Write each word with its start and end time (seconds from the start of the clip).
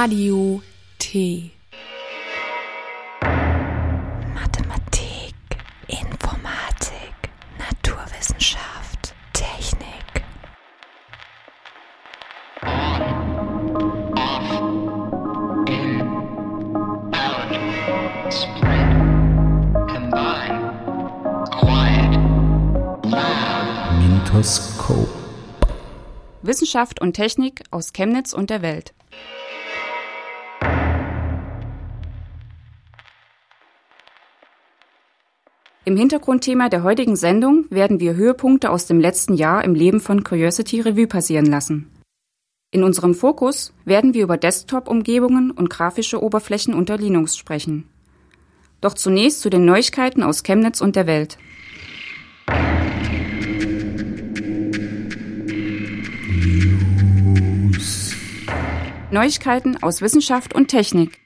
Radio 0.00 0.62
T. 1.00 1.50
Mathematik, 4.32 5.34
Informatik, 5.88 7.16
Naturwissenschaft, 7.58 9.12
Technik. 9.32 10.22
spread, 18.30 18.88
combine, 19.88 20.60
quiet, 21.50 22.14
loud. 23.02 23.98
Mintoskop. 23.98 25.08
Wissenschaft 26.42 27.00
und 27.00 27.14
Technik 27.14 27.64
aus 27.72 27.92
Chemnitz 27.92 28.32
und 28.32 28.50
der 28.50 28.62
Welt. 28.62 28.94
Im 35.88 35.96
Hintergrundthema 35.96 36.68
der 36.68 36.82
heutigen 36.82 37.16
Sendung 37.16 37.64
werden 37.70 37.98
wir 37.98 38.14
Höhepunkte 38.14 38.68
aus 38.68 38.84
dem 38.84 39.00
letzten 39.00 39.32
Jahr 39.32 39.64
im 39.64 39.74
Leben 39.74 40.00
von 40.00 40.22
Curiosity 40.22 40.82
Revue 40.82 41.06
passieren 41.06 41.46
lassen. 41.46 41.90
In 42.70 42.84
unserem 42.84 43.14
Fokus 43.14 43.72
werden 43.86 44.12
wir 44.12 44.24
über 44.24 44.36
Desktop-Umgebungen 44.36 45.50
und 45.50 45.70
grafische 45.70 46.22
Oberflächen 46.22 46.74
unter 46.74 46.98
Linux 46.98 47.38
sprechen. 47.38 47.88
Doch 48.82 48.92
zunächst 48.92 49.40
zu 49.40 49.48
den 49.48 49.64
Neuigkeiten 49.64 50.22
aus 50.22 50.42
Chemnitz 50.42 50.82
und 50.82 50.94
der 50.94 51.06
Welt. 51.06 51.38
Neuigkeiten 59.10 59.82
aus 59.82 60.02
Wissenschaft 60.02 60.54
und 60.54 60.68
Technik. 60.68 61.18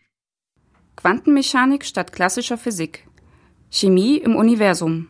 Quantenmechanik 0.95 1.85
statt 1.85 2.13
klassischer 2.13 2.59
Physik. 2.59 3.09
Chemie 3.75 4.19
im 4.19 4.37
Universum. 4.37 5.09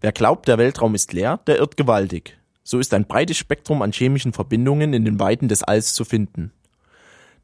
Wer 0.00 0.10
glaubt, 0.10 0.48
der 0.48 0.58
Weltraum 0.58 0.96
ist 0.96 1.12
leer, 1.12 1.38
der 1.46 1.58
irrt 1.58 1.76
gewaltig. 1.76 2.36
So 2.64 2.80
ist 2.80 2.92
ein 2.94 3.06
breites 3.06 3.36
Spektrum 3.36 3.80
an 3.80 3.92
chemischen 3.92 4.32
Verbindungen 4.32 4.92
in 4.92 5.04
den 5.04 5.20
Weiten 5.20 5.46
des 5.46 5.62
Alls 5.62 5.94
zu 5.94 6.04
finden. 6.04 6.50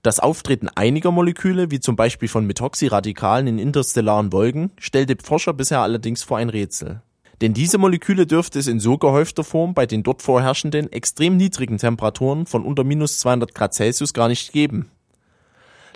Das 0.02 0.18
Auftreten 0.18 0.68
einiger 0.74 1.12
Moleküle, 1.12 1.70
wie 1.70 1.78
zum 1.78 1.94
Beispiel 1.94 2.28
von 2.28 2.44
Methoxyradikalen 2.44 3.46
in 3.46 3.60
interstellaren 3.60 4.32
Wolken, 4.32 4.72
stellte 4.80 5.16
Forscher 5.22 5.52
bisher 5.52 5.78
allerdings 5.78 6.24
vor 6.24 6.38
ein 6.38 6.50
Rätsel. 6.50 7.02
Denn 7.40 7.54
diese 7.54 7.78
Moleküle 7.78 8.26
dürfte 8.26 8.58
es 8.58 8.66
in 8.66 8.80
so 8.80 8.98
gehäufter 8.98 9.44
Form 9.44 9.74
bei 9.74 9.86
den 9.86 10.02
dort 10.02 10.22
vorherrschenden 10.22 10.92
extrem 10.92 11.36
niedrigen 11.36 11.78
Temperaturen 11.78 12.46
von 12.46 12.64
unter 12.64 12.82
minus 12.82 13.20
200 13.20 13.54
Grad 13.54 13.74
Celsius 13.74 14.12
gar 14.12 14.26
nicht 14.26 14.52
geben. 14.52 14.90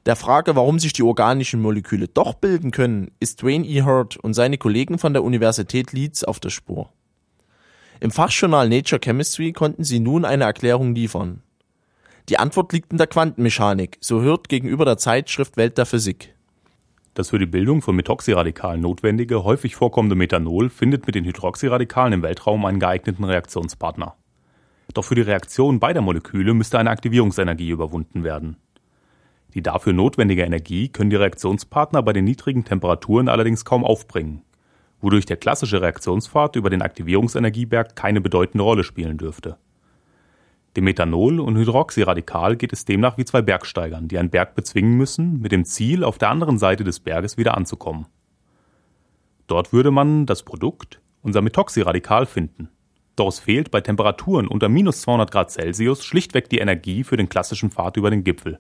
Der 0.05 0.17
Frage, 0.17 0.57
warum 0.57 0.81
sich 0.81 0.93
die 0.93 1.05
organischen 1.05 1.63
Moleküle 1.63 2.09
doch 2.09 2.35
bilden 2.35 2.73
können, 2.73 3.13
ist 3.21 3.43
Dwayne 3.43 3.65
E. 3.65 3.83
Hurt 3.83 4.17
und 4.17 4.35
seine 4.35 4.59
Kollegen 4.59 4.99
von 4.99 5.13
der 5.13 5.23
Universität 5.23 5.93
Leeds 5.93 6.25
auf 6.25 6.41
der 6.41 6.51
Spur. 6.51 6.91
Im 8.01 8.11
Fachjournal 8.11 8.69
Nature 8.69 9.01
Chemistry 9.01 9.53
konnten 9.53 9.85
sie 9.85 10.01
nun 10.01 10.25
eine 10.25 10.43
Erklärung 10.43 10.93
liefern. 10.97 11.43
Die 12.29 12.37
Antwort 12.37 12.73
liegt 12.73 12.91
in 12.91 12.99
der 12.99 13.07
Quantenmechanik, 13.07 13.99
so 14.01 14.23
Hurt 14.23 14.49
gegenüber 14.49 14.85
der 14.85 14.99
Zeitschrift 14.99 15.57
Welt 15.57 15.79
der 15.79 15.87
Physik. 15.87 16.35
Das 17.15 17.31
für 17.31 17.39
die 17.39 17.47
Bildung 17.47 17.81
von 17.81 17.95
Methoxyradikalen 17.95 18.81
notwendige, 18.81 19.45
häufig 19.45 19.77
vorkommende 19.77 20.17
Methanol 20.17 20.69
findet 20.69 21.07
mit 21.07 21.15
den 21.15 21.25
Hydroxyradikalen 21.25 22.15
im 22.15 22.23
Weltraum 22.23 22.65
einen 22.65 22.81
geeigneten 22.81 23.23
Reaktionspartner. 23.23 24.17
Doch 24.95 25.05
für 25.05 25.15
die 25.15 25.21
Reaktion 25.21 25.79
beider 25.79 26.01
Moleküle 26.01 26.55
müsste 26.55 26.81
eine 26.81 26.91
Aktivierungsenergie 26.91 27.71
überwunden 27.71 28.25
werden. 28.25 28.57
Die 29.55 29.63
dafür 29.63 29.93
notwendige 29.93 30.45
Energie 30.45 30.89
können 30.89 31.11
die 31.11 31.17
Reaktionspartner 31.17 32.03
bei 32.03 32.13
den 32.13 32.25
niedrigen 32.25 32.65
Temperaturen 32.65 33.29
allerdings 33.29 33.65
kaum 33.65 33.85
aufbringen, 33.85 34.43
wodurch 35.01 35.27
der 35.27 35.37
klassische 35.37 35.83
Reaktionspfad 35.83 36.57
über 36.57 36.71
den 36.71 36.83
Aktivierungsenergieberg 36.83 37.95
keine 37.95 38.21
bedeutende 38.21 38.65
Rolle 38.65 38.85
spielen 38.85 39.19
dürfte. 39.19 39.59
Dem 40.77 40.85
Methanol 40.85 41.39
und 41.39 41.57
Hydroxyradikal 41.57 42.57
geht 42.57 42.73
es 42.73 42.87
demnach 42.87 43.19
wie 43.19 43.27
zwei 43.27 43.43
Bergsteigern, 43.43 44.09
die 44.09 44.19
einen 44.19 44.31
Berg 44.31 44.55
bezwingen 44.55 44.97
müssen, 44.97 45.41
mit 45.41 45.53
dem 45.53 45.67
Ziel, 45.67 46.03
auf 46.03 46.17
der 46.17 46.31
anderen 46.31 46.59
Seite 46.59 46.83
des 46.83 47.01
Berges 47.01 47.37
wieder 47.37 47.55
anzukommen. 47.59 48.07
Dort 49.49 49.75
würde 49.75 49.91
man 49.91 50.25
das 50.25 50.45
Produkt, 50.45 51.03
unser 51.21 51.43
Methoxyradikal, 51.43 52.25
finden. 52.25 52.71
Doch 53.17 53.29
es 53.29 53.39
fehlt 53.39 53.71
bei 53.71 53.83
Temperaturen 53.83 54.49
unter 54.49 54.71
minus 54.71 55.03
200 55.03 55.31
Grad 55.31 55.51
Celsius 55.51 56.03
schlichtweg 56.07 56.49
die 56.49 56.59
Energie 56.59 57.05
für 57.05 57.19
den 57.19 57.29
klassischen 57.29 57.71
Pfad 57.71 57.99
über 57.99 58.09
den 58.09 58.25
Gipfel. 58.25 58.59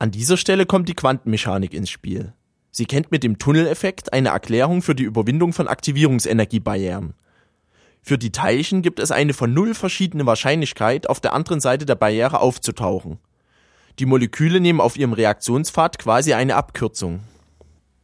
An 0.00 0.10
dieser 0.10 0.38
Stelle 0.38 0.64
kommt 0.64 0.88
die 0.88 0.94
Quantenmechanik 0.94 1.74
ins 1.74 1.90
Spiel. 1.90 2.32
Sie 2.70 2.86
kennt 2.86 3.10
mit 3.10 3.22
dem 3.22 3.36
Tunneleffekt 3.36 4.14
eine 4.14 4.30
Erklärung 4.30 4.80
für 4.80 4.94
die 4.94 5.02
Überwindung 5.02 5.52
von 5.52 5.68
Aktivierungsenergiebarrieren. 5.68 7.12
Für 8.00 8.16
die 8.16 8.32
Teilchen 8.32 8.80
gibt 8.80 8.98
es 8.98 9.10
eine 9.10 9.34
von 9.34 9.52
null 9.52 9.74
verschiedene 9.74 10.24
Wahrscheinlichkeit, 10.24 11.06
auf 11.06 11.20
der 11.20 11.34
anderen 11.34 11.60
Seite 11.60 11.84
der 11.84 11.96
Barriere 11.96 12.40
aufzutauchen. 12.40 13.18
Die 13.98 14.06
Moleküle 14.06 14.58
nehmen 14.58 14.80
auf 14.80 14.96
ihrem 14.96 15.12
Reaktionspfad 15.12 15.98
quasi 15.98 16.32
eine 16.32 16.56
Abkürzung. 16.56 17.20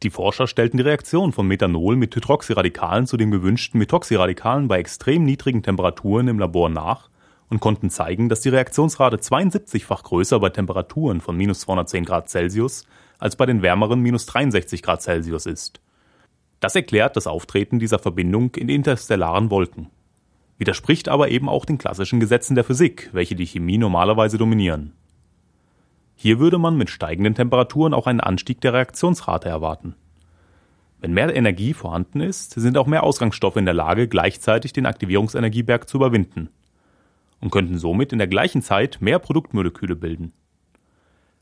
Die 0.03 0.11
Forscher 0.11 0.45
stellten 0.45 0.77
die 0.77 0.83
Reaktion 0.83 1.33
von 1.33 1.47
Methanol 1.47 1.95
mit 1.95 2.15
Hydroxyradikalen 2.15 3.07
zu 3.07 3.17
den 3.17 3.31
gewünschten 3.31 3.79
Methoxyradikalen 3.79 4.67
bei 4.67 4.77
extrem 4.77 5.23
niedrigen 5.23 5.63
Temperaturen 5.63 6.27
im 6.27 6.37
Labor 6.37 6.69
nach 6.69 7.09
und 7.49 7.59
konnten 7.59 7.89
zeigen, 7.89 8.29
dass 8.29 8.41
die 8.41 8.49
Reaktionsrate 8.49 9.17
72-fach 9.17 10.03
größer 10.03 10.39
bei 10.39 10.49
Temperaturen 10.49 11.21
von 11.21 11.37
minus 11.37 11.61
210 11.61 12.05
Grad 12.05 12.29
Celsius 12.29 12.85
als 13.19 13.35
bei 13.35 13.45
den 13.45 13.61
wärmeren 13.61 14.01
minus 14.01 14.25
63 14.25 14.81
Grad 14.81 15.01
Celsius 15.01 15.45
ist. 15.45 15.81
Das 16.59 16.75
erklärt 16.75 17.15
das 17.15 17.27
Auftreten 17.27 17.79
dieser 17.79 17.99
Verbindung 17.99 18.55
in 18.55 18.69
interstellaren 18.69 19.49
Wolken. 19.49 19.89
Widerspricht 20.57 21.07
aber 21.07 21.29
eben 21.29 21.49
auch 21.49 21.65
den 21.65 21.77
klassischen 21.77 22.19
Gesetzen 22.19 22.55
der 22.55 22.63
Physik, 22.63 23.09
welche 23.13 23.35
die 23.35 23.45
Chemie 23.45 23.77
normalerweise 23.77 24.37
dominieren. 24.37 24.93
Hier 26.15 26.39
würde 26.39 26.57
man 26.57 26.75
mit 26.77 26.89
steigenden 26.89 27.35
Temperaturen 27.35 27.93
auch 27.93 28.07
einen 28.07 28.21
Anstieg 28.21 28.59
der 28.61 28.73
Reaktionsrate 28.73 29.47
erwarten. 29.47 29.95
Wenn 30.99 31.13
mehr 31.13 31.33
Energie 31.35 31.75
vorhanden 31.75 32.21
ist, 32.21 32.53
sind 32.53 32.75
auch 32.75 32.87
mehr 32.87 33.03
Ausgangsstoffe 33.03 33.57
in 33.57 33.65
der 33.65 33.75
Lage, 33.75 34.07
gleichzeitig 34.07 34.73
den 34.73 34.87
Aktivierungsenergieberg 34.87 35.87
zu 35.87 35.97
überwinden 35.97 36.49
und 37.39 37.51
könnten 37.51 37.77
somit 37.77 38.11
in 38.11 38.17
der 38.17 38.27
gleichen 38.27 38.61
Zeit 38.61 38.97
mehr 39.01 39.19
Produktmoleküle 39.19 39.95
bilden. 39.95 40.33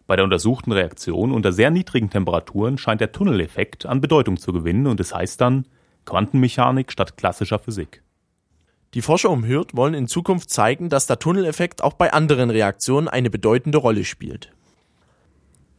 Bei 0.07 0.15
der 0.15 0.25
untersuchten 0.25 0.71
Reaktion 0.71 1.31
unter 1.31 1.51
sehr 1.51 1.71
niedrigen 1.71 2.09
Temperaturen 2.09 2.77
scheint 2.77 3.01
der 3.01 3.11
Tunneleffekt 3.11 3.85
an 3.85 4.01
Bedeutung 4.01 4.37
zu 4.37 4.53
gewinnen 4.53 4.87
und 4.87 4.99
es 4.99 5.13
heißt 5.13 5.41
dann 5.41 5.65
Quantenmechanik 6.05 6.91
statt 6.91 7.17
klassischer 7.17 7.57
Physik. 7.57 8.03
Die 8.93 9.01
Forscher 9.01 9.31
um 9.31 9.45
Hürth 9.45 9.73
wollen 9.73 9.95
in 9.95 10.07
Zukunft 10.07 10.51
zeigen, 10.51 10.89
dass 10.89 11.07
der 11.07 11.19
Tunneleffekt 11.19 11.83
auch 11.83 11.93
bei 11.93 12.13
anderen 12.13 12.49
Reaktionen 12.49 13.07
eine 13.07 13.29
bedeutende 13.29 13.79
Rolle 13.79 14.05
spielt. 14.05 14.53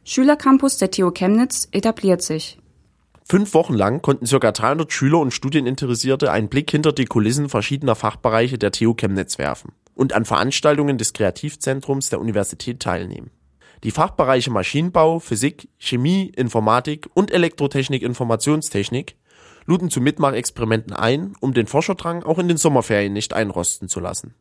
Schülercampus 0.05 0.79
der 0.79 0.91
TU 0.91 1.11
Chemnitz 1.13 1.69
etabliert 1.71 2.23
sich. 2.23 2.59
Fünf 3.25 3.55
Wochen 3.55 3.75
lang 3.75 4.03
konnten 4.03 4.27
ca. 4.27 4.53
300 4.53 4.93
Schüler 4.93 5.19
und 5.19 5.33
Studieninteressierte 5.33 6.31
einen 6.31 6.49
Blick 6.49 6.71
hinter 6.71 6.93
die 6.93 7.07
Kulissen 7.07 7.49
verschiedener 7.49 7.95
Fachbereiche 7.95 8.59
der 8.59 8.73
TU 8.73 8.95
Chemnitz 8.95 9.39
werfen 9.39 9.73
und 9.97 10.13
an 10.13 10.25
Veranstaltungen 10.25 10.99
des 10.99 11.13
Kreativzentrums 11.13 12.11
der 12.11 12.21
Universität 12.21 12.79
teilnehmen. 12.79 13.31
Die 13.83 13.91
Fachbereiche 13.91 14.51
Maschinenbau, 14.51 15.19
Physik, 15.19 15.69
Chemie, 15.79 16.33
Informatik 16.37 17.09
und 17.15 17.33
Elektrotechnik 17.33 18.03
Informationstechnik 18.03 19.17
luden 19.65 19.91
zu 19.91 20.01
Mitmachexperimenten 20.01 20.93
ein, 20.93 21.35
um 21.41 21.53
den 21.53 21.67
Forscherdrang 21.67 22.23
auch 22.23 22.39
in 22.39 22.47
den 22.47 22.57
Sommerferien 22.57 23.13
nicht 23.13 23.35
einrosten 23.35 23.89
zu 23.89 23.99
lassen. 23.99 24.35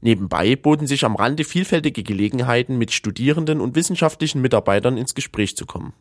Nebenbei 0.00 0.56
boten 0.56 0.86
sich 0.86 1.04
am 1.04 1.16
Rande 1.16 1.44
vielfältige 1.44 2.02
Gelegenheiten, 2.02 2.76
mit 2.76 2.92
Studierenden 2.92 3.60
und 3.60 3.74
wissenschaftlichen 3.74 4.40
Mitarbeitern 4.40 4.96
ins 4.96 5.14
Gespräch 5.14 5.56
zu 5.56 5.66
kommen. 5.66 5.94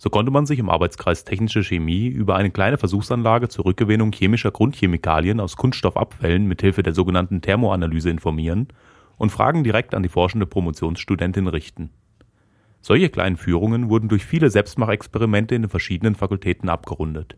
So 0.00 0.10
konnte 0.10 0.30
man 0.30 0.46
sich 0.46 0.60
im 0.60 0.70
Arbeitskreis 0.70 1.24
Technische 1.24 1.64
Chemie 1.64 2.06
über 2.06 2.36
eine 2.36 2.52
kleine 2.52 2.78
Versuchsanlage 2.78 3.48
zur 3.48 3.64
Rückgewinnung 3.64 4.12
chemischer 4.12 4.52
Grundchemikalien 4.52 5.40
aus 5.40 5.56
Kunststoffabfällen 5.56 6.46
mithilfe 6.46 6.84
der 6.84 6.94
sogenannten 6.94 7.42
Thermoanalyse 7.42 8.08
informieren 8.08 8.68
und 9.16 9.30
Fragen 9.30 9.64
direkt 9.64 9.96
an 9.96 10.04
die 10.04 10.08
forschende 10.08 10.46
Promotionsstudentin 10.46 11.48
richten. 11.48 11.90
Solche 12.80 13.08
kleinen 13.08 13.36
Führungen 13.36 13.90
wurden 13.90 14.08
durch 14.08 14.24
viele 14.24 14.50
Selbstmachexperimente 14.50 15.56
in 15.56 15.62
den 15.62 15.68
verschiedenen 15.68 16.14
Fakultäten 16.14 16.68
abgerundet. 16.68 17.36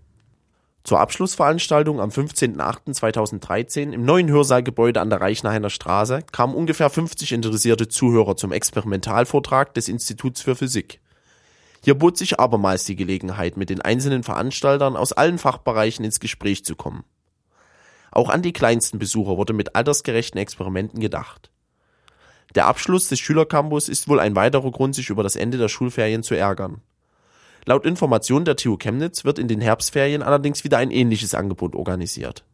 Zur 0.85 1.01
Abschlussveranstaltung 1.01 1.99
am 1.99 2.11
15.08.2013 2.11 3.93
im 3.93 4.05
neuen 4.05 4.29
Hörsaalgebäude 4.29 5.01
an 5.01 5.09
der 5.09 5.23
Reichenhainer 5.23 5.71
Straße 5.71 6.25
kamen 6.31 6.55
ungefähr 6.55 6.91
50 6.91 7.33
interessierte 7.33 7.89
Zuhörer 7.89 8.37
zum 8.37 8.53
Experimentalvortrag 8.53 9.73
des 9.73 9.89
Instituts 9.89 10.43
für 10.43 10.57
Physik. 10.57 11.01
Hier 11.83 11.95
bot 11.95 12.19
sich 12.19 12.39
abermals 12.39 12.85
die 12.85 12.97
Gelegenheit, 12.97 13.57
mit 13.57 13.71
den 13.71 13.81
einzelnen 13.81 14.23
Veranstaltern 14.23 14.97
aus 14.97 15.13
allen 15.13 15.39
Fachbereichen 15.39 16.05
ins 16.05 16.21
Gespräch 16.21 16.65
zu 16.65 16.77
kommen. 16.77 17.05
Auch 18.13 18.29
an 18.29 18.43
die 18.43 18.53
kleinsten 18.53 18.99
Besucher 18.99 19.37
wurde 19.37 19.53
mit 19.53 19.77
altersgerechten 19.77 20.39
Experimenten 20.39 21.01
gedacht. 21.01 21.51
Der 22.55 22.67
Abschluss 22.67 23.09
des 23.09 23.21
Schülercampus 23.21 23.89
ist 23.89 24.09
wohl 24.09 24.21
ein 24.21 24.35
weiterer 24.35 24.71
Grund, 24.73 24.95
sich 24.95 25.09
über 25.09 25.23
das 25.23 25.37
Ende 25.37 25.57
der 25.57 25.69
Schulferien 25.69 26.23
zu 26.23 26.35
ärgern. 26.35 26.83
Laut 27.65 27.87
Informationen 27.87 28.45
der 28.45 28.57
TU 28.57 28.77
Chemnitz 28.77 29.25
wird 29.25 29.39
in 29.39 29.47
den 29.47 29.61
Herbstferien 29.61 30.23
allerdings 30.23 30.65
wieder 30.65 30.79
ein 30.79 30.91
ähnliches 30.91 31.35
Angebot 31.35 31.77
organisiert. 31.77 32.45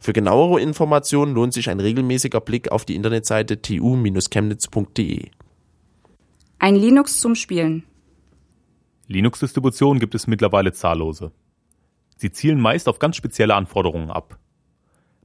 Für 0.00 0.12
genauere 0.12 0.60
Informationen 0.60 1.34
lohnt 1.34 1.54
sich 1.54 1.70
ein 1.70 1.80
regelmäßiger 1.80 2.40
Blick 2.40 2.72
auf 2.72 2.84
die 2.84 2.96
Internetseite 2.96 3.62
tu-chemnitz.de. 3.62 5.30
Ein 6.58 6.76
Linux 6.76 7.20
zum 7.20 7.34
Spielen. 7.34 7.84
Linux-Distributionen 9.06 10.00
gibt 10.00 10.14
es 10.14 10.26
mittlerweile 10.26 10.72
zahllose. 10.72 11.32
Sie 12.16 12.30
zielen 12.30 12.60
meist 12.60 12.88
auf 12.88 12.98
ganz 12.98 13.16
spezielle 13.16 13.54
Anforderungen 13.54 14.10
ab. 14.10 14.38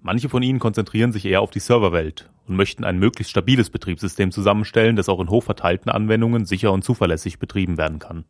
Manche 0.01 0.29
von 0.29 0.43
ihnen 0.43 0.59
konzentrieren 0.59 1.11
sich 1.11 1.25
eher 1.25 1.41
auf 1.41 1.51
die 1.51 1.59
Serverwelt 1.59 2.29
und 2.47 2.55
möchten 2.55 2.83
ein 2.83 2.99
möglichst 2.99 3.31
stabiles 3.31 3.69
Betriebssystem 3.69 4.31
zusammenstellen, 4.31 4.95
das 4.95 5.09
auch 5.09 5.19
in 5.19 5.29
hochverteilten 5.29 5.91
Anwendungen 5.91 6.45
sicher 6.45 6.71
und 6.71 6.83
zuverlässig 6.83 7.39
betrieben 7.39 7.77
werden 7.77 7.99
kann. 7.99 8.25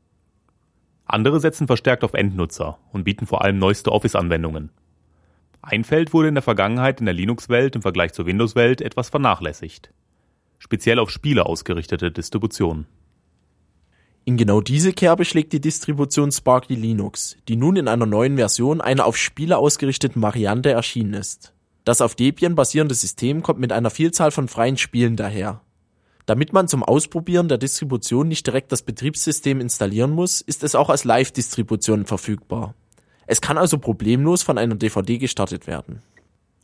Andere 1.05 1.39
setzen 1.39 1.67
verstärkt 1.67 2.03
auf 2.03 2.13
Endnutzer 2.13 2.77
und 2.91 3.03
bieten 3.03 3.25
vor 3.25 3.43
allem 3.43 3.57
neueste 3.57 3.91
Office-Anwendungen. 3.91 4.69
Ein 5.61 5.83
Feld 5.83 6.13
wurde 6.13 6.29
in 6.29 6.35
der 6.35 6.43
Vergangenheit 6.43 6.99
in 6.99 7.05
der 7.05 7.15
Linux-Welt 7.15 7.75
im 7.75 7.81
Vergleich 7.81 8.13
zur 8.13 8.25
Windows-Welt 8.25 8.81
etwas 8.81 9.09
vernachlässigt. 9.09 9.91
Speziell 10.59 10.99
auf 10.99 11.09
Spiele 11.09 11.45
ausgerichtete 11.45 12.11
Distributionen. 12.11 12.85
In 14.25 14.37
genau 14.37 14.61
diese 14.61 14.93
Kerbe 14.93 15.25
schlägt 15.25 15.53
die 15.53 15.61
Distribution 15.61 16.31
Sparky 16.31 16.75
Linux, 16.75 17.37
die 17.47 17.55
nun 17.55 17.75
in 17.77 17.87
einer 17.87 18.05
neuen 18.05 18.37
Version 18.37 18.81
einer 18.81 19.05
auf 19.05 19.17
Spiele 19.17 19.57
ausgerichteten 19.57 20.21
Variante 20.21 20.71
erschienen 20.71 21.13
ist. 21.13 21.53
Das 21.83 22.01
auf 22.01 22.15
Debian 22.15 22.55
basierende 22.55 22.93
System 22.93 23.41
kommt 23.41 23.59
mit 23.59 23.71
einer 23.71 23.89
Vielzahl 23.89 24.31
von 24.31 24.47
freien 24.47 24.77
Spielen 24.77 25.15
daher. 25.15 25.61
Damit 26.25 26.53
man 26.53 26.67
zum 26.67 26.83
Ausprobieren 26.83 27.47
der 27.47 27.57
Distribution 27.57 28.27
nicht 28.27 28.45
direkt 28.45 28.71
das 28.71 28.83
Betriebssystem 28.83 29.59
installieren 29.59 30.11
muss, 30.11 30.41
ist 30.41 30.63
es 30.63 30.75
auch 30.75 30.89
als 30.89 31.03
Live-Distribution 31.03 32.05
verfügbar. 32.05 32.75
Es 33.25 33.41
kann 33.41 33.57
also 33.57 33.79
problemlos 33.79 34.43
von 34.43 34.59
einer 34.59 34.75
DVD 34.75 35.17
gestartet 35.17 35.65
werden. 35.65 36.03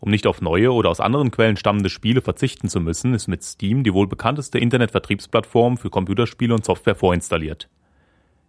Um 0.06 0.12
nicht 0.12 0.28
auf 0.28 0.40
neue 0.40 0.72
oder 0.72 0.92
aus 0.92 1.00
anderen 1.00 1.32
Quellen 1.32 1.58
stammende 1.58 1.90
Spiele 1.90 2.22
verzichten 2.22 2.70
zu 2.70 2.80
müssen, 2.80 3.16
ist 3.16 3.28
mit 3.28 3.44
Steam 3.44 3.84
die 3.84 3.92
wohl 3.92 4.06
bekannteste 4.06 4.60
Internetvertriebsplattform 4.60 5.80
für 5.80 5.90
Computerspiele 5.90 6.54
und 6.54 6.64
Software 6.64 6.94
vorinstalliert. 6.94 7.70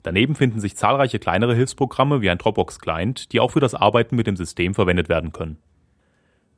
Daneben 0.02 0.34
finden 0.34 0.60
sich 0.60 0.76
zahlreiche 0.76 1.18
kleinere 1.18 1.54
Hilfsprogramme 1.54 2.20
wie 2.20 2.28
ein 2.28 2.36
Dropbox-Client, 2.36 3.32
die 3.32 3.40
auch 3.40 3.52
für 3.52 3.60
das 3.60 3.74
Arbeiten 3.74 4.16
mit 4.16 4.26
dem 4.26 4.36
System 4.36 4.74
verwendet 4.74 5.08
werden 5.08 5.32
können. 5.32 5.56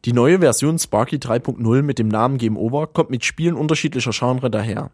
Die 0.05 0.13
neue 0.13 0.41
Version 0.41 0.81
Sparky 0.81 1.19
3.0 1.19 1.83
mit 1.83 2.01
dem 2.01 2.09
Namen 2.09 2.37
Game 2.37 2.57
Over 2.57 2.89
kommt 2.89 3.11
mit 3.11 3.25
Spielen 3.25 3.55
unterschiedlicher 3.55 4.11
Genre 4.13 4.51
daher. 4.51 4.91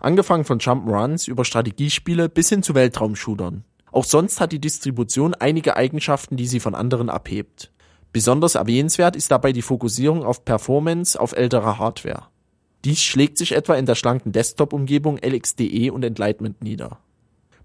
Angefangen 0.00 0.44
von 0.44 0.58
Jump'n'Runs 0.58 1.28
über 1.28 1.44
Strategiespiele 1.44 2.28
bis 2.28 2.48
hin 2.48 2.64
zu 2.64 2.74
Weltraumshootern. 2.74 3.62
Auch 3.92 4.04
sonst 4.04 4.40
hat 4.40 4.50
die 4.50 4.60
Distribution 4.60 5.32
einige 5.32 5.76
Eigenschaften, 5.76 6.36
die 6.36 6.48
sie 6.48 6.58
von 6.58 6.74
anderen 6.74 7.08
abhebt. 7.08 7.70
Besonders 8.14 8.54
erwähnenswert 8.54 9.16
ist 9.16 9.32
dabei 9.32 9.52
die 9.52 9.60
Fokussierung 9.60 10.22
auf 10.22 10.44
Performance 10.44 11.20
auf 11.20 11.32
älterer 11.32 11.80
Hardware. 11.80 12.28
Dies 12.84 13.02
schlägt 13.02 13.38
sich 13.38 13.50
etwa 13.50 13.74
in 13.74 13.86
der 13.86 13.96
schlanken 13.96 14.30
Desktop-Umgebung 14.30 15.18
LXDE 15.18 15.90
und 15.90 16.04
Enlightenment 16.04 16.62
nieder. 16.62 17.00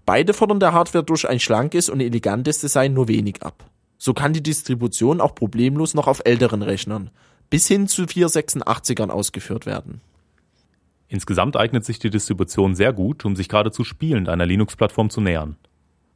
Beide 0.04 0.34
fordern 0.34 0.58
der 0.58 0.72
Hardware 0.72 1.04
durch 1.04 1.28
ein 1.28 1.38
schlankes 1.38 1.88
und 1.88 2.00
elegantes 2.00 2.58
Design 2.58 2.94
nur 2.94 3.06
wenig 3.06 3.44
ab. 3.44 3.70
So 3.96 4.12
kann 4.12 4.32
die 4.32 4.42
Distribution 4.42 5.20
auch 5.20 5.36
problemlos 5.36 5.94
noch 5.94 6.08
auf 6.08 6.22
älteren 6.24 6.62
Rechnern 6.62 7.10
bis 7.48 7.68
hin 7.68 7.86
zu 7.88 8.02
486ern 8.02 9.10
ausgeführt 9.10 9.66
werden. 9.66 10.00
Insgesamt 11.08 11.56
eignet 11.56 11.84
sich 11.84 12.00
die 12.00 12.10
Distribution 12.10 12.74
sehr 12.74 12.92
gut, 12.92 13.24
um 13.24 13.36
sich 13.36 13.48
geradezu 13.48 13.84
spielend 13.84 14.28
einer 14.28 14.46
Linux-Plattform 14.46 15.10
zu 15.10 15.20
nähern. 15.20 15.56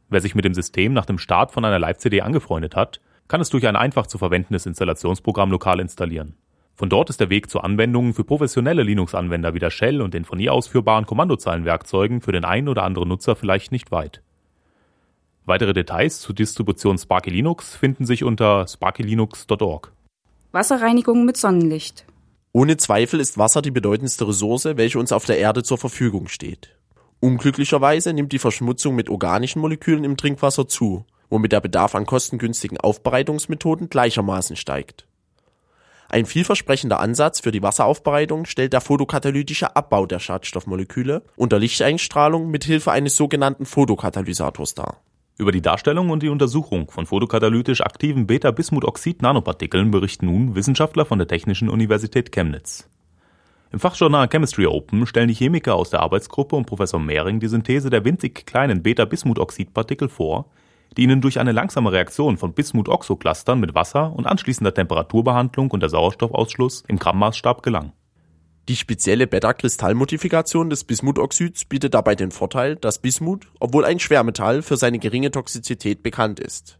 Wer 0.08 0.20
sich 0.20 0.36
mit 0.36 0.44
dem 0.44 0.54
System 0.54 0.92
nach 0.92 1.06
dem 1.06 1.18
Start 1.18 1.50
von 1.50 1.64
einer 1.64 1.80
Live-CD 1.80 2.20
angefreundet 2.20 2.76
hat, 2.76 3.00
kann 3.28 3.40
es 3.40 3.50
durch 3.50 3.66
ein 3.66 3.76
einfach 3.76 4.06
zu 4.06 4.18
verwendendes 4.18 4.66
Installationsprogramm 4.66 5.50
lokal 5.50 5.80
installieren. 5.80 6.36
Von 6.76 6.88
dort 6.88 7.08
ist 7.08 7.20
der 7.20 7.30
Weg 7.30 7.48
zu 7.48 7.60
Anwendungen 7.60 8.14
für 8.14 8.24
professionelle 8.24 8.82
Linux-Anwender 8.82 9.54
wie 9.54 9.60
der 9.60 9.70
Shell 9.70 10.02
und 10.02 10.12
den 10.12 10.24
von 10.24 10.40
ihr 10.40 10.52
ausführbaren 10.52 11.06
Kommandozeilenwerkzeugen 11.06 12.20
für 12.20 12.32
den 12.32 12.44
einen 12.44 12.68
oder 12.68 12.82
anderen 12.82 13.08
Nutzer 13.08 13.36
vielleicht 13.36 13.70
nicht 13.70 13.92
weit. 13.92 14.22
Weitere 15.46 15.72
Details 15.72 16.20
zur 16.20 16.34
Distribution 16.34 16.98
Sparky 16.98 17.30
Linux 17.30 17.76
finden 17.76 18.06
sich 18.06 18.24
unter 18.24 18.66
sparkylinux.org. 18.66 19.92
Wasserreinigung 20.52 21.24
mit 21.24 21.36
Sonnenlicht. 21.36 22.06
Ohne 22.52 22.76
Zweifel 22.76 23.20
ist 23.20 23.38
Wasser 23.38 23.62
die 23.62 23.70
bedeutendste 23.70 24.26
Ressource, 24.26 24.64
welche 24.64 24.98
uns 24.98 25.12
auf 25.12 25.26
der 25.26 25.38
Erde 25.38 25.62
zur 25.62 25.78
Verfügung 25.78 26.28
steht. 26.28 26.76
Unglücklicherweise 27.20 28.12
nimmt 28.12 28.32
die 28.32 28.38
Verschmutzung 28.38 28.94
mit 28.94 29.10
organischen 29.10 29.60
Molekülen 29.60 30.04
im 30.04 30.16
Trinkwasser 30.16 30.66
zu, 30.66 31.04
womit 31.30 31.52
der 31.52 31.60
Bedarf 31.60 31.94
an 31.94 32.06
kostengünstigen 32.06 32.78
Aufbereitungsmethoden 32.78 33.88
gleichermaßen 33.88 34.56
steigt. 34.56 35.06
Ein 36.08 36.26
vielversprechender 36.26 37.00
Ansatz 37.00 37.40
für 37.40 37.50
die 37.50 37.62
Wasseraufbereitung 37.62 38.44
stellt 38.44 38.72
der 38.72 38.80
photokatalytische 38.80 39.74
Abbau 39.74 40.06
der 40.06 40.20
Schadstoffmoleküle 40.20 41.22
unter 41.36 41.58
Lichteinstrahlung 41.58 42.50
mit 42.50 42.64
Hilfe 42.64 42.92
eines 42.92 43.16
sogenannten 43.16 43.66
Photokatalysators 43.66 44.74
dar. 44.74 45.00
Über 45.36 45.50
die 45.50 45.62
Darstellung 45.62 46.10
und 46.10 46.22
die 46.22 46.28
Untersuchung 46.28 46.88
von 46.88 47.06
photokatalytisch 47.06 47.80
aktiven 47.80 48.28
Beta-Bismutoxid-Nanopartikeln 48.28 49.90
berichten 49.90 50.26
nun 50.26 50.54
Wissenschaftler 50.54 51.04
von 51.04 51.18
der 51.18 51.26
Technischen 51.26 51.68
Universität 51.68 52.30
Chemnitz. 52.30 52.88
Im 53.72 53.80
Fachjournal 53.80 54.28
Chemistry 54.28 54.66
Open 54.66 55.08
stellen 55.08 55.26
die 55.26 55.34
Chemiker 55.34 55.74
aus 55.74 55.90
der 55.90 55.98
Arbeitsgruppe 55.98 56.54
um 56.54 56.64
Professor 56.64 57.00
Mehring 57.00 57.40
die 57.40 57.48
Synthese 57.48 57.90
der 57.90 58.04
winzig 58.04 58.46
kleinen 58.46 58.84
Beta-Bismutoxid-Partikel 58.84 60.08
vor, 60.08 60.44
die 60.96 61.02
ihnen 61.02 61.20
durch 61.20 61.40
eine 61.40 61.52
langsame 61.52 61.92
Reaktion 61.92 62.36
von 62.36 62.52
Bismutoxoclustern 62.52 63.60
mit 63.60 63.74
Wasser 63.74 64.12
und 64.12 64.26
anschließender 64.26 64.74
Temperaturbehandlung 64.74 65.70
und 65.70 65.80
der 65.80 65.90
Sauerstoffausschluss 65.90 66.84
im 66.88 66.98
Grammmaßstab 66.98 67.62
gelang. 67.62 67.92
Die 68.68 68.76
spezielle 68.76 69.26
Beta-Kristallmodifikation 69.26 70.70
des 70.70 70.84
Bismutoxids 70.84 71.66
bietet 71.66 71.92
dabei 71.92 72.14
den 72.14 72.30
Vorteil, 72.30 72.76
dass 72.76 72.98
Bismut, 72.98 73.46
obwohl 73.60 73.84
ein 73.84 73.98
Schwermetall, 73.98 74.62
für 74.62 74.78
seine 74.78 74.98
geringe 74.98 75.30
Toxizität 75.30 76.02
bekannt 76.02 76.40
ist. 76.40 76.78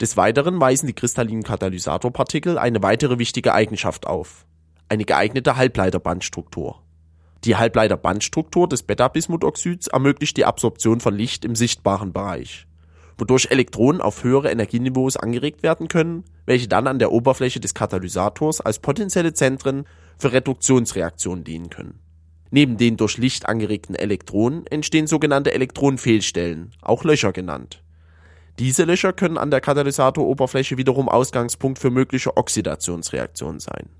Des 0.00 0.16
Weiteren 0.16 0.60
weisen 0.60 0.88
die 0.88 0.94
kristallinen 0.94 1.44
Katalysatorpartikel 1.44 2.58
eine 2.58 2.82
weitere 2.82 3.18
wichtige 3.18 3.54
Eigenschaft 3.54 4.06
auf. 4.06 4.46
Eine 4.88 5.04
geeignete 5.04 5.56
Halbleiterbandstruktur. 5.56 6.82
Die 7.44 7.54
Halbleiterbandstruktur 7.54 8.68
des 8.68 8.82
Beta-Bismutoxids 8.82 9.86
ermöglicht 9.86 10.36
die 10.36 10.44
Absorption 10.44 11.00
von 11.00 11.14
Licht 11.14 11.44
im 11.44 11.54
sichtbaren 11.54 12.12
Bereich, 12.12 12.66
wodurch 13.18 13.48
Elektronen 13.50 14.00
auf 14.00 14.24
höhere 14.24 14.50
Energieniveaus 14.50 15.16
angeregt 15.16 15.62
werden 15.62 15.88
können, 15.88 16.24
welche 16.44 16.68
dann 16.68 16.86
an 16.86 16.98
der 16.98 17.12
Oberfläche 17.12 17.60
des 17.60 17.74
Katalysators 17.74 18.60
als 18.60 18.78
potenzielle 18.78 19.32
Zentren 19.32 19.84
für 20.18 20.32
Reduktionsreaktionen 20.32 21.44
dienen 21.44 21.70
können. 21.70 22.00
Neben 22.50 22.76
den 22.76 22.96
durch 22.96 23.18
Licht 23.18 23.48
angeregten 23.48 23.94
Elektronen 23.94 24.66
entstehen 24.66 25.06
sogenannte 25.06 25.52
Elektronenfehlstellen, 25.52 26.72
auch 26.80 27.04
Löcher 27.04 27.32
genannt. 27.32 27.82
Diese 28.58 28.84
Löcher 28.84 29.12
können 29.12 29.36
an 29.36 29.50
der 29.50 29.60
Katalysatoroberfläche 29.60 30.78
wiederum 30.78 31.08
Ausgangspunkt 31.08 31.78
für 31.78 31.90
mögliche 31.90 32.36
Oxidationsreaktionen 32.36 33.60
sein. 33.60 33.90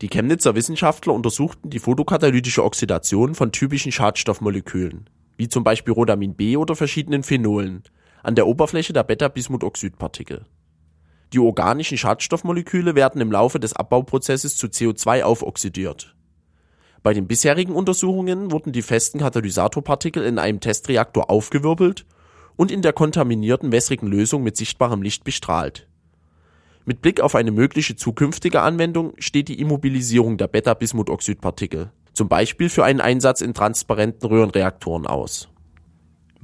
Die 0.00 0.08
Chemnitzer 0.08 0.54
Wissenschaftler 0.54 1.14
untersuchten 1.14 1.70
die 1.70 1.78
photokatalytische 1.78 2.62
Oxidation 2.62 3.34
von 3.34 3.52
typischen 3.52 3.90
Schadstoffmolekülen, 3.90 5.08
wie 5.36 5.48
zum 5.48 5.64
Beispiel 5.64 5.94
Rodamin 5.94 6.34
B 6.34 6.56
oder 6.56 6.76
verschiedenen 6.76 7.22
Phenolen, 7.22 7.82
an 8.24 8.34
der 8.34 8.46
Oberfläche 8.46 8.92
der 8.92 9.04
Beta-Bismutoxidpartikel. 9.04 10.46
Die 11.32 11.38
organischen 11.38 11.98
Schadstoffmoleküle 11.98 12.94
werden 12.94 13.20
im 13.20 13.30
Laufe 13.30 13.60
des 13.60 13.74
Abbauprozesses 13.74 14.56
zu 14.56 14.68
CO2 14.68 15.22
aufoxidiert. 15.22 16.14
Bei 17.02 17.12
den 17.12 17.26
bisherigen 17.26 17.74
Untersuchungen 17.74 18.50
wurden 18.50 18.72
die 18.72 18.82
festen 18.82 19.18
Katalysatorpartikel 19.18 20.24
in 20.24 20.38
einem 20.38 20.60
Testreaktor 20.60 21.28
aufgewirbelt 21.28 22.06
und 22.56 22.70
in 22.70 22.80
der 22.80 22.94
kontaminierten 22.94 23.72
wässrigen 23.72 24.06
Lösung 24.06 24.42
mit 24.42 24.56
sichtbarem 24.56 25.02
Licht 25.02 25.22
bestrahlt. 25.24 25.86
Mit 26.86 27.02
Blick 27.02 27.20
auf 27.20 27.34
eine 27.34 27.50
mögliche 27.50 27.96
zukünftige 27.96 28.62
Anwendung 28.62 29.12
steht 29.18 29.48
die 29.48 29.60
Immobilisierung 29.60 30.38
der 30.38 30.48
Beta-Bismutoxidpartikel, 30.48 31.90
zum 32.14 32.28
Beispiel 32.28 32.68
für 32.70 32.84
einen 32.84 33.00
Einsatz 33.00 33.42
in 33.42 33.54
transparenten 33.54 34.28
Röhrenreaktoren 34.28 35.06
aus. 35.06 35.48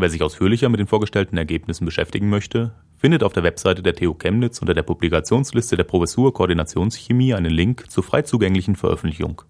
Wer 0.01 0.09
sich 0.09 0.23
ausführlicher 0.23 0.71
mit 0.71 0.81
den 0.81 0.87
vorgestellten 0.87 1.37
Ergebnissen 1.37 1.85
beschäftigen 1.85 2.31
möchte, 2.31 2.73
findet 2.97 3.23
auf 3.23 3.35
der 3.35 3.43
Webseite 3.43 3.83
der 3.83 3.95
TU 3.95 4.15
Chemnitz 4.15 4.59
unter 4.63 4.73
der 4.73 4.83
Publikationsliste 4.83 5.77
der 5.77 5.85
Professur 5.85 6.33
Koordinationschemie 6.33 7.35
einen 7.35 7.51
Link 7.51 7.91
zur 7.91 8.03
frei 8.03 8.23
zugänglichen 8.23 8.77
Veröffentlichung. 8.77 9.43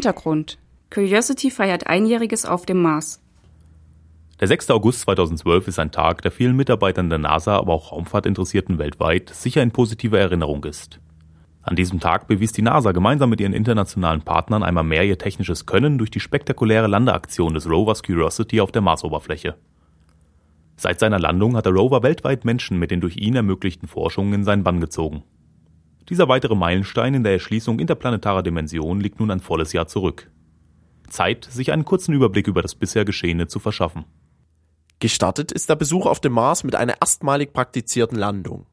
Hintergrund. 0.00 0.56
Curiosity 0.88 1.50
feiert 1.50 1.86
einjähriges 1.86 2.46
auf 2.46 2.64
dem 2.64 2.80
Mars. 2.80 3.22
Der 4.40 4.48
6. 4.48 4.70
August 4.70 5.02
2012 5.02 5.68
ist 5.68 5.78
ein 5.78 5.92
Tag, 5.92 6.22
der 6.22 6.30
vielen 6.30 6.56
Mitarbeitern 6.56 7.10
der 7.10 7.18
NASA, 7.18 7.58
aber 7.58 7.74
auch 7.74 7.92
Raumfahrtinteressierten 7.92 8.78
weltweit 8.78 9.28
sicher 9.28 9.62
in 9.62 9.72
positiver 9.72 10.18
Erinnerung 10.18 10.64
ist. 10.64 11.00
An 11.60 11.76
diesem 11.76 12.00
Tag 12.00 12.28
bewies 12.28 12.52
die 12.52 12.62
NASA 12.62 12.92
gemeinsam 12.92 13.28
mit 13.28 13.42
ihren 13.42 13.52
internationalen 13.52 14.22
Partnern 14.22 14.62
einmal 14.62 14.84
mehr 14.84 15.04
ihr 15.04 15.18
technisches 15.18 15.66
Können 15.66 15.98
durch 15.98 16.10
die 16.10 16.20
spektakuläre 16.20 16.86
Landeaktion 16.86 17.52
des 17.52 17.68
Rovers 17.68 18.02
Curiosity 18.02 18.62
auf 18.62 18.72
der 18.72 18.80
Marsoberfläche. 18.80 19.56
Seit 20.76 20.98
seiner 20.98 21.18
Landung 21.18 21.56
hat 21.56 21.66
der 21.66 21.74
Rover 21.74 22.02
weltweit 22.02 22.46
Menschen 22.46 22.78
mit 22.78 22.90
den 22.90 23.02
durch 23.02 23.18
ihn 23.18 23.36
ermöglichten 23.36 23.86
Forschungen 23.86 24.32
in 24.32 24.44
seinen 24.44 24.64
Bann 24.64 24.80
gezogen. 24.80 25.24
Dieser 26.10 26.28
weitere 26.28 26.56
Meilenstein 26.56 27.14
in 27.14 27.22
der 27.22 27.34
Erschließung 27.34 27.78
interplanetarer 27.78 28.42
Dimensionen 28.42 29.00
liegt 29.00 29.20
nun 29.20 29.30
ein 29.30 29.38
volles 29.38 29.72
Jahr 29.72 29.86
zurück. 29.86 30.28
Zeit, 31.08 31.46
sich 31.48 31.70
einen 31.70 31.84
kurzen 31.84 32.12
Überblick 32.12 32.48
über 32.48 32.62
das 32.62 32.74
bisher 32.74 33.04
Geschehene 33.04 33.46
zu 33.46 33.60
verschaffen. 33.60 34.04
Gestartet 34.98 35.52
ist 35.52 35.70
der 35.70 35.76
Besuch 35.76 36.06
auf 36.06 36.18
dem 36.18 36.32
Mars 36.32 36.64
mit 36.64 36.74
einer 36.74 37.00
erstmalig 37.00 37.52
praktizierten 37.52 38.18
Landung. 38.18 38.66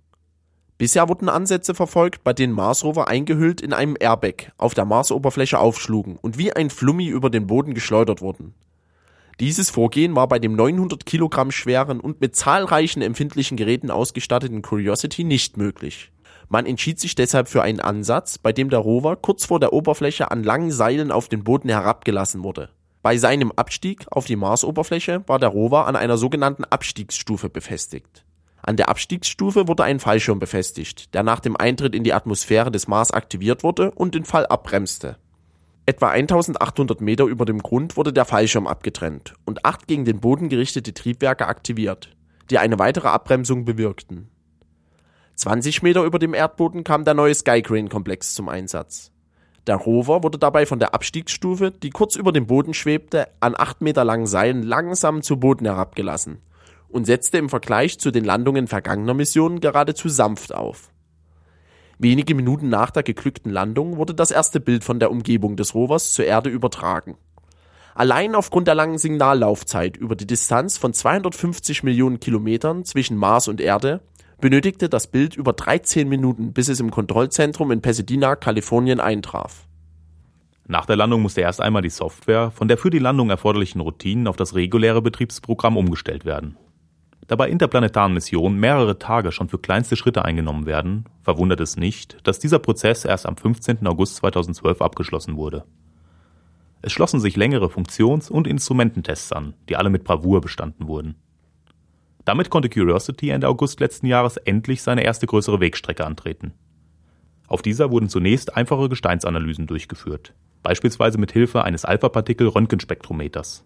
Bisher 0.80 1.10
wurden 1.10 1.30
Ansätze 1.30 1.76
verfolgt, 1.76 2.24
bei 2.24 2.34
denen 2.34 2.54
Marsrover 2.54 3.08
eingehüllt 3.08 3.62
in 3.62 3.72
einem 3.72 3.96
Airbag 4.00 4.52
auf 4.58 4.74
der 4.74 4.86
Marsoberfläche 4.86 5.60
aufschlugen 5.60 6.18
und 6.18 6.40
wie 6.40 6.54
ein 6.54 6.72
Flummi 6.72 7.08
über 7.08 7.30
den 7.30 7.46
Boden 7.46 7.76
geschleudert 7.76 8.20
wurden. 8.20 8.56
Dieses 9.40 9.70
Vorgehen 9.70 10.16
war 10.16 10.28
bei 10.28 10.40
dem 10.40 10.56
900 10.56 11.06
Kilogramm 11.06 11.52
schweren 11.52 12.00
und 12.00 12.20
mit 12.20 12.36
zahlreichen 12.36 13.04
empfindlichen 13.04 13.58
Geräten 13.58 13.92
ausgestatteten 13.92 14.64
Curiosity 14.64 15.24
nicht 15.24 15.58
möglich. 15.58 16.12
Man 16.50 16.66
entschied 16.66 17.00
sich 17.00 17.16
deshalb 17.16 17.50
für 17.50 17.62
einen 17.62 17.82
Ansatz, 17.82 18.38
bei 18.38 18.54
dem 18.54 18.70
der 18.70 18.80
Rover 18.80 19.16
kurz 19.18 19.46
vor 19.46 19.60
der 19.60 19.74
Oberfläche 19.74 20.32
an 20.32 20.44
langen 20.44 20.72
Seilen 20.72 21.12
auf 21.12 21.28
den 21.28 21.44
Boden 21.44 21.70
herabgelassen 21.70 22.44
wurde. 22.44 22.70
Bei 23.02 23.18
seinem 23.18 23.52
Abstieg 23.56 24.06
auf 24.10 24.26
die 24.26 24.36
Marsoberfläche 24.36 25.24
war 25.28 25.40
der 25.40 25.50
Rover 25.50 25.88
an 25.88 25.96
einer 25.96 26.18
sogenannten 26.18 26.64
Abstiegsstufe 26.64 27.50
befestigt. 27.50 28.26
An 28.62 28.76
der 28.76 28.90
Abstiegsstufe 28.90 29.68
wurde 29.68 29.84
ein 29.84 30.00
Fallschirm 30.00 30.40
befestigt, 30.40 31.14
der 31.14 31.24
nach 31.24 31.40
dem 31.40 31.56
Eintritt 31.56 31.96
in 31.96 32.04
die 32.04 32.14
Atmosphäre 32.14 32.72
des 32.72 32.88
Mars 32.88 33.12
aktiviert 33.12 33.64
wurde 33.64 33.92
und 33.92 34.16
den 34.16 34.26
Fall 34.26 34.46
abbremste. 34.46 35.18
Etwa 35.86 36.10
1800 36.10 37.00
Meter 37.00 37.24
über 37.26 37.46
dem 37.46 37.60
Grund 37.60 37.96
wurde 37.96 38.12
der 38.12 38.26
Fallschirm 38.26 38.68
abgetrennt 38.68 39.36
und 39.46 39.64
acht 39.64 39.88
gegen 39.88 40.04
den 40.04 40.20
Boden 40.20 40.50
gerichtete 40.50 40.94
Triebwerke 40.94 41.48
aktiviert, 41.48 42.10
die 42.50 42.58
eine 42.58 42.78
weitere 42.78 43.08
Abbremsung 43.08 43.64
bewirkten. 43.64 44.30
20 45.38 45.84
Meter 45.84 46.04
über 46.04 46.18
dem 46.18 46.34
Erdboden 46.34 46.84
kam 46.84 47.06
der 47.06 47.14
neue 47.14 47.36
Skycrane-Komplex 47.36 48.34
zum 48.34 48.50
Einsatz. 48.50 49.12
Der 49.68 49.76
Rover 49.76 50.24
wurde 50.24 50.40
dabei 50.40 50.66
von 50.66 50.80
der 50.80 50.96
Abstiegsstufe, 50.96 51.70
die 51.70 51.92
kurz 51.92 52.16
über 52.16 52.32
dem 52.32 52.48
Boden 52.48 52.74
schwebte, 52.74 53.28
an 53.40 53.54
acht 53.56 53.82
Meter 53.82 54.04
langen 54.04 54.26
Seilen 54.26 54.64
langsam 54.64 55.22
zu 55.22 55.40
Boden 55.40 55.66
herabgelassen 55.66 56.42
und 56.90 57.06
setzte 57.06 57.38
im 57.38 57.50
Vergleich 57.50 58.00
zu 58.00 58.10
den 58.10 58.24
Landungen 58.24 58.66
vergangener 58.66 59.14
Missionen 59.14 59.60
geradezu 59.60 60.10
sanft 60.10 60.56
auf. 60.56 60.90
Wenige 62.00 62.34
Minuten 62.34 62.70
nach 62.70 62.90
der 62.90 63.04
geglückten 63.04 63.52
Landung 63.52 63.98
wurde 63.98 64.16
das 64.16 64.32
erste 64.32 64.60
Bild 64.60 64.84
von 64.84 65.00
der 65.00 65.12
Umgebung 65.12 65.56
des 65.56 65.76
Rovers 65.76 66.14
zur 66.14 66.26
Erde 66.26 66.50
übertragen. 66.50 67.16
Allein 67.94 68.34
aufgrund 68.34 68.68
der 68.68 68.76
langen 68.76 68.98
Signallaufzeit 68.98 69.98
über 69.98 70.16
die 70.16 70.28
Distanz 70.28 70.80
von 70.80 70.94
250 70.94 71.84
Millionen 71.84 72.20
Kilometern 72.20 72.86
zwischen 72.86 73.18
Mars 73.18 73.48
und 73.48 73.62
Erde 73.62 74.02
benötigte 74.40 74.90
das 74.90 75.08
Bild 75.08 75.36
über 75.36 75.54
13 75.54 76.08
Minuten, 76.08 76.54
bis 76.54 76.68
es 76.68 76.80
im 76.80 76.92
Kontrollzentrum 76.92 77.72
in 77.72 77.82
Pasadena, 77.82 78.36
Kalifornien 78.36 79.00
eintraf. 79.00 79.68
Nach 80.68 80.86
der 80.86 80.98
Landung 80.98 81.22
musste 81.22 81.42
erst 81.42 81.62
einmal 81.62 81.82
die 81.82 81.90
Software 81.90 82.52
von 82.52 82.68
der 82.68 82.78
für 82.78 82.90
die 82.90 83.00
Landung 83.00 83.30
erforderlichen 83.30 83.80
Routinen 83.80 84.28
auf 84.28 84.36
das 84.36 84.54
reguläre 84.54 85.02
Betriebsprogramm 85.02 85.78
umgestellt 85.78 86.26
werden. 86.26 86.58
Da 87.28 87.36
bei 87.36 87.50
interplanetaren 87.50 88.14
Missionen 88.14 88.60
mehrere 88.60 89.00
Tage 89.00 89.32
schon 89.32 89.50
für 89.50 89.60
kleinste 89.60 89.96
Schritte 89.96 90.24
eingenommen 90.24 90.66
werden, 90.66 91.06
verwundert 91.22 91.60
es 91.60 91.76
nicht, 91.76 92.18
dass 92.24 92.40
dieser 92.40 92.60
Prozess 92.60 93.06
erst 93.06 93.26
am 93.26 93.36
15. 93.36 93.86
August 93.88 94.18
2012 94.18 94.82
abgeschlossen 94.82 95.36
wurde. 95.36 95.66
Es 96.82 96.94
schlossen 96.94 97.20
sich 97.20 97.36
längere 97.36 97.70
Funktions- 97.70 98.30
und 98.30 98.48
Instrumententests 98.48 99.32
an, 99.34 99.56
die 99.68 99.76
alle 99.76 99.90
mit 99.90 100.04
Bravour 100.04 100.42
bestanden 100.42 100.88
wurden. 100.88 101.16
Damit 102.28 102.50
konnte 102.50 102.68
Curiosity 102.68 103.30
Ende 103.30 103.48
August 103.48 103.80
letzten 103.80 104.06
Jahres 104.06 104.36
endlich 104.36 104.82
seine 104.82 105.02
erste 105.06 105.28
größere 105.28 105.62
Wegstrecke 105.62 106.06
antreten. 106.06 106.52
Auf 107.48 107.62
dieser 107.62 107.90
wurden 107.90 108.10
zunächst 108.10 108.54
einfache 108.58 108.90
Gesteinsanalysen 108.90 109.66
durchgeführt, 109.66 110.34
beispielsweise 110.62 111.20
mit 111.20 111.32
Hilfe 111.32 111.64
eines 111.64 111.86
Alpha-Partikel-Röntgenspektrometers. 111.86 113.64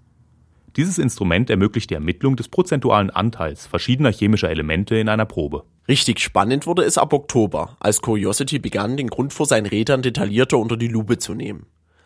Dieses 0.76 1.00
Instrument 1.00 1.50
ermöglicht 1.50 1.90
die 1.90 1.96
Ermittlung 1.96 2.36
des 2.36 2.50
prozentualen 2.50 3.10
Anteils 3.10 3.66
verschiedener 3.66 4.12
chemischer 4.12 4.52
Elemente 4.52 4.96
in 4.96 5.10
einer 5.10 5.26
Probe. 5.26 5.64
Richtig 5.88 6.20
spannend 6.20 6.68
wurde 6.68 6.84
es 6.84 7.00
ab 7.00 7.14
Oktober, 7.14 7.78
als 7.80 8.04
Curiosity 8.04 8.60
begann, 8.60 8.96
den 8.96 9.08
Grund 9.08 9.34
vor 9.34 9.48
seinen 9.48 9.66
Rädern 9.66 10.04
detaillierter 10.04 10.60
unter 10.60 10.78
die 10.78 10.88
Lupe 10.88 11.18
zu 11.18 11.34
nehmen. 11.34 11.66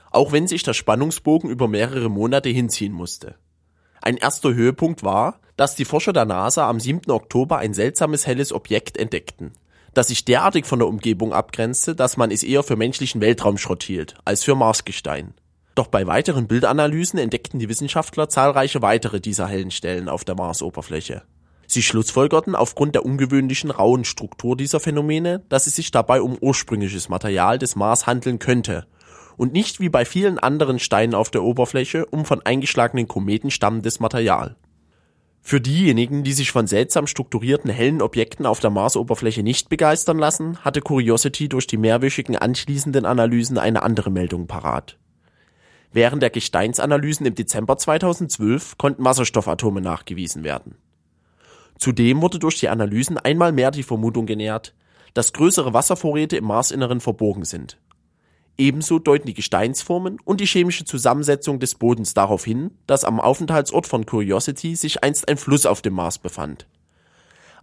Auch 0.09 0.31
wenn 0.31 0.47
sich 0.47 0.63
der 0.63 0.73
Spannungsbogen 0.73 1.49
über 1.49 1.67
mehrere 1.67 2.07
Monate 2.07 2.47
hinziehen 2.47 2.93
musste. 2.93 3.35
Ein 4.05 4.17
erster 4.17 4.53
Höhepunkt 4.53 5.01
war, 5.01 5.39
dass 5.57 5.73
die 5.73 5.83
Forscher 5.83 6.13
der 6.13 6.25
NASA 6.25 6.69
am 6.69 6.79
7. 6.79 7.09
Oktober 7.09 7.57
ein 7.57 7.73
seltsames 7.73 8.27
helles 8.27 8.53
Objekt 8.53 8.97
entdeckten, 8.97 9.53
das 9.95 10.09
sich 10.09 10.25
derartig 10.25 10.67
von 10.67 10.77
der 10.77 10.87
Umgebung 10.87 11.33
abgrenzte, 11.33 11.95
dass 11.95 12.15
man 12.15 12.29
es 12.29 12.43
eher 12.43 12.61
für 12.61 12.75
menschlichen 12.75 13.19
Weltraumschrott 13.19 13.81
hielt, 13.81 14.13
als 14.23 14.43
für 14.43 14.53
Marsgestein. 14.53 15.33
Doch 15.73 15.87
bei 15.87 16.05
weiteren 16.05 16.45
Bildanalysen 16.45 17.17
entdeckten 17.17 17.57
die 17.59 17.67
Wissenschaftler 17.67 18.29
zahlreiche 18.29 18.83
weitere 18.83 19.19
dieser 19.19 19.47
hellen 19.47 19.71
Stellen 19.71 20.07
auf 20.07 20.23
der 20.23 20.35
Marsoberfläche. 20.35 21.23
Sie 21.65 21.81
schlussfolgerten 21.81 22.53
aufgrund 22.53 22.93
der 22.93 23.05
ungewöhnlichen 23.05 23.71
rauen 23.71 24.05
Struktur 24.05 24.55
dieser 24.55 24.79
Phänomene, 24.79 25.43
dass 25.49 25.65
es 25.65 25.75
sich 25.75 25.89
dabei 25.89 26.21
um 26.21 26.37
ursprüngliches 26.39 27.09
Material 27.09 27.57
des 27.57 27.75
Mars 27.75 28.05
handeln 28.05 28.37
könnte 28.37 28.85
und 29.37 29.53
nicht 29.53 29.79
wie 29.79 29.89
bei 29.89 30.05
vielen 30.05 30.39
anderen 30.39 30.79
Steinen 30.79 31.15
auf 31.15 31.31
der 31.31 31.43
Oberfläche 31.43 32.05
um 32.05 32.25
von 32.25 32.41
eingeschlagenen 32.45 33.07
Kometen 33.07 33.51
stammendes 33.51 33.99
Material. 33.99 34.55
Für 35.41 35.61
diejenigen, 35.61 36.23
die 36.23 36.33
sich 36.33 36.51
von 36.51 36.65
seltsam 36.65 37.05
strukturierten 37.05 37.69
hellen 37.69 38.01
Objekten 38.01 38.47
auf 38.47 38.61
der 38.61 38.71
Marsoberfläche 38.71 39.43
nicht 39.43 39.69
begeistern 39.69 40.17
lassen, 40.17 40.57
hatte 40.65 40.81
Curiosity 40.81 41.49
durch 41.49 41.67
die 41.67 41.77
mehrwöchigen 41.77 42.35
anschließenden 42.35 43.05
Analysen 43.05 43.59
eine 43.59 43.83
andere 43.83 44.09
Meldung 44.09 44.47
parat. 44.47 44.97
Während 45.91 46.23
der 46.23 46.31
Gesteinsanalysen 46.31 47.27
im 47.27 47.35
Dezember 47.35 47.77
2012 47.77 48.79
konnten 48.79 49.05
Wasserstoffatome 49.05 49.81
nachgewiesen 49.81 50.43
werden. 50.43 50.79
Zudem 51.77 52.21
wurde 52.23 52.39
durch 52.39 52.59
die 52.59 52.69
Analysen 52.69 53.19
einmal 53.19 53.51
mehr 53.51 53.69
die 53.69 53.83
Vermutung 53.83 54.25
genährt, 54.25 54.73
dass 55.13 55.31
größere 55.31 55.73
Wasservorräte 55.73 56.37
im 56.37 56.45
Marsinneren 56.45 57.01
verborgen 57.01 57.45
sind. 57.45 57.77
Ebenso 58.57 58.99
deuten 58.99 59.27
die 59.27 59.33
Gesteinsformen 59.33 60.17
und 60.23 60.39
die 60.39 60.45
chemische 60.45 60.85
Zusammensetzung 60.85 61.59
des 61.59 61.75
Bodens 61.75 62.13
darauf 62.13 62.45
hin, 62.45 62.71
dass 62.87 63.03
am 63.03 63.19
Aufenthaltsort 63.19 63.85
von 63.85 64.05
Curiosity 64.05 64.75
sich 64.75 65.03
einst 65.03 65.27
ein 65.27 65.37
Fluss 65.37 65.65
auf 65.65 65.81
dem 65.81 65.93
Mars 65.93 66.19
befand. 66.19 66.65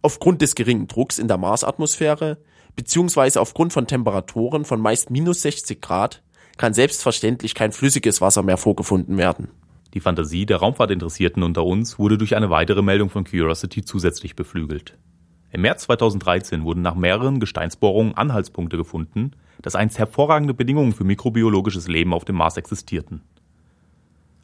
Aufgrund 0.02 0.42
des 0.42 0.54
geringen 0.54 0.88
Drucks 0.88 1.18
in 1.18 1.28
der 1.28 1.38
Marsatmosphäre 1.38 2.38
beziehungsweise 2.76 3.40
aufgrund 3.40 3.72
von 3.72 3.86
Temperaturen 3.86 4.64
von 4.64 4.80
meist 4.80 5.10
minus 5.10 5.42
60 5.42 5.80
Grad 5.80 6.22
kann 6.56 6.74
selbstverständlich 6.74 7.54
kein 7.54 7.72
flüssiges 7.72 8.20
Wasser 8.20 8.42
mehr 8.42 8.56
vorgefunden 8.56 9.16
werden. 9.16 9.48
Die 9.94 10.00
Fantasie 10.00 10.46
der 10.46 10.58
Raumfahrtinteressierten 10.58 11.42
unter 11.42 11.64
uns 11.64 11.98
wurde 11.98 12.16
durch 12.16 12.34
eine 12.34 12.50
weitere 12.50 12.82
Meldung 12.82 13.10
von 13.10 13.24
Curiosity 13.24 13.82
zusätzlich 13.82 14.36
beflügelt. 14.36 14.96
Im 15.52 15.60
März 15.60 15.82
2013 15.82 16.64
wurden 16.64 16.80
nach 16.80 16.94
mehreren 16.94 17.38
Gesteinsbohrungen 17.38 18.16
Anhaltspunkte 18.16 18.78
gefunden, 18.78 19.32
dass 19.60 19.74
einst 19.74 19.98
hervorragende 19.98 20.54
Bedingungen 20.54 20.92
für 20.92 21.04
mikrobiologisches 21.04 21.88
Leben 21.88 22.14
auf 22.14 22.24
dem 22.24 22.36
Mars 22.36 22.56
existierten. 22.56 23.20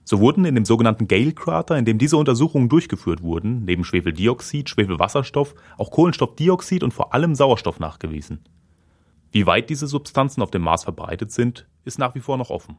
So 0.05 0.21
wurden 0.21 0.45
in 0.45 0.55
dem 0.55 0.67
sogenannten 0.67 1.09
Gale-Krater, 1.09 1.79
in 1.79 1.87
dem 1.87 1.97
diese 1.97 2.19
Untersuchungen 2.19 2.69
durchgeführt 2.69 3.23
wurden, 3.23 3.65
neben 3.65 3.85
Schwefeldioxid, 3.85 4.69
Schwefelwasserstoff 4.69 5.55
auch 5.79 5.91
Kohlenstoffdioxid 5.91 6.83
und 6.83 6.93
vor 6.93 7.15
allem 7.15 7.35
Sauerstoff 7.35 7.81
nachgewiesen. 7.81 8.41
Wie 9.33 9.47
weit 9.47 9.71
diese 9.71 9.87
Substanzen 9.87 10.43
auf 10.43 10.51
dem 10.51 10.63
Mars 10.63 10.85
verbreitet 10.85 11.33
sind, 11.33 11.67
ist 11.85 11.99
nach 11.99 12.15
wie 12.15 12.21
vor 12.21 12.37
noch 12.37 12.51
offen. 12.51 12.77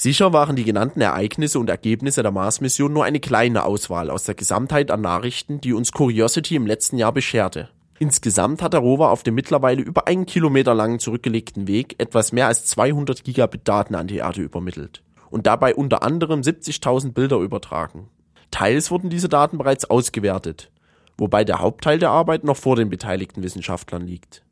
Sicher 0.00 0.32
waren 0.32 0.54
die 0.54 0.62
genannten 0.62 1.00
Ereignisse 1.00 1.58
und 1.58 1.68
Ergebnisse 1.68 2.22
der 2.22 2.30
Mars-Mission 2.30 2.92
nur 2.92 3.04
eine 3.04 3.18
kleine 3.18 3.64
Auswahl 3.64 4.10
aus 4.10 4.22
der 4.22 4.36
Gesamtheit 4.36 4.92
an 4.92 5.00
Nachrichten, 5.00 5.60
die 5.60 5.72
uns 5.72 5.90
Curiosity 5.90 6.54
im 6.54 6.68
letzten 6.68 6.98
Jahr 6.98 7.10
bescherte. 7.10 7.70
Insgesamt 7.98 8.62
hat 8.62 8.74
der 8.74 8.80
Rover 8.80 9.10
auf 9.10 9.24
dem 9.24 9.34
mittlerweile 9.34 9.82
über 9.82 10.06
einen 10.06 10.24
Kilometer 10.24 10.72
langen 10.72 11.00
zurückgelegten 11.00 11.66
Weg 11.66 11.96
etwas 11.98 12.30
mehr 12.30 12.46
als 12.46 12.64
200 12.66 13.24
Gigabit 13.24 13.66
Daten 13.66 13.96
an 13.96 14.06
die 14.06 14.18
Erde 14.18 14.40
übermittelt 14.40 15.02
und 15.30 15.48
dabei 15.48 15.74
unter 15.74 16.04
anderem 16.04 16.42
70.000 16.42 17.10
Bilder 17.12 17.38
übertragen. 17.38 18.08
Teils 18.52 18.92
wurden 18.92 19.10
diese 19.10 19.28
Daten 19.28 19.58
bereits 19.58 19.84
ausgewertet, 19.84 20.70
wobei 21.16 21.42
der 21.42 21.58
Hauptteil 21.58 21.98
der 21.98 22.10
Arbeit 22.10 22.44
noch 22.44 22.56
vor 22.56 22.76
den 22.76 22.88
beteiligten 22.88 23.42
Wissenschaftlern 23.42 24.06
liegt. 24.06 24.44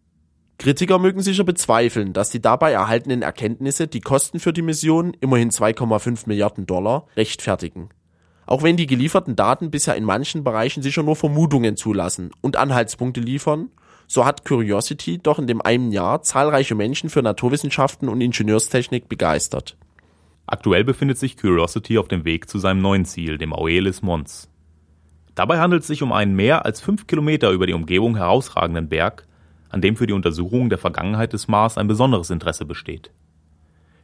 Kritiker 0.58 0.98
mögen 0.98 1.20
sicher 1.20 1.44
bezweifeln, 1.44 2.12
dass 2.12 2.30
die 2.30 2.40
dabei 2.40 2.72
erhaltenen 2.72 3.22
Erkenntnisse 3.22 3.88
die 3.88 4.00
Kosten 4.00 4.40
für 4.40 4.52
die 4.52 4.62
Mission, 4.62 5.14
immerhin 5.20 5.50
2,5 5.50 6.26
Milliarden 6.26 6.66
Dollar, 6.66 7.06
rechtfertigen. 7.16 7.90
Auch 8.46 8.62
wenn 8.62 8.76
die 8.76 8.86
gelieferten 8.86 9.36
Daten 9.36 9.70
bisher 9.70 9.96
in 9.96 10.04
manchen 10.04 10.44
Bereichen 10.44 10.82
sicher 10.82 11.02
nur 11.02 11.16
Vermutungen 11.16 11.76
zulassen 11.76 12.30
und 12.40 12.56
Anhaltspunkte 12.56 13.20
liefern, 13.20 13.70
so 14.06 14.24
hat 14.24 14.44
Curiosity 14.44 15.18
doch 15.18 15.38
in 15.38 15.48
dem 15.48 15.60
einen 15.60 15.90
Jahr 15.90 16.22
zahlreiche 16.22 16.76
Menschen 16.76 17.10
für 17.10 17.22
Naturwissenschaften 17.22 18.08
und 18.08 18.20
Ingenieurstechnik 18.20 19.08
begeistert. 19.08 19.76
Aktuell 20.46 20.84
befindet 20.84 21.18
sich 21.18 21.36
Curiosity 21.36 21.98
auf 21.98 22.06
dem 22.06 22.24
Weg 22.24 22.48
zu 22.48 22.58
seinem 22.58 22.80
neuen 22.80 23.04
Ziel, 23.04 23.36
dem 23.36 23.52
Auelis 23.52 24.00
Mons. 24.02 24.48
Dabei 25.34 25.58
handelt 25.58 25.82
es 25.82 25.88
sich 25.88 26.02
um 26.02 26.12
einen 26.12 26.36
mehr 26.36 26.64
als 26.64 26.80
fünf 26.80 27.08
Kilometer 27.08 27.50
über 27.50 27.66
die 27.66 27.72
Umgebung 27.72 28.16
herausragenden 28.16 28.88
Berg, 28.88 29.26
an 29.68 29.80
dem 29.80 29.96
für 29.96 30.06
die 30.06 30.12
Untersuchung 30.12 30.68
der 30.68 30.78
Vergangenheit 30.78 31.32
des 31.32 31.48
Mars 31.48 31.78
ein 31.78 31.88
besonderes 31.88 32.30
Interesse 32.30 32.64
besteht. 32.64 33.10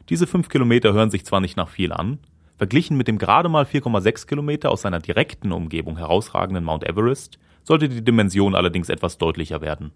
Diese 0.09 0.27
fünf 0.27 0.49
Kilometer 0.49 0.93
hören 0.93 1.11
sich 1.11 1.25
zwar 1.25 1.41
nicht 1.41 1.57
nach 1.57 1.69
viel 1.69 1.93
an, 1.93 2.19
verglichen 2.59 2.97
mit 2.97 3.09
dem 3.09 3.19
gerade 3.19 3.49
mal 3.49 3.65
4,6 3.65 4.27
Kilometer 4.27 4.71
aus 4.71 4.83
seiner 4.83 4.99
direkten 4.99 5.53
Umgebung 5.53 5.97
herausragenden 5.97 6.65
Mount 6.65 6.85
Everest 6.85 7.39
sollte 7.65 7.89
die 7.89 8.05
Dimension 8.05 8.55
allerdings 8.55 8.89
etwas 8.89 9.19
deutlicher 9.19 9.61
werden. 9.61 9.93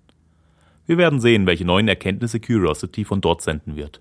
Wir 0.87 0.99
werden 0.99 1.21
sehen, 1.21 1.47
welche 1.47 1.65
neuen 1.65 1.89
Erkenntnisse 1.89 2.39
Curiosity 2.39 3.05
von 3.05 3.21
dort 3.21 3.43
senden 3.43 3.77
wird. 3.77 4.01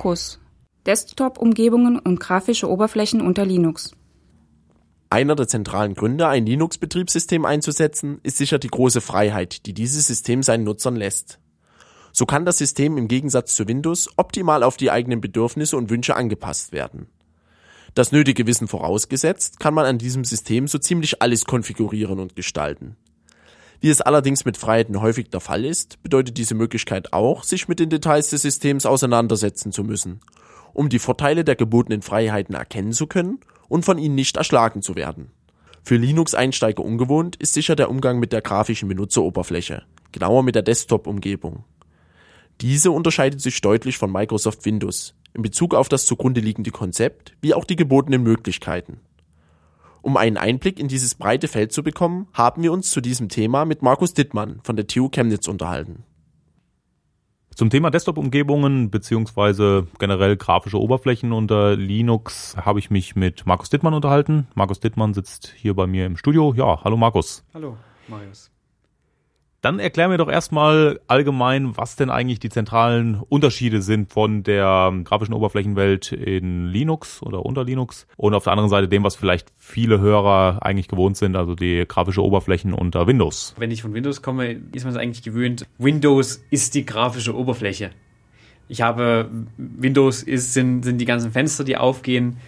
Fokus. 0.00 0.40
Desktop-Umgebungen 0.86 1.98
und 1.98 2.20
grafische 2.20 2.70
Oberflächen 2.70 3.20
unter 3.20 3.44
Linux. 3.44 3.92
Einer 5.10 5.36
der 5.36 5.46
zentralen 5.46 5.94
Gründe, 5.94 6.26
ein 6.26 6.46
Linux-Betriebssystem 6.46 7.44
einzusetzen, 7.44 8.18
ist 8.22 8.38
sicher 8.38 8.58
die 8.58 8.68
große 8.68 9.02
Freiheit, 9.02 9.66
die 9.66 9.74
dieses 9.74 10.06
System 10.06 10.42
seinen 10.42 10.64
Nutzern 10.64 10.96
lässt. 10.96 11.38
So 12.12 12.24
kann 12.24 12.46
das 12.46 12.56
System 12.56 12.96
im 12.96 13.08
Gegensatz 13.08 13.54
zu 13.54 13.68
Windows 13.68 14.08
optimal 14.16 14.62
auf 14.62 14.78
die 14.78 14.90
eigenen 14.90 15.20
Bedürfnisse 15.20 15.76
und 15.76 15.90
Wünsche 15.90 16.16
angepasst 16.16 16.72
werden. 16.72 17.08
Das 17.92 18.10
nötige 18.10 18.46
Wissen 18.46 18.68
vorausgesetzt, 18.68 19.60
kann 19.60 19.74
man 19.74 19.84
an 19.84 19.98
diesem 19.98 20.24
System 20.24 20.66
so 20.66 20.78
ziemlich 20.78 21.20
alles 21.20 21.44
konfigurieren 21.44 22.20
und 22.20 22.36
gestalten. 22.36 22.96
Wie 23.80 23.88
es 23.88 24.02
allerdings 24.02 24.44
mit 24.44 24.58
Freiheiten 24.58 25.00
häufig 25.00 25.30
der 25.30 25.40
Fall 25.40 25.64
ist, 25.64 26.02
bedeutet 26.02 26.36
diese 26.36 26.54
Möglichkeit 26.54 27.14
auch, 27.14 27.44
sich 27.44 27.66
mit 27.66 27.80
den 27.80 27.88
Details 27.88 28.28
des 28.28 28.42
Systems 28.42 28.84
auseinandersetzen 28.84 29.72
zu 29.72 29.84
müssen, 29.84 30.20
um 30.74 30.90
die 30.90 30.98
Vorteile 30.98 31.44
der 31.44 31.56
gebotenen 31.56 32.02
Freiheiten 32.02 32.54
erkennen 32.54 32.92
zu 32.92 33.06
können 33.06 33.40
und 33.68 33.86
von 33.86 33.96
ihnen 33.96 34.14
nicht 34.14 34.36
erschlagen 34.36 34.82
zu 34.82 34.96
werden. 34.96 35.30
Für 35.82 35.96
Linux-Einsteiger 35.96 36.84
ungewohnt 36.84 37.36
ist 37.36 37.54
sicher 37.54 37.74
der 37.74 37.88
Umgang 37.88 38.18
mit 38.18 38.34
der 38.34 38.42
grafischen 38.42 38.88
Benutzeroberfläche, 38.88 39.84
genauer 40.12 40.42
mit 40.42 40.56
der 40.56 40.62
Desktop-Umgebung. 40.62 41.64
Diese 42.60 42.90
unterscheidet 42.90 43.40
sich 43.40 43.58
deutlich 43.62 43.96
von 43.96 44.12
Microsoft 44.12 44.66
Windows 44.66 45.14
in 45.32 45.40
Bezug 45.40 45.74
auf 45.74 45.88
das 45.88 46.04
zugrunde 46.04 46.42
liegende 46.42 46.70
Konzept 46.70 47.32
wie 47.40 47.54
auch 47.54 47.64
die 47.64 47.76
gebotenen 47.76 48.22
Möglichkeiten. 48.22 49.00
Um 50.02 50.16
einen 50.16 50.36
Einblick 50.36 50.78
in 50.78 50.88
dieses 50.88 51.14
breite 51.14 51.48
Feld 51.48 51.72
zu 51.72 51.82
bekommen, 51.82 52.28
haben 52.32 52.62
wir 52.62 52.72
uns 52.72 52.90
zu 52.90 53.00
diesem 53.00 53.28
Thema 53.28 53.64
mit 53.64 53.82
Markus 53.82 54.14
Dittmann 54.14 54.60
von 54.62 54.76
der 54.76 54.86
TU 54.86 55.08
Chemnitz 55.08 55.48
unterhalten. 55.48 56.04
Zum 57.54 57.68
Thema 57.68 57.90
Desktop-Umgebungen 57.90 58.90
beziehungsweise 58.90 59.86
generell 59.98 60.36
grafische 60.36 60.80
Oberflächen 60.80 61.32
unter 61.32 61.76
Linux 61.76 62.56
habe 62.56 62.78
ich 62.78 62.90
mich 62.90 63.16
mit 63.16 63.44
Markus 63.44 63.68
Dittmann 63.68 63.92
unterhalten. 63.92 64.46
Markus 64.54 64.80
Dittmann 64.80 65.12
sitzt 65.12 65.52
hier 65.56 65.74
bei 65.74 65.86
mir 65.86 66.06
im 66.06 66.16
Studio. 66.16 66.54
Ja, 66.56 66.82
hallo 66.84 66.96
Markus. 66.96 67.44
Hallo, 67.52 67.76
Marius. 68.08 68.50
Dann 69.60 69.78
erklär 69.78 70.08
mir 70.08 70.16
doch 70.16 70.30
erstmal 70.30 71.00
allgemein, 71.06 71.76
was 71.76 71.94
denn 71.94 72.08
eigentlich 72.08 72.40
die 72.40 72.48
zentralen 72.48 73.20
Unterschiede 73.28 73.82
sind 73.82 74.10
von 74.10 74.42
der 74.42 74.90
grafischen 75.04 75.34
Oberflächenwelt 75.34 76.12
in 76.12 76.66
Linux 76.66 77.22
oder 77.22 77.44
unter 77.44 77.64
Linux 77.64 78.06
und 78.16 78.32
auf 78.32 78.44
der 78.44 78.54
anderen 78.54 78.70
Seite 78.70 78.88
dem, 78.88 79.04
was 79.04 79.16
vielleicht 79.16 79.52
viele 79.58 80.00
Hörer 80.00 80.60
eigentlich 80.62 80.88
gewohnt 80.88 81.18
sind, 81.18 81.36
also 81.36 81.54
die 81.54 81.84
grafische 81.86 82.24
Oberflächen 82.24 82.72
unter 82.72 83.06
Windows. 83.06 83.54
Wenn 83.58 83.70
ich 83.70 83.82
von 83.82 83.92
Windows 83.92 84.22
komme, 84.22 84.52
ist 84.72 84.84
man 84.84 84.94
es 84.94 84.98
eigentlich 84.98 85.22
gewöhnt. 85.22 85.66
Windows 85.76 86.42
ist 86.48 86.74
die 86.74 86.86
grafische 86.86 87.36
Oberfläche. 87.36 87.90
Ich 88.68 88.80
habe 88.80 89.28
Windows 89.58 90.22
ist, 90.22 90.54
sind, 90.54 90.84
sind 90.84 90.98
die 90.98 91.04
ganzen 91.04 91.32
Fenster, 91.32 91.64
die 91.64 91.76
aufgehen 91.76 92.38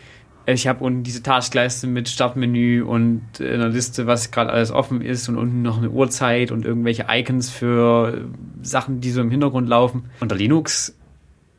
ich 0.47 0.67
habe 0.67 0.85
unten 0.85 1.03
diese 1.03 1.23
Taskleiste 1.23 1.87
mit 1.87 2.09
Startmenü 2.09 2.83
und 2.83 3.23
einer 3.41 3.69
Liste, 3.69 4.07
was 4.07 4.31
gerade 4.31 4.51
alles 4.51 4.71
offen 4.71 5.01
ist 5.01 5.29
und 5.29 5.39
unten 5.39 5.63
noch 5.63 5.79
eine 5.79 5.91
Uhrzeit 5.91 6.51
und 6.51 6.65
irgendwelche 6.65 7.07
Icons 7.09 7.51
für 7.51 8.29
Sachen, 8.63 9.01
die 9.01 9.11
so 9.11 9.21
im 9.21 9.31
Hintergrund 9.31 9.69
laufen. 9.69 10.05
Unter 10.21 10.37
Linux 10.37 10.97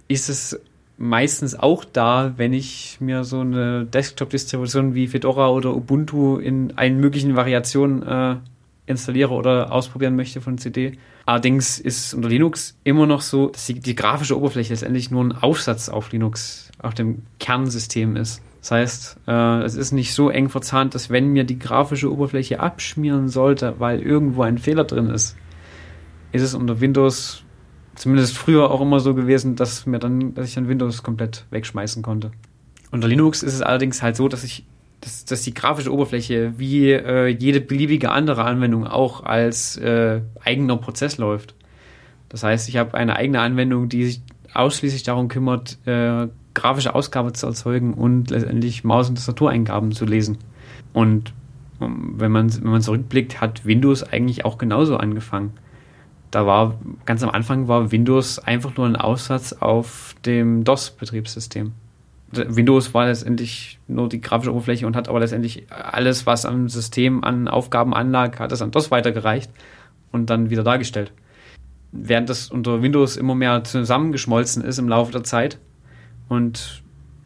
ist 0.07 0.29
es 0.29 0.59
meistens 0.97 1.55
auch 1.55 1.85
da, 1.85 2.33
wenn 2.37 2.53
ich 2.53 2.97
mir 2.99 3.23
so 3.23 3.39
eine 3.39 3.85
Desktop-Distribution 3.85 4.95
wie 4.95 5.07
Fedora 5.07 5.49
oder 5.49 5.75
Ubuntu 5.75 6.37
in 6.37 6.77
allen 6.77 6.99
möglichen 6.99 7.35
Variationen 7.35 8.03
äh, 8.03 8.35
installiere 8.85 9.33
oder 9.33 9.71
ausprobieren 9.71 10.15
möchte 10.15 10.41
von 10.41 10.57
CD. 10.57 10.97
Allerdings 11.25 11.79
ist 11.79 12.13
unter 12.13 12.29
Linux 12.29 12.77
immer 12.83 13.07
noch 13.07 13.21
so, 13.21 13.47
dass 13.47 13.65
die, 13.65 13.79
die 13.79 13.95
grafische 13.95 14.37
Oberfläche 14.37 14.73
letztendlich 14.73 15.09
nur 15.09 15.23
ein 15.23 15.31
Aufsatz 15.31 15.87
auf 15.89 16.11
Linux, 16.11 16.69
auf 16.79 16.93
dem 16.93 17.23
Kernsystem 17.39 18.17
ist. 18.17 18.41
Das 18.63 18.71
heißt, 18.71 19.17
äh, 19.27 19.63
es 19.63 19.75
ist 19.75 19.91
nicht 19.91 20.13
so 20.13 20.29
eng 20.29 20.47
verzahnt, 20.47 20.95
dass 20.95 21.09
wenn 21.09 21.33
mir 21.33 21.43
die 21.43 21.59
grafische 21.59 22.09
Oberfläche 22.09 22.61
abschmieren 22.61 23.27
sollte, 23.27 23.75
weil 23.79 23.99
irgendwo 23.99 24.43
ein 24.43 24.57
Fehler 24.57 24.85
drin 24.85 25.09
ist, 25.09 25.35
ist 26.31 26.43
es 26.43 26.53
unter 26.53 26.79
Windows 26.79 27.43
zumindest 27.95 28.37
früher 28.37 28.71
auch 28.71 28.79
immer 28.79 29.01
so 29.01 29.15
gewesen, 29.15 29.57
dass 29.57 29.85
mir 29.85 29.99
dann, 29.99 30.33
dass 30.33 30.47
ich 30.47 30.55
dann 30.55 30.69
Windows 30.69 31.03
komplett 31.03 31.45
wegschmeißen 31.49 32.03
konnte. 32.03 32.31
Unter 32.89 33.09
Linux 33.09 33.43
ist 33.43 33.53
es 33.53 33.61
allerdings 33.61 34.01
halt 34.01 34.15
so, 34.15 34.29
dass 34.29 34.45
ich, 34.45 34.63
dass, 35.01 35.25
dass 35.25 35.41
die 35.41 35.53
grafische 35.53 35.91
Oberfläche 35.91 36.53
wie 36.57 36.89
äh, 36.89 37.27
jede 37.27 37.59
beliebige 37.59 38.11
andere 38.11 38.45
Anwendung 38.45 38.87
auch 38.87 39.25
als 39.25 39.75
äh, 39.75 40.21
eigener 40.41 40.77
Prozess 40.77 41.17
läuft. 41.17 41.53
Das 42.29 42.43
heißt, 42.43 42.69
ich 42.69 42.77
habe 42.77 42.93
eine 42.93 43.17
eigene 43.17 43.41
Anwendung, 43.41 43.89
die 43.89 44.05
sich 44.05 44.21
ausschließlich 44.53 45.03
darum 45.03 45.27
kümmert, 45.27 45.79
äh, 45.85 46.29
grafische 46.53 46.95
Ausgabe 46.95 47.33
zu 47.33 47.47
erzeugen 47.47 47.93
und 47.93 48.29
letztendlich 48.29 48.83
Maus- 48.83 49.09
und 49.09 49.15
Tastatureingaben 49.15 49.91
zu 49.91 50.05
lesen. 50.05 50.37
Und 50.93 51.33
ähm, 51.81 52.15
wenn 52.17 52.31
man, 52.31 52.53
wenn 52.53 52.71
man 52.71 52.81
zurückblickt, 52.81 53.41
hat 53.41 53.65
Windows 53.65 54.03
eigentlich 54.03 54.45
auch 54.45 54.57
genauso 54.57 54.97
angefangen. 54.97 55.53
Da 56.31 56.45
war, 56.45 56.79
ganz 57.05 57.21
am 57.21 57.29
Anfang 57.29 57.67
war 57.67 57.91
Windows 57.91 58.39
einfach 58.39 58.75
nur 58.75 58.87
ein 58.87 58.95
Aussatz 58.95 59.53
auf 59.53 60.15
dem 60.25 60.63
DOS-Betriebssystem. 60.63 61.73
Windows 62.31 62.95
war 62.95 63.05
letztendlich 63.05 63.77
nur 63.87 64.09
die 64.09 64.19
grafische 64.19 64.51
Oberfläche 64.51 64.87
und 64.87 64.95
hat 64.95 65.07
aber 65.07 65.19
letztendlich 65.19 65.67
alles, 65.69 66.25
was 66.25 66.45
am 66.45 66.67
System 66.69 67.23
an 67.23 67.47
Aufgaben 67.47 67.93
anlag, 67.93 68.39
hat 68.39 68.51
es 68.51 68.63
an 68.63 68.71
DOS 68.71 68.89
weitergereicht 68.89 69.51
und 70.11 70.31
dann 70.31 70.49
wieder 70.49 70.63
dargestellt. 70.63 71.11
Während 71.91 72.29
das 72.29 72.49
unter 72.49 72.81
Windows 72.81 73.17
immer 73.17 73.35
mehr 73.35 73.63
zusammengeschmolzen 73.63 74.63
ist 74.63 74.79
im 74.79 74.89
Laufe 74.89 75.11
der 75.11 75.23
Zeit, 75.23 75.59
und 76.29 76.83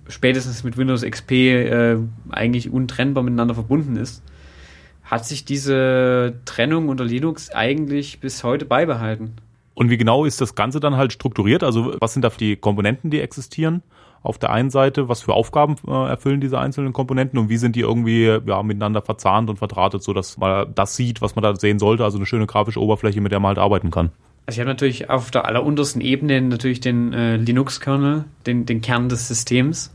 spätestens 0.08 0.64
mit 0.64 0.78
Windows 0.78 1.04
XP 1.04 1.32
äh, 1.32 1.98
eigentlich 2.30 2.72
untrennbar 2.72 3.24
miteinander 3.24 3.54
verbunden 3.54 3.96
ist, 3.96 4.24
hat 5.04 5.26
sich 5.26 5.46
diese 5.46 6.36
Trennung 6.46 6.90
unter 6.90 7.06
Linux 7.06 7.50
eigentlich 7.50 8.20
bis 8.20 8.44
heute 8.44 8.66
beibehalten. 8.66 9.34
Und 9.74 9.90
wie 9.90 9.98
genau 9.98 10.26
ist 10.26 10.42
das 10.42 10.56
Ganze 10.56 10.80
dann 10.80 10.98
halt 10.98 11.14
strukturiert? 11.14 11.64
Also 11.64 11.96
was 12.00 12.14
sind 12.14 12.24
da 12.24 12.30
die 12.30 12.56
Komponenten, 12.56 13.12
die 13.12 13.22
existieren? 13.22 13.84
Auf 14.24 14.40
der 14.40 14.50
einen 14.50 14.72
Seite, 14.72 15.08
was 15.08 15.22
für 15.22 15.34
Aufgaben 15.34 15.76
äh, 15.88 16.10
erfüllen 16.10 16.42
diese 16.42 16.60
einzelnen 16.60 16.92
Komponenten 16.92 17.38
und 17.38 17.50
wie 17.50 17.58
sind 17.58 17.76
die 17.76 17.82
irgendwie 17.82 18.26
ja, 18.46 18.64
miteinander 18.64 19.02
verzahnt 19.02 19.50
und 19.50 19.58
verdrahtet, 19.58 20.04
so 20.04 20.14
dass 20.14 20.38
man 20.38 20.74
das 20.74 20.96
sieht, 20.96 21.22
was 21.22 21.36
man 21.36 21.44
da 21.44 21.56
sehen 21.56 21.80
sollte, 21.80 22.04
also 22.04 22.18
eine 22.18 22.26
schöne 22.26 22.48
grafische 22.48 22.82
Oberfläche, 22.82 23.22
mit 23.22 23.32
der 23.32 23.40
man 23.40 23.50
halt 23.50 23.60
arbeiten 23.60 23.92
kann. 23.92 24.10
Also 24.48 24.58
ich 24.58 24.62
habe 24.62 24.70
natürlich 24.70 25.10
auf 25.10 25.30
der 25.30 25.44
alleruntersten 25.44 26.02
Ebene 26.02 26.40
natürlich 26.42 26.80
den 26.80 27.12
äh, 27.12 27.36
Linux-Kernel, 27.36 28.24
den, 28.46 28.66
den 28.66 28.80
Kern 28.80 29.10
des 29.10 29.28
Systems, 29.28 29.94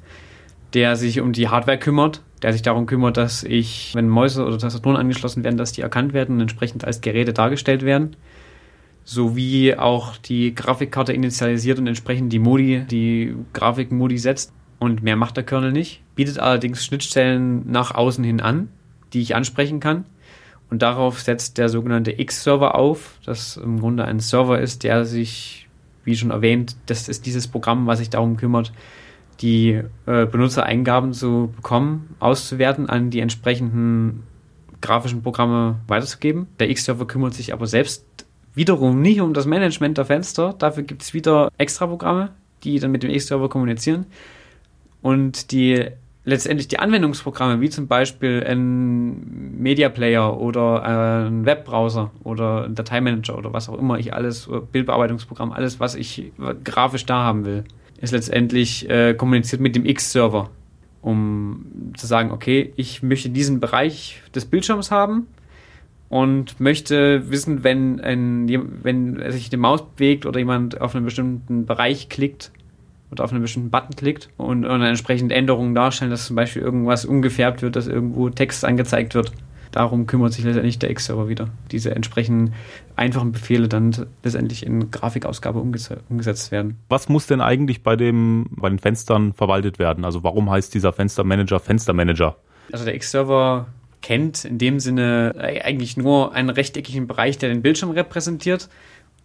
der 0.75 0.97
sich 0.97 1.21
um 1.21 1.33
die 1.33 1.49
Hardware 1.49 1.79
kümmert, 1.79 2.21
der 2.43 2.53
sich 2.53 2.61
darum 2.61 2.85
kümmert, 2.85 3.17
dass 3.17 3.45
ich, 3.45 3.95
wenn 3.95 4.11
Mäuse 4.11 4.45
oder 4.45 4.59
Tastaturen 4.59 4.97
angeschlossen 4.97 5.43
werden, 5.43 5.57
dass 5.57 5.73
die 5.73 5.81
erkannt 5.81 6.13
werden 6.13 6.35
und 6.35 6.43
entsprechend 6.43 6.85
als 6.85 7.01
Geräte 7.01 7.33
dargestellt 7.33 7.83
werden. 7.83 8.15
Sowie 9.05 9.75
auch 9.75 10.19
die 10.19 10.55
Grafikkarte 10.55 11.15
initialisiert 11.15 11.79
und 11.79 11.87
entsprechend 11.87 12.31
die 12.31 12.39
Modi, 12.39 12.85
die 12.91 13.35
Grafikmodi 13.55 14.19
setzt. 14.19 14.53
Und 14.79 15.03
mehr 15.03 15.17
macht 15.17 15.39
der 15.39 15.45
Kernel 15.45 15.73
nicht, 15.73 16.03
bietet 16.15 16.39
allerdings 16.39 16.85
Schnittstellen 16.85 17.71
nach 17.71 17.95
außen 17.95 18.23
hin 18.23 18.43
an, 18.43 18.69
die 19.15 19.23
ich 19.23 19.35
ansprechen 19.35 19.81
kann 19.81 20.05
und 20.73 20.81
darauf 20.81 21.21
setzt 21.21 21.59
der 21.59 21.69
sogenannte 21.69 22.19
X-Server 22.19 22.77
auf, 22.77 23.19
das 23.27 23.59
im 23.59 23.79
Grunde 23.79 24.07
ein 24.07 24.21
Server 24.21 24.59
ist, 24.59 24.85
der 24.85 25.05
sich, 25.05 25.69
wie 26.05 26.17
schon 26.17 26.31
erwähnt, 26.31 26.77
das 26.87 27.11
ist 27.11 27.27
dieses 27.27 27.47
Programm, 27.47 27.87
was 27.87 27.99
sich 27.99 28.09
darum 28.09 28.39
kümmert, 28.39 28.73
die 29.43 29.83
äh, 30.07 30.25
Benutzereingaben 30.25 31.13
zu 31.13 31.53
bekommen, 31.55 32.15
auszuwerten, 32.21 32.89
an 32.89 33.11
die 33.11 33.21
entsprechenden 33.21 34.23
grafischen 34.81 35.23
Programme 35.23 35.77
weiterzugeben. 35.89 36.47
Der 36.59 36.71
X-Server 36.71 37.07
kümmert 37.07 37.35
sich 37.35 37.53
aber 37.53 37.67
selbst 37.67 38.07
wiederum 38.55 39.03
nicht 39.03 39.21
um 39.21 39.35
das 39.35 39.45
Management 39.45 39.99
der 39.99 40.07
Fenster. 40.07 40.55
Dafür 40.57 40.85
gibt 40.85 41.03
es 41.03 41.13
wieder 41.13 41.51
extra 41.59 41.87
Programme, 41.87 42.31
die 42.65 42.79
dann 42.79 42.93
mit 42.93 43.03
dem 43.03 43.11
X-Server 43.11 43.51
kommunizieren. 43.51 44.07
Und 45.03 45.53
die 45.53 45.89
letztendlich 46.25 46.69
die 46.69 46.79
Anwendungsprogramme, 46.79 47.61
wie 47.61 47.71
zum 47.71 47.89
Beispiel 47.89 48.45
ein 48.47 49.61
Media 49.61 49.89
Player 49.89 50.39
oder 50.39 50.83
ein 50.83 51.45
Webbrowser 51.45 52.13
oder 52.23 52.65
ein 52.65 52.75
Dateimanager 52.75 53.37
oder 53.37 53.53
was 53.53 53.69
auch 53.69 53.79
immer 53.79 53.99
ich 53.99 54.15
alles, 54.15 54.49
Bildbearbeitungsprogramm, 54.71 55.53
alles, 55.53 55.81
was 55.81 55.95
ich 55.95 56.33
grafisch 56.65 57.07
da 57.07 57.23
haben 57.25 57.45
will, 57.45 57.65
ist 58.01 58.13
letztendlich 58.13 58.89
äh, 58.89 59.15
kommuniziert 59.15 59.61
mit 59.61 59.75
dem 59.75 59.85
X-Server, 59.85 60.51
um 61.01 61.67
zu 61.97 62.07
sagen, 62.07 62.31
okay, 62.31 62.73
ich 62.77 63.03
möchte 63.03 63.31
diesen 63.31 63.61
Bereich 63.61 64.23
des 64.35 64.47
Bildschirms 64.47 64.91
haben 64.91 65.27
und 66.09 66.61
möchte 66.61 67.31
wissen, 67.31 67.65
wenn, 67.65 68.01
ein, 68.01 68.47
wenn 68.83 69.31
sich 69.33 69.51
die 69.51 69.57
Maus 69.57 69.83
bewegt 69.97 70.27
oder 70.27 70.39
jemand 70.39 70.81
auf 70.81 70.95
einen 70.95 71.05
bestimmten 71.05 71.67
Bereich 71.67 72.09
klickt, 72.09 72.53
oder 73.13 73.25
auf 73.25 73.31
einen 73.31 73.43
bestimmten 73.43 73.71
Button 73.71 73.95
klickt 73.95 74.31
und, 74.39 74.65
und 74.65 74.83
entsprechend 74.83 75.31
Änderungen 75.31 75.75
darstellen, 75.75 76.11
dass 76.11 76.27
zum 76.27 76.35
Beispiel 76.35 76.63
irgendwas 76.63 77.05
umgefärbt 77.05 77.63
wird, 77.63 77.77
dass 77.77 77.87
irgendwo 77.87 78.31
Text 78.31 78.65
angezeigt 78.65 79.15
wird. 79.15 79.33
Darum 79.71 80.07
kümmert 80.07 80.33
sich 80.33 80.45
letztendlich 80.45 80.79
der 80.79 80.91
X-Server 80.91 81.29
wieder. 81.29 81.49
Diese 81.71 81.95
entsprechenden 81.95 82.53
einfachen 82.97 83.33
Befehle 83.33 83.69
dann 83.69 84.07
letztendlich 84.23 84.67
in 84.67 84.91
Grafikausgabe 84.91 85.59
umgesetzt 85.59 86.53
werden. 86.53 86.79
Was 86.89 87.09
muss 87.09 87.27
denn 87.27 87.41
eigentlich 87.41 87.83
bei, 87.83 87.97
dem, 87.97 88.47
bei 88.51 88.69
den 88.69 88.79
Fenstern 88.79 89.33
verwaltet 89.33 89.79
werden? 89.79 90.05
Also 90.05 90.25
warum 90.25 90.51
heißt 90.51 90.75
dieser 90.75 90.93
Fenstermanager 90.93 91.59
Fenstermanager? 91.59 92.37
Also 92.71 92.85
der 92.85 92.95
X-Server 92.95 93.67
kennt 94.03 94.45
in 94.45 94.59
dem 94.59 94.79
Sinne 94.79 95.35
eigentlich 95.39 95.97
nur 95.97 96.35
einen 96.35 96.51
rechteckigen 96.51 97.07
Bereich, 97.07 97.39
der 97.39 97.49
den 97.49 97.63
Bildschirm 97.63 97.91
repräsentiert 97.91 98.69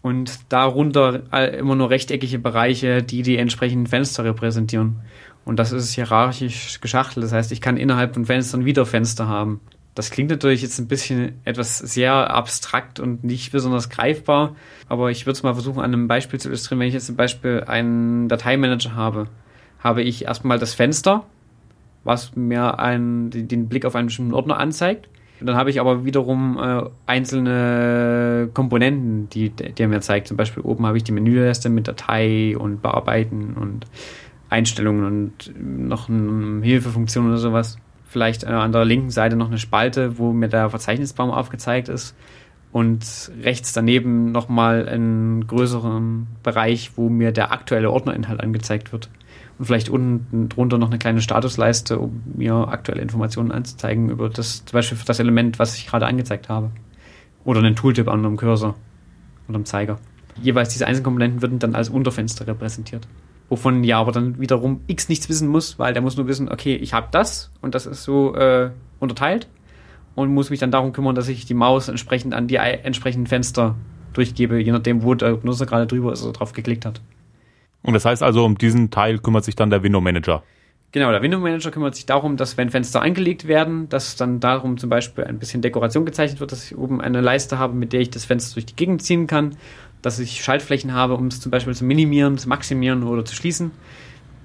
und 0.07 0.39
darunter 0.49 1.21
immer 1.53 1.75
nur 1.75 1.89
rechteckige 1.89 2.39
Bereiche, 2.39 3.03
die 3.03 3.21
die 3.21 3.37
entsprechenden 3.37 3.87
Fenster 3.87 4.23
repräsentieren. 4.23 5.01
Und 5.45 5.59
das 5.59 5.71
ist 5.71 5.93
hierarchisch 5.93 6.81
geschachtelt. 6.81 7.23
Das 7.23 7.33
heißt, 7.33 7.51
ich 7.51 7.61
kann 7.61 7.77
innerhalb 7.77 8.13
von 8.13 8.25
Fenstern 8.25 8.65
wieder 8.65 8.85
Fenster 8.85 9.27
haben. 9.27 9.61
Das 9.95 10.11
klingt 10.11 10.29
natürlich 10.29 10.61
jetzt 10.61 10.77
ein 10.77 10.87
bisschen 10.87 11.41
etwas 11.43 11.79
sehr 11.79 12.13
abstrakt 12.29 12.99
und 12.99 13.23
nicht 13.23 13.51
besonders 13.51 13.89
greifbar, 13.89 14.55
aber 14.87 15.09
ich 15.09 15.25
würde 15.25 15.37
es 15.37 15.41
mal 15.43 15.53
versuchen, 15.53 15.79
an 15.79 15.91
einem 15.91 16.07
Beispiel 16.07 16.39
zu 16.39 16.49
illustrieren. 16.49 16.81
Wenn 16.81 16.87
ich 16.87 16.93
jetzt 16.93 17.07
zum 17.07 17.15
Beispiel 17.15 17.63
einen 17.65 18.27
Dateimanager 18.27 18.93
habe, 18.93 19.27
habe 19.79 20.03
ich 20.03 20.25
erstmal 20.25 20.59
das 20.59 20.75
Fenster, 20.75 21.25
was 22.03 22.35
mir 22.35 22.77
einen, 22.77 23.31
den 23.31 23.69
Blick 23.69 23.85
auf 23.85 23.95
einen 23.95 24.07
bestimmten 24.07 24.35
Ordner 24.35 24.59
anzeigt. 24.59 25.09
Dann 25.39 25.55
habe 25.55 25.69
ich 25.69 25.79
aber 25.79 26.05
wiederum 26.05 26.57
äh, 26.57 26.83
einzelne 27.05 28.49
Komponenten, 28.53 29.29
die 29.29 29.49
der 29.49 29.87
mir 29.87 30.01
zeigt. 30.01 30.27
Zum 30.27 30.37
Beispiel 30.37 30.63
oben 30.63 30.85
habe 30.85 30.97
ich 30.97 31.03
die 31.03 31.11
Menüleiste 31.11 31.69
mit 31.69 31.87
Datei 31.87 32.57
und 32.57 32.81
Bearbeiten 32.81 33.53
und 33.53 33.85
Einstellungen 34.49 35.05
und 35.05 35.53
noch 35.59 36.09
eine 36.09 36.63
Hilfefunktion 36.63 37.27
oder 37.27 37.37
sowas 37.37 37.77
vielleicht 38.07 38.45
an 38.45 38.71
der 38.71 38.85
linken 38.85 39.09
Seite 39.09 39.35
noch 39.35 39.47
eine 39.47 39.57
Spalte, 39.57 40.17
wo 40.17 40.31
mir 40.31 40.47
der 40.47 40.69
Verzeichnisbaum 40.69 41.29
aufgezeigt 41.29 41.89
ist 41.89 42.15
und 42.71 43.31
rechts 43.43 43.73
daneben 43.73 44.31
nochmal 44.31 44.87
einen 44.87 45.45
größeren 45.45 46.27
Bereich, 46.43 46.91
wo 46.95 47.09
mir 47.09 47.31
der 47.31 47.51
aktuelle 47.51 47.91
Ordnerinhalt 47.91 48.41
angezeigt 48.41 48.91
wird. 48.91 49.09
Und 49.57 49.65
vielleicht 49.65 49.89
unten 49.89 50.49
drunter 50.49 50.77
noch 50.77 50.89
eine 50.89 50.99
kleine 50.99 51.21
Statusleiste, 51.21 51.97
um 51.97 52.21
mir 52.35 52.53
aktuelle 52.53 53.01
Informationen 53.01 53.51
anzuzeigen 53.51 54.09
über 54.09 54.29
das, 54.29 54.65
zum 54.65 54.73
Beispiel 54.73 54.97
das 55.05 55.19
Element, 55.19 55.57
was 55.57 55.75
ich 55.75 55.87
gerade 55.87 56.05
angezeigt 56.05 56.49
habe. 56.49 56.69
Oder 57.43 57.59
einen 57.59 57.75
Tooltip 57.75 58.07
an 58.07 58.25
einem 58.25 58.37
Cursor 58.37 58.75
oder 59.47 59.55
einem 59.55 59.65
Zeiger. 59.65 59.97
Jeweils 60.41 60.69
diese 60.69 60.85
Einzelkomponenten 60.85 61.41
würden 61.41 61.59
dann 61.59 61.73
als 61.73 61.89
Unterfenster 61.89 62.45
repräsentiert 62.45 63.07
wovon 63.49 63.83
ja 63.83 63.99
aber 63.99 64.11
dann 64.11 64.39
wiederum 64.39 64.81
X 64.87 65.09
nichts 65.09 65.29
wissen 65.29 65.47
muss, 65.47 65.79
weil 65.79 65.93
der 65.93 66.01
muss 66.01 66.17
nur 66.17 66.27
wissen, 66.27 66.49
okay, 66.49 66.75
ich 66.75 66.93
habe 66.93 67.07
das 67.11 67.51
und 67.61 67.75
das 67.75 67.85
ist 67.85 68.03
so 68.03 68.35
äh, 68.35 68.71
unterteilt 68.99 69.47
und 70.15 70.33
muss 70.33 70.49
mich 70.49 70.59
dann 70.59 70.71
darum 70.71 70.91
kümmern, 70.93 71.15
dass 71.15 71.27
ich 71.27 71.45
die 71.45 71.53
Maus 71.53 71.87
entsprechend 71.87 72.33
an 72.33 72.47
die 72.47 72.55
entsprechenden 72.55 73.27
Fenster 73.27 73.75
durchgebe, 74.13 74.59
je 74.59 74.71
nachdem, 74.71 75.03
wo 75.03 75.13
der 75.13 75.39
Nutzer 75.43 75.65
gerade 75.65 75.87
drüber 75.87 76.11
ist 76.11 76.23
oder 76.23 76.33
drauf 76.33 76.53
geklickt 76.53 76.85
hat. 76.85 77.01
Und 77.83 77.93
das 77.93 78.05
heißt 78.05 78.23
also, 78.23 78.43
um 78.43 78.57
diesen 78.57 78.91
Teil 78.91 79.19
kümmert 79.19 79.45
sich 79.45 79.55
dann 79.55 79.69
der 79.69 79.83
Window 79.83 80.01
Manager. 80.01 80.43
Genau, 80.93 81.11
der 81.11 81.21
Window 81.21 81.39
Manager 81.39 81.69
kümmert 81.69 81.95
sich 81.95 82.05
darum, 82.05 82.37
dass 82.37 82.57
wenn 82.57 82.69
Fenster 82.69 83.01
angelegt 83.01 83.47
werden, 83.47 83.89
dass 83.89 84.15
dann 84.15 84.39
darum 84.39 84.77
zum 84.77 84.89
Beispiel 84.89 85.25
ein 85.25 85.37
bisschen 85.37 85.61
Dekoration 85.61 86.05
gezeichnet 86.05 86.39
wird, 86.39 86.51
dass 86.51 86.65
ich 86.65 86.77
oben 86.77 87.01
eine 87.01 87.21
Leiste 87.21 87.59
habe, 87.59 87.75
mit 87.75 87.93
der 87.93 87.99
ich 87.99 88.09
das 88.09 88.25
Fenster 88.25 88.55
durch 88.55 88.65
die 88.65 88.75
Gegend 88.75 89.01
ziehen 89.01 89.27
kann 89.27 89.57
dass 90.01 90.19
ich 90.19 90.43
Schaltflächen 90.43 90.93
habe, 90.93 91.15
um 91.15 91.27
es 91.27 91.41
zum 91.41 91.51
Beispiel 91.51 91.75
zu 91.75 91.85
minimieren, 91.85 92.37
zu 92.37 92.49
maximieren 92.49 93.03
oder 93.03 93.25
zu 93.25 93.35
schließen. 93.35 93.71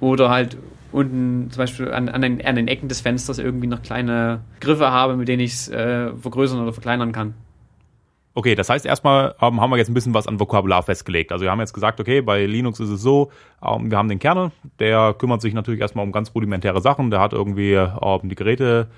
Oder 0.00 0.30
halt 0.30 0.56
unten 0.90 1.50
zum 1.50 1.58
Beispiel 1.58 1.92
an, 1.92 2.08
an, 2.08 2.22
den, 2.22 2.44
an 2.44 2.56
den 2.56 2.68
Ecken 2.68 2.88
des 2.88 3.00
Fensters 3.00 3.38
irgendwie 3.38 3.66
noch 3.66 3.82
kleine 3.82 4.40
Griffe 4.60 4.90
habe, 4.90 5.16
mit 5.16 5.28
denen 5.28 5.40
ich 5.40 5.52
es 5.52 5.68
äh, 5.68 6.12
vergrößern 6.16 6.60
oder 6.60 6.72
verkleinern 6.72 7.12
kann. 7.12 7.34
Okay, 8.34 8.54
das 8.54 8.70
heißt 8.70 8.86
erstmal 8.86 9.34
ähm, 9.42 9.60
haben 9.60 9.70
wir 9.70 9.76
jetzt 9.76 9.88
ein 9.88 9.94
bisschen 9.94 10.14
was 10.14 10.26
an 10.26 10.40
Vokabular 10.40 10.82
festgelegt. 10.82 11.32
Also 11.32 11.44
wir 11.44 11.50
haben 11.50 11.60
jetzt 11.60 11.74
gesagt, 11.74 12.00
okay, 12.00 12.22
bei 12.22 12.46
Linux 12.46 12.80
ist 12.80 12.88
es 12.88 13.02
so, 13.02 13.30
ähm, 13.62 13.90
wir 13.90 13.98
haben 13.98 14.08
den 14.08 14.18
Kernel, 14.18 14.52
der 14.78 15.14
kümmert 15.14 15.42
sich 15.42 15.52
natürlich 15.52 15.80
erstmal 15.80 16.04
um 16.04 16.12
ganz 16.12 16.34
rudimentäre 16.34 16.80
Sachen, 16.80 17.10
der 17.10 17.20
hat 17.20 17.34
irgendwie 17.34 17.74
ähm, 17.74 18.20
die 18.24 18.34
Geräte 18.34 18.88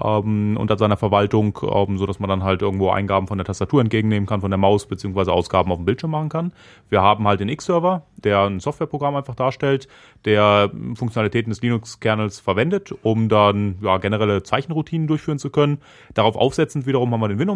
ähm, 0.00 0.56
unter 0.56 0.76
seiner 0.76 0.96
Verwaltung, 0.96 1.58
ähm, 1.62 1.98
so 1.98 2.06
dass 2.06 2.20
man 2.20 2.28
dann 2.28 2.44
halt 2.44 2.62
irgendwo 2.62 2.90
Eingaben 2.90 3.26
von 3.26 3.38
der 3.38 3.44
Tastatur 3.44 3.80
entgegennehmen 3.80 4.26
kann, 4.26 4.40
von 4.40 4.50
der 4.50 4.58
Maus 4.58 4.86
beziehungsweise 4.86 5.32
Ausgaben 5.32 5.70
auf 5.72 5.78
dem 5.78 5.84
Bildschirm 5.84 6.10
machen 6.12 6.28
kann. 6.28 6.52
Wir 6.88 7.02
haben 7.02 7.26
halt 7.26 7.40
den 7.40 7.48
X-Server, 7.48 8.02
der 8.16 8.42
ein 8.42 8.60
Softwareprogramm 8.60 9.16
einfach 9.16 9.34
darstellt, 9.34 9.88
der 10.24 10.70
Funktionalitäten 10.94 11.50
des 11.50 11.62
Linux-Kernels 11.62 12.40
verwendet, 12.40 12.94
um 13.02 13.28
dann 13.28 13.76
ja, 13.82 13.98
generelle 13.98 14.42
Zeichenroutinen 14.42 15.06
durchführen 15.06 15.38
zu 15.38 15.50
können. 15.50 15.78
Darauf 16.14 16.36
aufsetzend 16.36 16.86
wiederum 16.86 17.12
haben 17.12 17.20
wir 17.20 17.28
den 17.28 17.38
Window 17.38 17.54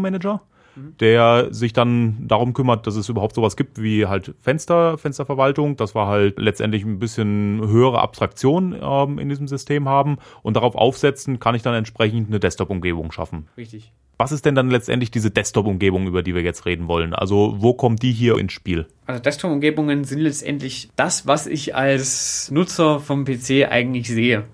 Manager 0.78 0.88
der 1.00 1.48
sich 1.50 1.72
dann 1.72 2.26
darum 2.26 2.52
kümmert, 2.52 2.86
dass 2.86 2.96
es 2.96 3.08
überhaupt 3.08 3.34
sowas 3.34 3.56
gibt 3.56 3.80
wie 3.80 4.06
halt 4.06 4.34
Fenster, 4.40 4.98
Fensterverwaltung, 4.98 5.76
dass 5.76 5.94
wir 5.94 6.06
halt 6.06 6.38
letztendlich 6.38 6.84
ein 6.84 6.98
bisschen 6.98 7.60
höhere 7.66 8.00
Abstraktion 8.00 8.76
ähm, 8.80 9.18
in 9.18 9.28
diesem 9.28 9.48
System 9.48 9.88
haben 9.88 10.18
und 10.42 10.54
darauf 10.54 10.74
aufsetzen 10.74 11.38
kann 11.38 11.54
ich 11.54 11.62
dann 11.62 11.74
entsprechend 11.74 12.28
eine 12.28 12.40
Desktop-Umgebung 12.40 13.12
schaffen. 13.12 13.48
Richtig. 13.56 13.92
Was 14.16 14.32
ist 14.32 14.44
denn 14.44 14.56
dann 14.56 14.68
letztendlich 14.68 15.12
diese 15.12 15.30
Desktop-Umgebung, 15.30 16.08
über 16.08 16.24
die 16.24 16.34
wir 16.34 16.42
jetzt 16.42 16.66
reden 16.66 16.88
wollen? 16.88 17.14
Also 17.14 17.54
wo 17.58 17.74
kommt 17.74 18.02
die 18.02 18.12
hier 18.12 18.36
ins 18.36 18.52
Spiel? 18.52 18.86
Also 19.06 19.22
Desktop-Umgebungen 19.22 20.02
sind 20.02 20.18
letztendlich 20.20 20.90
das, 20.96 21.26
was 21.26 21.46
ich 21.46 21.76
als 21.76 22.50
Nutzer 22.50 22.98
vom 22.98 23.24
PC 23.24 23.68
eigentlich 23.70 24.08
sehe. 24.08 24.44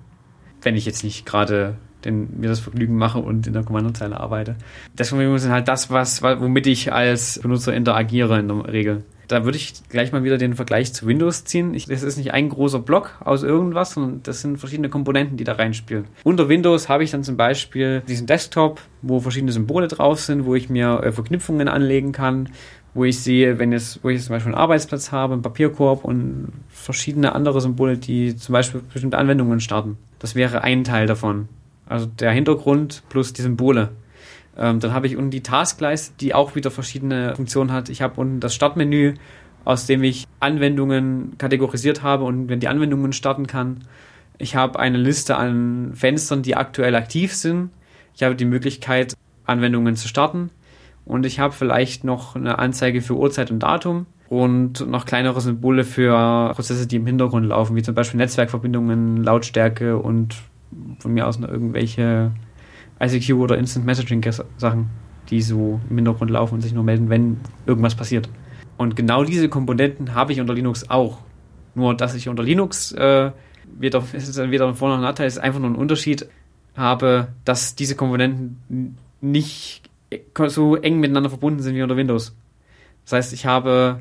Wenn 0.60 0.76
ich 0.76 0.84
jetzt 0.84 1.04
nicht 1.04 1.24
gerade 1.24 1.78
den, 2.04 2.40
mir 2.40 2.48
das 2.48 2.60
Vergnügen 2.60 2.96
mache 2.96 3.18
und 3.18 3.46
in 3.46 3.52
der 3.52 3.64
Kommandozeile 3.64 4.18
arbeite. 4.18 4.56
Deswegen 4.96 5.38
sind 5.38 5.52
halt 5.52 5.68
das, 5.68 5.90
was, 5.90 6.22
womit 6.22 6.66
ich 6.66 6.92
als 6.92 7.38
Benutzer 7.40 7.74
interagiere 7.74 8.38
in 8.38 8.48
der 8.48 8.72
Regel. 8.72 9.02
Da 9.28 9.44
würde 9.44 9.56
ich 9.56 9.72
gleich 9.88 10.12
mal 10.12 10.22
wieder 10.22 10.36
den 10.36 10.54
Vergleich 10.54 10.92
zu 10.92 11.06
Windows 11.06 11.44
ziehen. 11.44 11.74
Ich, 11.74 11.86
das 11.86 12.02
ist 12.02 12.18
nicht 12.18 12.32
ein 12.32 12.48
großer 12.48 12.78
Block 12.78 13.12
aus 13.24 13.42
irgendwas, 13.42 13.92
sondern 13.92 14.22
das 14.22 14.40
sind 14.40 14.58
verschiedene 14.58 14.88
Komponenten, 14.88 15.36
die 15.36 15.44
da 15.44 15.52
reinspielen. 15.52 16.04
Unter 16.24 16.48
Windows 16.48 16.88
habe 16.88 17.04
ich 17.04 17.10
dann 17.10 17.24
zum 17.24 17.36
Beispiel 17.36 18.02
diesen 18.06 18.26
Desktop, 18.26 18.80
wo 19.02 19.20
verschiedene 19.20 19.52
Symbole 19.52 19.88
drauf 19.88 20.20
sind, 20.20 20.44
wo 20.44 20.54
ich 20.54 20.68
mir 20.68 21.00
äh, 21.02 21.12
Verknüpfungen 21.12 21.68
anlegen 21.68 22.12
kann, 22.12 22.50
wo 22.92 23.04
ich 23.04 23.18
sehe, 23.18 23.58
wenn 23.58 23.72
jetzt, 23.72 24.04
wo 24.04 24.10
ich 24.10 24.16
jetzt 24.16 24.26
zum 24.26 24.34
Beispiel 24.34 24.52
einen 24.52 24.60
Arbeitsplatz 24.60 25.10
habe, 25.10 25.32
einen 25.32 25.42
Papierkorb 25.42 26.04
und 26.04 26.52
verschiedene 26.68 27.34
andere 27.34 27.60
Symbole, 27.60 27.96
die 27.96 28.36
zum 28.36 28.52
Beispiel 28.52 28.82
bestimmte 28.92 29.18
Anwendungen 29.18 29.60
starten. 29.60 29.96
Das 30.18 30.34
wäre 30.34 30.62
ein 30.62 30.84
Teil 30.84 31.06
davon. 31.06 31.48
Also 31.86 32.06
der 32.06 32.32
Hintergrund 32.32 33.02
plus 33.08 33.32
die 33.32 33.42
Symbole. 33.42 33.90
Ähm, 34.56 34.80
dann 34.80 34.92
habe 34.92 35.06
ich 35.06 35.16
unten 35.16 35.30
die 35.30 35.42
Taskleiste, 35.42 36.14
die 36.20 36.34
auch 36.34 36.54
wieder 36.54 36.70
verschiedene 36.70 37.34
Funktionen 37.34 37.72
hat. 37.72 37.88
Ich 37.88 38.02
habe 38.02 38.20
unten 38.20 38.40
das 38.40 38.54
Startmenü, 38.54 39.14
aus 39.64 39.86
dem 39.86 40.02
ich 40.02 40.26
Anwendungen 40.40 41.36
kategorisiert 41.38 42.02
habe 42.02 42.24
und 42.24 42.48
wenn 42.48 42.60
die 42.60 42.68
Anwendungen 42.68 43.12
starten 43.12 43.46
kann. 43.46 43.80
Ich 44.38 44.56
habe 44.56 44.78
eine 44.78 44.98
Liste 44.98 45.36
an 45.36 45.92
Fenstern, 45.94 46.42
die 46.42 46.56
aktuell 46.56 46.94
aktiv 46.94 47.34
sind. 47.34 47.70
Ich 48.14 48.22
habe 48.22 48.34
die 48.34 48.44
Möglichkeit, 48.44 49.14
Anwendungen 49.44 49.96
zu 49.96 50.08
starten. 50.08 50.50
Und 51.04 51.26
ich 51.26 51.38
habe 51.38 51.52
vielleicht 51.52 52.04
noch 52.04 52.34
eine 52.34 52.58
Anzeige 52.58 53.02
für 53.02 53.14
Uhrzeit 53.14 53.50
und 53.50 53.60
Datum 53.60 54.06
und 54.28 54.86
noch 54.88 55.04
kleinere 55.04 55.40
Symbole 55.40 55.84
für 55.84 56.52
Prozesse, 56.54 56.86
die 56.86 56.96
im 56.96 57.06
Hintergrund 57.06 57.46
laufen, 57.46 57.76
wie 57.76 57.82
zum 57.82 57.94
Beispiel 57.94 58.18
Netzwerkverbindungen, 58.18 59.22
Lautstärke 59.22 59.98
und 59.98 60.36
von 60.98 61.12
mir 61.12 61.26
aus 61.26 61.38
noch 61.38 61.48
irgendwelche 61.48 62.32
ICQ 63.00 63.34
oder 63.34 63.58
Instant 63.58 63.86
Messaging 63.86 64.24
Sachen, 64.56 64.90
die 65.30 65.42
so 65.42 65.80
im 65.88 65.96
Hintergrund 65.96 66.30
laufen 66.30 66.54
und 66.54 66.60
sich 66.60 66.72
nur 66.72 66.84
melden, 66.84 67.08
wenn 67.08 67.38
irgendwas 67.66 67.94
passiert. 67.94 68.28
Und 68.76 68.96
genau 68.96 69.24
diese 69.24 69.48
Komponenten 69.48 70.14
habe 70.14 70.32
ich 70.32 70.40
unter 70.40 70.54
Linux 70.54 70.90
auch. 70.90 71.18
Nur, 71.74 71.94
dass 71.96 72.14
ich 72.14 72.28
unter 72.28 72.42
Linux 72.42 72.92
äh, 72.92 73.30
weder, 73.78 74.02
ist 74.12 74.36
weder 74.50 74.68
ein 74.68 74.74
Vor- 74.74 74.88
noch 74.88 74.96
ein 74.96 75.02
Nachteil, 75.02 75.26
ist 75.26 75.38
einfach 75.38 75.60
nur 75.60 75.70
ein 75.70 75.76
Unterschied 75.76 76.26
habe, 76.76 77.28
dass 77.44 77.74
diese 77.74 77.94
Komponenten 77.94 78.96
nicht 79.20 79.90
so 80.46 80.76
eng 80.76 81.00
miteinander 81.00 81.30
verbunden 81.30 81.62
sind 81.62 81.74
wie 81.74 81.82
unter 81.82 81.96
Windows. 81.96 82.36
Das 83.04 83.12
heißt, 83.12 83.32
ich 83.32 83.46
habe 83.46 83.98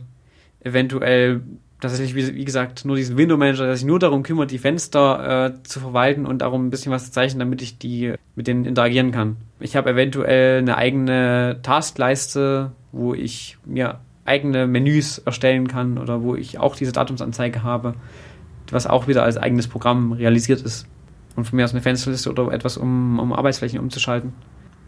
eventuell 0.61 1.41
tatsächlich, 1.83 2.15
wie, 2.15 2.35
wie, 2.35 2.45
gesagt, 2.45 2.85
nur 2.85 2.95
diesen 2.95 3.17
Window 3.17 3.37
Manager, 3.37 3.65
der 3.65 3.75
sich 3.75 3.85
nur 3.85 3.99
darum 3.99 4.23
kümmert, 4.23 4.51
die 4.51 4.57
Fenster 4.57 5.45
äh, 5.45 5.63
zu 5.63 5.79
verwalten 5.79 6.25
und 6.25 6.41
darum 6.41 6.65
ein 6.65 6.69
bisschen 6.69 6.91
was 6.91 7.05
zu 7.05 7.11
zeichnen, 7.11 7.39
damit 7.39 7.61
ich 7.61 7.77
die 7.77 8.13
mit 8.35 8.47
denen 8.47 8.65
interagieren 8.65 9.11
kann. 9.11 9.37
Ich 9.59 9.75
habe 9.75 9.91
eventuell 9.91 10.59
eine 10.59 10.77
eigene 10.77 11.59
Taskleiste, 11.61 12.71
wo 12.91 13.13
ich 13.13 13.57
mir 13.65 13.99
eigene 14.25 14.67
Menüs 14.67 15.19
erstellen 15.19 15.67
kann 15.67 15.97
oder 15.97 16.23
wo 16.23 16.35
ich 16.35 16.57
auch 16.57 16.75
diese 16.75 16.93
Datumsanzeige 16.93 17.63
habe, 17.63 17.95
was 18.71 18.87
auch 18.87 19.07
wieder 19.07 19.23
als 19.23 19.37
eigenes 19.37 19.67
Programm 19.67 20.13
realisiert 20.13 20.61
ist. 20.61 20.87
Und 21.35 21.45
von 21.45 21.57
mir 21.57 21.65
aus 21.65 21.71
eine 21.71 21.81
Fensterliste 21.81 22.29
oder 22.29 22.51
etwas, 22.51 22.77
um, 22.77 23.19
um 23.19 23.33
Arbeitsflächen 23.33 23.79
umzuschalten. 23.79 24.33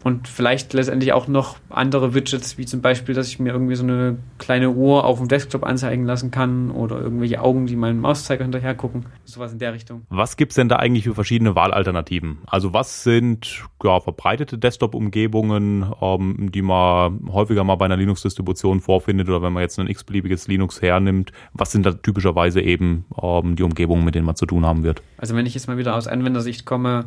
Und 0.05 0.27
vielleicht 0.27 0.73
letztendlich 0.73 1.13
auch 1.13 1.27
noch 1.27 1.57
andere 1.67 2.13
Widgets, 2.13 2.59
wie 2.59 2.65
zum 2.67 2.79
Beispiel, 2.79 3.15
dass 3.15 3.27
ich 3.27 3.39
mir 3.39 3.51
irgendwie 3.51 3.73
so 3.73 3.81
eine 3.81 4.19
kleine 4.37 4.69
Uhr 4.69 5.03
auf 5.03 5.17
dem 5.17 5.27
Desktop 5.27 5.63
anzeigen 5.63 6.05
lassen 6.05 6.29
kann 6.29 6.69
oder 6.69 7.01
irgendwelche 7.01 7.41
Augen, 7.41 7.65
die 7.65 7.75
meinen 7.75 8.01
Mauszeiger 8.01 8.43
hinterher 8.43 8.75
gucken. 8.75 9.07
Sowas 9.23 9.53
in 9.53 9.57
der 9.57 9.73
Richtung. 9.73 10.03
Was 10.09 10.37
gibt's 10.37 10.53
denn 10.53 10.69
da 10.69 10.75
eigentlich 10.75 11.05
für 11.05 11.15
verschiedene 11.15 11.55
Wahlalternativen? 11.55 12.37
Also 12.45 12.71
was 12.71 13.01
sind 13.01 13.63
ja, 13.83 13.99
verbreitete 13.99 14.59
Desktop-Umgebungen, 14.59 15.91
ähm, 15.99 16.51
die 16.51 16.61
man 16.61 17.27
häufiger 17.31 17.63
mal 17.63 17.73
bei 17.73 17.85
einer 17.85 17.97
Linux-Distribution 17.97 18.81
vorfindet 18.81 19.27
oder 19.27 19.41
wenn 19.41 19.53
man 19.53 19.63
jetzt 19.63 19.79
ein 19.79 19.87
x-beliebiges 19.87 20.47
Linux 20.47 20.83
hernimmt? 20.83 21.31
Was 21.53 21.71
sind 21.71 21.83
da 21.83 21.93
typischerweise 21.93 22.61
eben 22.61 23.05
ähm, 23.19 23.55
die 23.55 23.63
Umgebungen, 23.63 24.05
mit 24.05 24.13
denen 24.13 24.27
man 24.27 24.35
zu 24.35 24.45
tun 24.45 24.67
haben 24.67 24.83
wird? 24.83 25.01
Also 25.17 25.35
wenn 25.35 25.47
ich 25.47 25.55
jetzt 25.55 25.67
mal 25.67 25.79
wieder 25.79 25.95
aus 25.95 26.07
Anwendersicht 26.07 26.63
komme, 26.63 27.05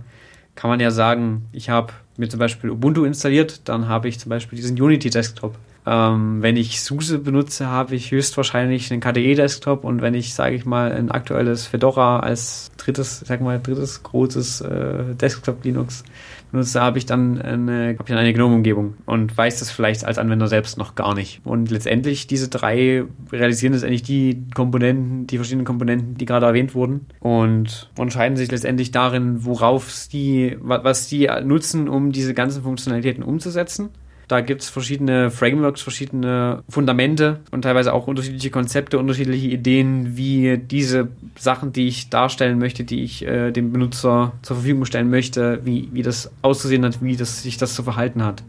kann 0.59 0.71
man 0.71 0.81
ja 0.81 0.91
sagen, 0.91 1.47
ich 1.53 1.71
habe 1.71 1.93
mir 2.17 2.29
zum 2.29 2.41
Beispiel 2.41 2.71
Ubuntu 2.71 3.05
installiert, 3.05 3.69
dann 3.69 3.87
habe 3.87 4.09
ich 4.09 4.19
zum 4.19 4.31
Beispiel 4.31 4.57
diesen 4.57 4.77
Unity 4.77 5.09
Desktop. 5.09 5.57
Ähm, 5.87 6.43
wenn 6.43 6.57
ich 6.57 6.83
SUSE 6.83 7.21
benutze, 7.21 7.69
habe 7.69 7.95
ich 7.95 8.11
höchstwahrscheinlich 8.11 8.91
einen 8.91 9.01
KDE-Desktop 9.01 9.85
und 9.85 10.03
wenn 10.03 10.15
ich, 10.15 10.35
sage 10.35 10.57
ich 10.57 10.65
mal, 10.65 10.91
ein 10.91 11.13
aktuelles 11.13 11.69
Fedora 11.69 12.19
als 12.19 12.73
drittes, 12.77 13.21
sag 13.21 13.41
mal, 13.41 13.61
drittes 13.61 14.03
großes 14.03 14.63
äh, 14.63 15.15
Desktop-Linux 15.15 16.03
benutze, 16.51 16.81
habe 16.81 16.99
ich 16.99 17.07
dann 17.07 17.41
eine, 17.41 17.89
habe 17.89 18.03
ich 18.03 18.09
dann 18.09 18.19
eine 18.19 18.33
GNOME-Umgebung 18.33 18.95
und 19.07 19.37
weiß 19.37 19.59
das 19.59 19.71
vielleicht 19.71 20.05
als 20.05 20.19
Anwender 20.19 20.49
selbst 20.49 20.79
noch 20.79 20.95
gar 20.95 21.15
nicht. 21.15 21.41
Und 21.45 21.71
letztendlich 21.71 22.27
diese 22.27 22.49
drei 22.49 23.05
realisieren 23.33 23.73
letztendlich 23.73 24.03
die 24.03 24.45
Komponenten, 24.55 25.27
die 25.27 25.37
verschiedenen 25.37 25.65
Komponenten, 25.65 26.17
die 26.17 26.27
gerade 26.27 26.47
erwähnt 26.47 26.75
wurden 26.75 27.07
und 27.21 27.91
unterscheiden 27.99 28.37
sich 28.37 28.51
letztendlich 28.51 28.91
darin, 28.91 29.45
worauf 29.45 30.09
die, 30.13 30.57
was 30.61 31.09
die 31.09 31.29
nutzen, 31.45 31.89
um 31.89 32.13
diese 32.13 32.35
ganzen 32.35 32.63
Funktionalitäten 32.63 33.23
umzusetzen. 33.23 33.91
Da 34.29 34.43
gibt 34.43 34.63
es 34.63 34.69
verschiedene 34.69 35.31
Frameworks, 35.31 35.81
verschiedene 35.81 36.63
Fundamente 36.69 37.41
und 37.51 37.63
teilweise 37.63 37.95
auch 37.95 38.07
unterschiedliche 38.07 38.51
Konzepte, 38.51 38.99
unterschiedliche 38.99 39.49
Ideen, 39.49 40.19
wie 40.19 40.59
diese 40.59 41.09
Sachen, 41.39 41.73
die 41.73 41.89
ich 41.89 42.11
darstellen 42.11 42.59
möchte, 42.59 42.85
die 42.85 43.03
ich 43.03 43.27
äh, 43.27 43.51
dem 43.51 43.73
Benutzer 43.73 44.33
zur 44.43 44.57
Verfügung 44.57 44.85
stellen 44.85 45.09
möchte, 45.09 45.65
wie, 45.65 45.89
wie 45.93 46.03
das 46.03 46.31
auszusehen 46.43 46.85
hat, 46.85 47.03
wie 47.03 47.17
das, 47.17 47.43
sich 47.43 47.57
das 47.57 47.75
zu 47.75 47.83
verhalten 47.83 48.23
hat. 48.23 48.43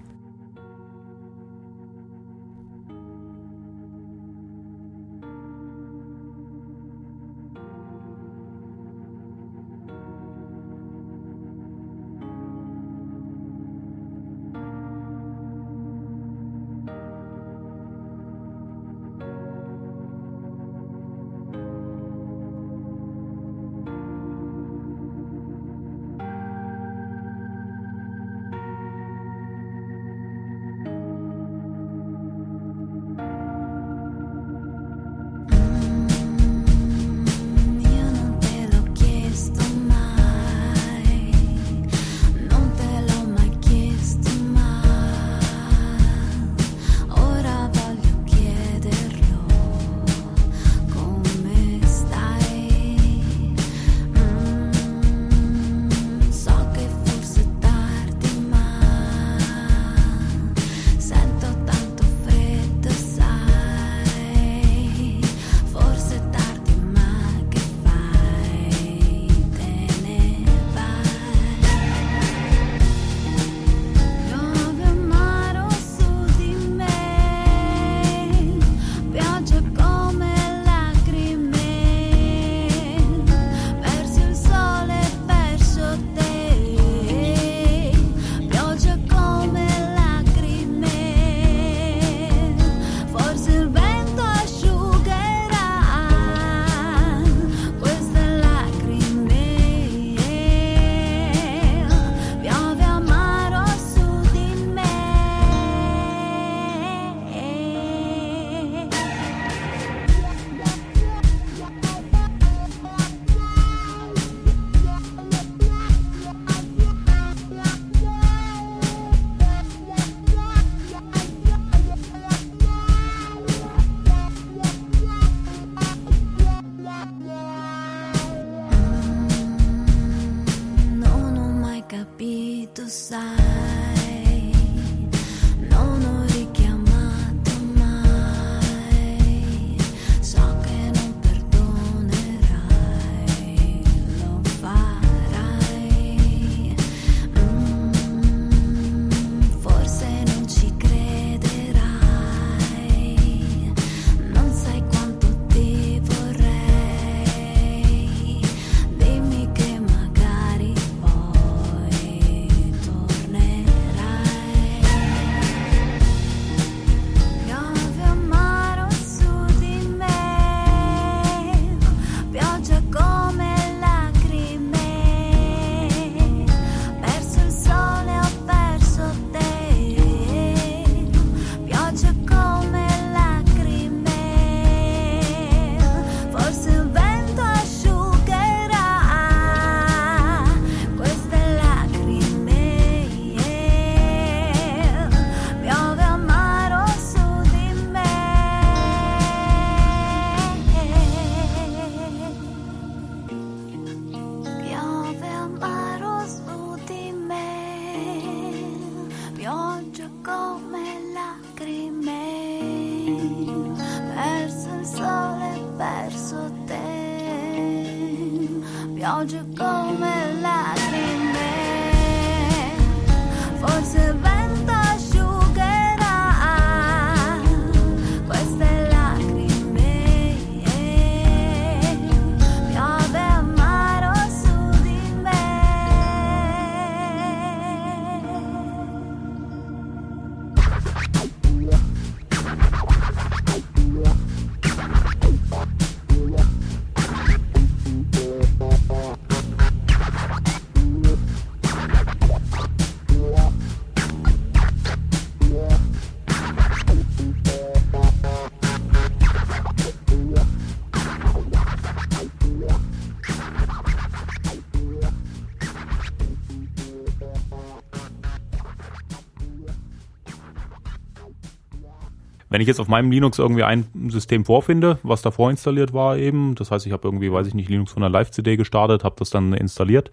Wenn 272.49 272.61
ich 272.61 272.67
jetzt 272.67 272.79
auf 272.79 272.87
meinem 272.87 273.11
Linux 273.11 273.37
irgendwie 273.37 273.63
ein 273.63 273.85
System 274.07 274.43
vorfinde, 274.43 274.97
was 275.03 275.21
da 275.21 275.29
vorinstalliert 275.29 275.93
war 275.93 276.17
eben, 276.17 276.55
das 276.55 276.71
heißt, 276.71 276.85
ich 276.87 276.91
habe 276.91 277.07
irgendwie, 277.07 277.31
weiß 277.31 277.47
ich 277.47 277.53
nicht, 277.53 277.69
Linux 277.69 277.91
von 277.91 278.03
einer 278.03 278.11
Live-CD 278.11 278.57
gestartet, 278.57 279.03
habe 279.03 279.15
das 279.19 279.29
dann 279.29 279.53
installiert 279.53 280.09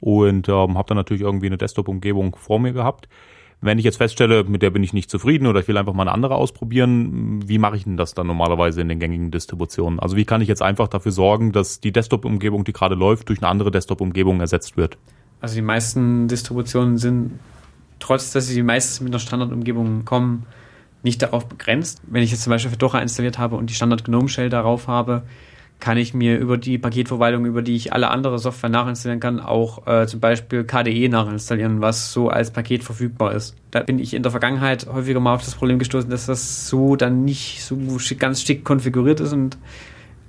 und 0.00 0.48
ähm, 0.48 0.78
habe 0.78 0.88
dann 0.88 0.96
natürlich 0.96 1.22
irgendwie 1.22 1.46
eine 1.46 1.58
Desktop-Umgebung 1.58 2.36
vor 2.36 2.58
mir 2.58 2.72
gehabt. 2.72 3.08
Wenn 3.60 3.78
ich 3.78 3.84
jetzt 3.84 3.96
feststelle, 3.96 4.44
mit 4.44 4.62
der 4.62 4.70
bin 4.70 4.82
ich 4.82 4.92
nicht 4.92 5.10
zufrieden 5.10 5.46
oder 5.46 5.60
ich 5.60 5.68
will 5.68 5.76
einfach 5.78 5.94
mal 5.94 6.02
eine 6.02 6.12
andere 6.12 6.34
ausprobieren, 6.34 7.48
wie 7.48 7.58
mache 7.58 7.76
ich 7.76 7.84
denn 7.84 7.96
das 7.96 8.12
dann 8.12 8.26
normalerweise 8.26 8.80
in 8.80 8.88
den 8.88 8.98
gängigen 8.98 9.30
Distributionen? 9.30 10.00
Also 10.00 10.16
wie 10.16 10.24
kann 10.24 10.42
ich 10.42 10.48
jetzt 10.48 10.62
einfach 10.62 10.88
dafür 10.88 11.12
sorgen, 11.12 11.52
dass 11.52 11.80
die 11.80 11.92
Desktop-Umgebung, 11.92 12.64
die 12.64 12.72
gerade 12.72 12.94
läuft, 12.94 13.28
durch 13.28 13.40
eine 13.40 13.48
andere 13.48 13.70
Desktop-Umgebung 13.70 14.40
ersetzt 14.40 14.76
wird? 14.76 14.98
Also 15.40 15.54
die 15.54 15.62
meisten 15.62 16.28
Distributionen 16.28 16.98
sind, 16.98 17.38
trotz 18.00 18.32
dass 18.32 18.48
sie 18.48 18.62
meistens 18.62 19.00
mit 19.00 19.12
einer 19.12 19.18
Standardumgebung 19.20 20.04
kommen, 20.04 20.44
nicht 21.04 21.22
darauf 21.22 21.46
begrenzt. 21.46 22.00
Wenn 22.06 22.22
ich 22.22 22.30
jetzt 22.30 22.42
zum 22.42 22.50
Beispiel 22.50 22.70
Fedora 22.70 23.00
installiert 23.00 23.38
habe 23.38 23.56
und 23.56 23.70
die 23.70 23.74
Standard 23.74 24.04
GNOME 24.04 24.28
Shell 24.28 24.50
darauf 24.50 24.88
habe, 24.88 25.22
kann 25.80 25.98
ich 25.98 26.14
mir 26.14 26.38
über 26.38 26.56
die 26.56 26.78
Paketverwaltung, 26.78 27.44
über 27.44 27.60
die 27.60 27.76
ich 27.76 27.92
alle 27.92 28.08
andere 28.10 28.38
Software 28.38 28.70
nachinstallieren 28.70 29.20
kann, 29.20 29.40
auch 29.40 29.86
äh, 29.86 30.06
zum 30.06 30.20
Beispiel 30.20 30.64
KDE 30.64 31.08
nachinstallieren, 31.08 31.80
was 31.82 32.12
so 32.12 32.30
als 32.30 32.52
Paket 32.52 32.84
verfügbar 32.84 33.34
ist. 33.34 33.54
Da 33.70 33.80
bin 33.80 33.98
ich 33.98 34.14
in 34.14 34.22
der 34.22 34.30
Vergangenheit 34.30 34.86
häufiger 34.86 35.20
mal 35.20 35.34
auf 35.34 35.44
das 35.44 35.54
Problem 35.54 35.78
gestoßen, 35.78 36.08
dass 36.08 36.26
das 36.26 36.68
so 36.68 36.96
dann 36.96 37.24
nicht 37.24 37.62
so 37.62 37.98
schick, 37.98 38.20
ganz 38.20 38.42
schick 38.42 38.64
konfiguriert 38.64 39.20
ist 39.20 39.32
und 39.32 39.58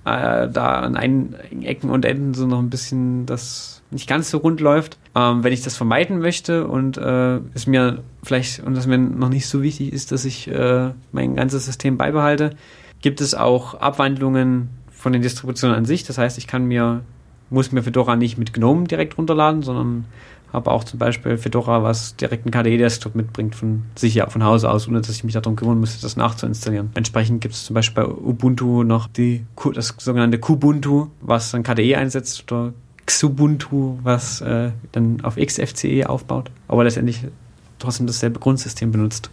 äh, 0.03 0.49
da 0.49 0.81
an 0.81 0.97
einigen 0.97 1.63
Ecken 1.63 1.89
und 1.89 2.03
Enden 2.03 2.33
so 2.33 2.47
noch 2.47 2.59
ein 2.59 2.69
bisschen 2.69 3.25
das 3.25 3.74
nicht 3.95 4.07
ganz 4.07 4.29
so 4.29 4.37
rund 4.37 4.59
läuft. 4.59 4.99
Ähm, 5.15 5.43
wenn 5.43 5.53
ich 5.53 5.63
das 5.63 5.75
vermeiden 5.75 6.19
möchte 6.19 6.67
und 6.67 6.97
äh, 6.97 7.39
es 7.53 7.65
mir 7.65 8.03
vielleicht 8.21 8.59
und 8.59 8.77
es 8.77 8.85
mir 8.85 8.97
noch 8.97 9.29
nicht 9.29 9.47
so 9.47 9.63
wichtig 9.63 9.91
ist, 9.91 10.11
dass 10.11 10.25
ich 10.25 10.47
äh, 10.47 10.91
mein 11.11 11.35
ganzes 11.35 11.65
System 11.65 11.97
beibehalte, 11.97 12.51
gibt 13.01 13.21
es 13.21 13.33
auch 13.33 13.75
Abwandlungen 13.75 14.69
von 14.91 15.13
den 15.13 15.21
Distributionen 15.21 15.75
an 15.75 15.85
sich. 15.85 16.03
Das 16.03 16.17
heißt, 16.17 16.37
ich 16.37 16.47
kann 16.47 16.65
mir, 16.65 17.01
muss 17.49 17.71
mir 17.71 17.83
Fedora 17.83 18.15
nicht 18.15 18.37
mit 18.37 18.53
GNOME 18.53 18.85
direkt 18.85 19.17
runterladen, 19.17 19.63
sondern 19.63 20.05
habe 20.51 20.71
auch 20.71 20.83
zum 20.83 20.99
Beispiel 20.99 21.37
Fedora, 21.37 21.83
was 21.83 22.15
direkt 22.15 22.45
einen 22.45 22.51
KDE-Desktop 22.51 23.15
mitbringt 23.15 23.55
von 23.55 23.83
sich 23.95 24.15
ja 24.15 24.29
von 24.29 24.43
Hause 24.43 24.69
aus, 24.69 24.87
ohne 24.87 25.01
dass 25.01 25.09
ich 25.09 25.23
mich 25.23 25.33
darum 25.33 25.55
kümmern 25.55 25.79
müsste, 25.79 26.01
das 26.01 26.15
nachzuinstallieren. 26.15 26.91
Entsprechend 26.95 27.41
gibt 27.41 27.53
es 27.53 27.65
zum 27.65 27.73
Beispiel 27.73 28.03
bei 28.03 28.09
Ubuntu 28.09 28.83
noch 28.83 29.07
die, 29.07 29.45
das 29.73 29.93
sogenannte 29.97 30.39
Kubuntu, 30.39 31.07
was 31.21 31.51
dann 31.51 31.63
KDE 31.63 31.97
einsetzt 31.97 32.51
oder 32.51 32.73
Xubuntu, 33.05 33.99
was 34.03 34.41
äh, 34.41 34.71
dann 34.91 35.21
auf 35.21 35.35
XFCE 35.35 36.09
aufbaut, 36.09 36.49
aber 36.67 36.83
letztendlich 36.83 37.21
trotzdem 37.79 38.07
dasselbe 38.07 38.39
Grundsystem 38.39 38.91
benutzt. 38.91 39.29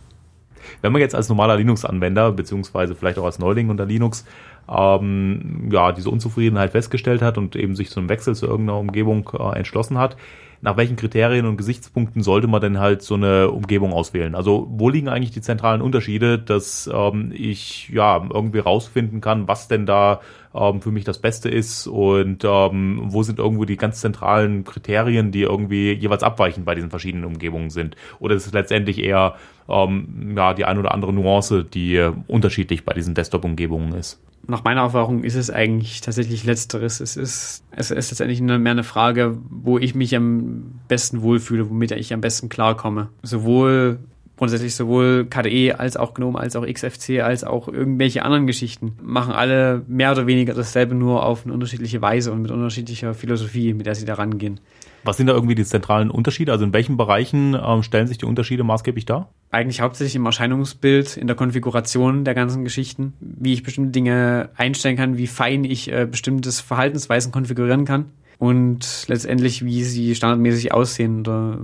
Wenn 0.81 0.93
man 0.93 1.01
jetzt 1.01 1.15
als 1.15 1.29
normaler 1.29 1.57
Linux-Anwender, 1.57 2.33
beziehungsweise 2.33 2.95
vielleicht 2.95 3.19
auch 3.19 3.25
als 3.25 3.39
Neuling 3.39 3.69
unter 3.69 3.87
Linux, 3.87 4.25
ähm, 4.69 5.69
ja, 5.73 5.93
diese 5.93 6.11
Unzufriedenheit 6.11 6.71
festgestellt 6.71 7.23
hat 7.23 7.39
und 7.39 7.57
eben 7.57 7.75
sich 7.75 7.91
zu 7.91 8.01
einem 8.01 8.09
Wechsel 8.09 8.35
zu 8.35 8.47
irgendeiner 8.47 8.79
Umgebung 8.79 9.29
äh, 9.39 9.59
entschlossen 9.59 9.99
hat, 9.99 10.17
nach 10.61 10.77
welchen 10.77 10.95
Kriterien 10.95 11.47
und 11.47 11.57
Gesichtspunkten 11.57 12.23
sollte 12.23 12.47
man 12.47 12.61
denn 12.61 12.79
halt 12.79 13.03
so 13.03 13.15
eine 13.15 13.51
Umgebung 13.51 13.93
auswählen? 13.93 14.37
Also 14.37 14.69
wo 14.71 14.89
liegen 14.89 15.09
eigentlich 15.09 15.33
die 15.33 15.41
zentralen 15.41 15.83
Unterschiede, 15.83 16.39
dass 16.39 16.89
ähm, 16.93 17.33
ich 17.35 17.89
ja 17.89 18.25
irgendwie 18.33 18.61
rausfinden 18.61 19.21
kann, 19.21 19.49
was 19.49 19.67
denn 19.67 19.87
da 19.87 20.21
ähm, 20.55 20.81
für 20.81 20.91
mich 20.91 21.05
das 21.05 21.19
Beste 21.19 21.49
ist 21.49 21.87
und 21.87 22.45
ähm, 22.45 23.03
wo 23.07 23.23
sind 23.23 23.39
irgendwo 23.39 23.65
die 23.65 23.77
ganz 23.77 24.01
zentralen 24.01 24.65
Kriterien, 24.65 25.33
die 25.33 25.43
irgendwie 25.43 25.93
jeweils 25.93 26.23
abweichend 26.23 26.65
bei 26.65 26.75
diesen 26.75 26.91
verschiedenen 26.91 27.25
Umgebungen 27.25 27.71
sind? 27.71 27.97
Oder 28.19 28.35
ist 28.35 28.47
es 28.47 28.53
letztendlich 28.53 28.99
eher 28.99 29.37
ähm, 29.69 30.35
ja 30.37 30.55
die 30.55 30.65
ein 30.65 30.79
oder 30.79 30.93
andere 30.93 31.13
Nuance, 31.13 31.65
die 31.65 32.11
unterschiedlich 32.27 32.85
bei 32.85 32.95
diesen 32.95 33.15
Desktop-Umgebungen 33.15 33.95
ist? 33.95 34.21
nach 34.47 34.65
meiner 34.65 34.83
Erfahrung 34.83 35.23
ist 35.25 35.37
es 35.37 35.51
eigentlich 35.51 36.01
tatsächlich 36.01 36.45
Letzteres. 36.45 37.01
Es 37.01 37.17
ist, 37.17 37.65
es 37.71 37.91
ist 37.91 38.11
letztendlich 38.11 38.41
nur 38.41 38.59
mehr 38.59 38.73
eine 38.73 38.83
Frage, 38.83 39.39
wo 39.49 39.79
ich 39.79 39.95
mich 39.95 40.17
am 40.17 40.81
besten 40.89 41.23
wohlfühle, 41.23 41.71
womit 41.71 41.93
ich 41.93 42.13
am 42.13 42.21
besten 42.21 42.49
klarkomme. 42.49 43.09
Sowohl 43.23 44.01
grundsätzlich 44.37 44.75
sowohl 44.75 45.27
KDE 45.27 45.75
als 45.79 45.97
auch 45.97 46.15
GNOME 46.15 46.39
als 46.39 46.57
auch 46.57 46.67
XFC 46.67 47.21
als 47.21 47.45
auch 47.45 47.69
irgendwelche 47.69 48.25
anderen 48.25 48.47
Geschichten 48.47 48.97
machen 49.03 49.33
alle 49.33 49.83
mehr 49.87 50.13
oder 50.13 50.27
weniger 50.27 50.55
dasselbe 50.55 50.95
nur 50.95 51.25
auf 51.25 51.45
eine 51.45 51.55
unterschiedliche 51.55 52.03
Weise 52.03 52.33
und 52.33 52.43
mit 52.43 52.51
unterschiedlicher 52.51 53.15
Philosophie, 53.15 53.75
mit 53.75 53.87
der 53.87 53.95
sie 53.95 54.05
da 54.05 54.15
rangehen. 54.15 54.61
Was 55.05 55.17
sind 55.17 55.27
da 55.27 55.33
irgendwie 55.33 55.57
die 55.57 55.65
zentralen 55.65 56.11
Unterschiede? 56.11 56.53
Also 56.53 56.65
in 56.65 56.73
welchen 56.73 56.97
Bereichen 56.97 57.57
ähm, 57.61 57.83
stellen 57.83 58.07
sich 58.07 58.19
die 58.19 58.25
Unterschiede 58.25 58.63
maßgeblich 58.63 59.05
dar? 59.05 59.31
Eigentlich 59.51 59.81
hauptsächlich 59.81 60.15
im 60.15 60.25
Erscheinungsbild, 60.25 61.17
in 61.17 61.27
der 61.27 61.35
Konfiguration 61.35 62.25
der 62.25 62.35
ganzen 62.35 62.63
Geschichten, 62.65 63.15
wie 63.21 63.53
ich 63.53 63.65
bestimmte 63.65 63.91
Dinge 63.91 64.51
einstellen 64.57 64.97
kann, 64.97 65.19
wie 65.19 65.27
fein 65.27 65.65
ich 65.65 65.91
äh, 65.93 66.07
bestimmtes 66.07 66.61
Verhaltensweisen 66.61 67.33
konfigurieren 67.33 67.85
kann 67.85 68.07
und 68.39 69.05
letztendlich, 69.09 69.65
wie 69.65 69.83
sie 69.83 70.15
standardmäßig 70.15 70.73
aussehen 70.73 71.21
oder 71.21 71.59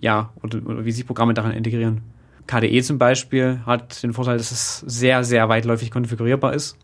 ja, 0.00 0.32
oder, 0.42 0.64
oder 0.64 0.84
wie 0.84 0.92
sich 0.92 1.06
Programme 1.06 1.34
daran 1.34 1.52
integrieren. 1.52 2.02
KDE 2.46 2.82
zum 2.82 2.98
Beispiel 2.98 3.60
hat 3.66 4.02
den 4.02 4.12
Vorteil, 4.12 4.38
dass 4.38 4.50
es 4.50 4.78
sehr, 4.80 5.22
sehr 5.22 5.48
weitläufig 5.48 5.90
konfigurierbar 5.90 6.54
ist. 6.54 6.76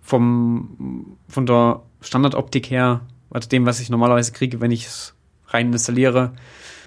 Vom, 0.00 1.16
von 1.28 1.46
der 1.46 1.82
Standardoptik 2.00 2.70
her, 2.70 3.02
also 3.30 3.48
dem, 3.48 3.66
was 3.66 3.80
ich 3.80 3.90
normalerweise 3.90 4.32
kriege, 4.32 4.60
wenn 4.60 4.70
ich 4.70 4.86
es 4.86 5.14
rein 5.48 5.72
installiere, 5.72 6.32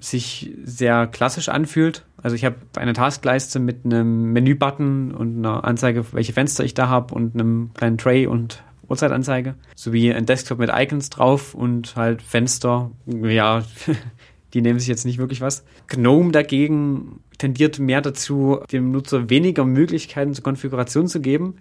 sich 0.00 0.52
sehr 0.64 1.06
klassisch 1.06 1.48
anfühlt. 1.48 2.04
Also 2.22 2.36
ich 2.36 2.44
habe 2.44 2.56
eine 2.76 2.92
Taskleiste 2.92 3.58
mit 3.58 3.84
einem 3.84 4.32
Menübutton 4.32 5.14
und 5.14 5.38
einer 5.38 5.64
Anzeige, 5.64 6.04
welche 6.12 6.32
Fenster 6.32 6.64
ich 6.64 6.74
da 6.74 6.88
habe 6.88 7.14
und 7.14 7.34
einem 7.34 7.70
kleinen 7.74 7.98
Tray 7.98 8.26
und 8.26 8.62
Uhrzeitanzeige, 8.88 9.56
sowie 9.74 10.12
ein 10.12 10.26
Desktop 10.26 10.58
mit 10.58 10.70
Icons 10.72 11.10
drauf 11.10 11.54
und 11.54 11.96
halt 11.96 12.22
Fenster. 12.22 12.90
Ja, 13.06 13.64
die 14.56 14.62
nehmen 14.62 14.78
sich 14.78 14.88
jetzt 14.88 15.04
nicht 15.04 15.18
wirklich 15.18 15.42
was. 15.42 15.64
GNOME 15.86 16.32
dagegen 16.32 17.20
tendiert 17.36 17.78
mehr 17.78 18.00
dazu, 18.00 18.60
dem 18.72 18.90
Nutzer 18.90 19.28
weniger 19.28 19.66
Möglichkeiten 19.66 20.32
zur 20.32 20.44
Konfiguration 20.44 21.08
zu 21.08 21.20
geben. 21.20 21.56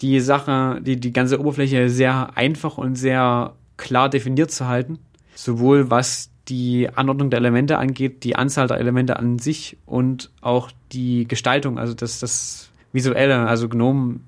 Die 0.00 0.20
Sache, 0.20 0.80
die, 0.80 1.00
die 1.00 1.12
ganze 1.12 1.40
Oberfläche 1.40 1.90
sehr 1.90 2.36
einfach 2.36 2.78
und 2.78 2.94
sehr 2.94 3.54
klar 3.76 4.08
definiert 4.08 4.52
zu 4.52 4.68
halten. 4.68 5.00
Sowohl 5.34 5.90
was 5.90 6.30
die 6.46 6.88
Anordnung 6.94 7.30
der 7.30 7.40
Elemente 7.40 7.78
angeht, 7.78 8.22
die 8.22 8.36
Anzahl 8.36 8.68
der 8.68 8.78
Elemente 8.78 9.16
an 9.16 9.40
sich 9.40 9.76
und 9.84 10.30
auch 10.40 10.70
die 10.92 11.26
Gestaltung, 11.26 11.80
also 11.80 11.94
das, 11.94 12.20
das 12.20 12.70
Visuelle, 12.92 13.40
also 13.48 13.68
GNOME 13.68 14.20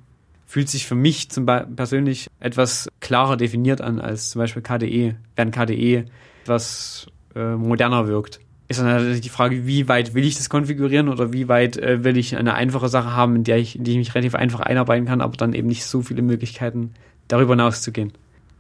fühlt 0.45 0.69
sich 0.69 0.89
für 0.89 0.97
mich 0.97 1.31
zum 1.31 1.47
Beispiel 1.47 1.77
persönlich 1.77 2.27
etwas 2.41 2.89
klarer 2.99 3.37
definiert 3.37 3.81
an 3.81 4.01
als 4.01 4.31
zum 4.31 4.41
Beispiel 4.41 4.63
KDE, 4.63 5.15
während 5.37 5.55
KDE 5.55 6.07
etwas 6.43 7.07
äh, 7.35 7.55
moderner 7.55 8.07
wirkt. 8.07 8.41
Ist 8.69 8.81
dann 8.81 8.87
natürlich 8.87 9.21
die 9.21 9.29
Frage, 9.29 9.67
wie 9.67 9.89
weit 9.89 10.15
will 10.15 10.25
ich 10.25 10.37
das 10.37 10.49
konfigurieren 10.49 11.09
oder 11.09 11.33
wie 11.33 11.49
weit 11.49 11.77
äh, 11.77 12.05
will 12.05 12.17
ich 12.17 12.37
eine 12.37 12.55
einfache 12.55 12.89
Sache 12.89 13.15
haben, 13.15 13.37
in 13.37 13.45
der 13.45 13.59
ich, 13.59 13.77
in 13.77 13.85
die 13.85 13.93
ich 13.93 13.99
mich 13.99 14.15
relativ 14.15 14.35
einfach 14.35 14.61
einarbeiten 14.61 15.07
kann, 15.07 15.21
aber 15.21 15.37
dann 15.37 15.53
eben 15.53 15.69
nicht 15.69 15.85
so 15.85 16.03
viele 16.03 16.23
Möglichkeiten, 16.23 16.95
darüber 17.29 17.55
hinaus 17.55 17.83
zu 17.83 17.93
gehen. 17.93 18.13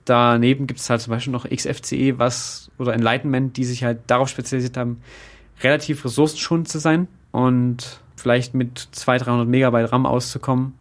Daneben 0.04 0.66
gibt 0.66 0.80
es 0.80 0.90
halt 0.90 1.00
zum 1.00 1.12
Beispiel 1.12 1.32
noch 1.32 1.48
XFCE, 1.48 2.18
was 2.18 2.70
oder 2.78 2.92
Enlightenment, 2.92 3.56
die 3.56 3.64
sich 3.64 3.84
halt 3.84 4.00
darauf 4.08 4.28
spezialisiert 4.28 4.76
haben, 4.76 5.00
relativ 5.62 6.04
ressourcenschonend 6.04 6.68
zu 6.68 6.78
sein 6.78 7.06
und 7.30 8.00
vielleicht 8.16 8.54
mit 8.54 8.88
200, 8.92 9.26
300 9.26 9.48
Megabyte 9.48 9.92
RAM 9.92 10.06
auszukommen, 10.06 10.74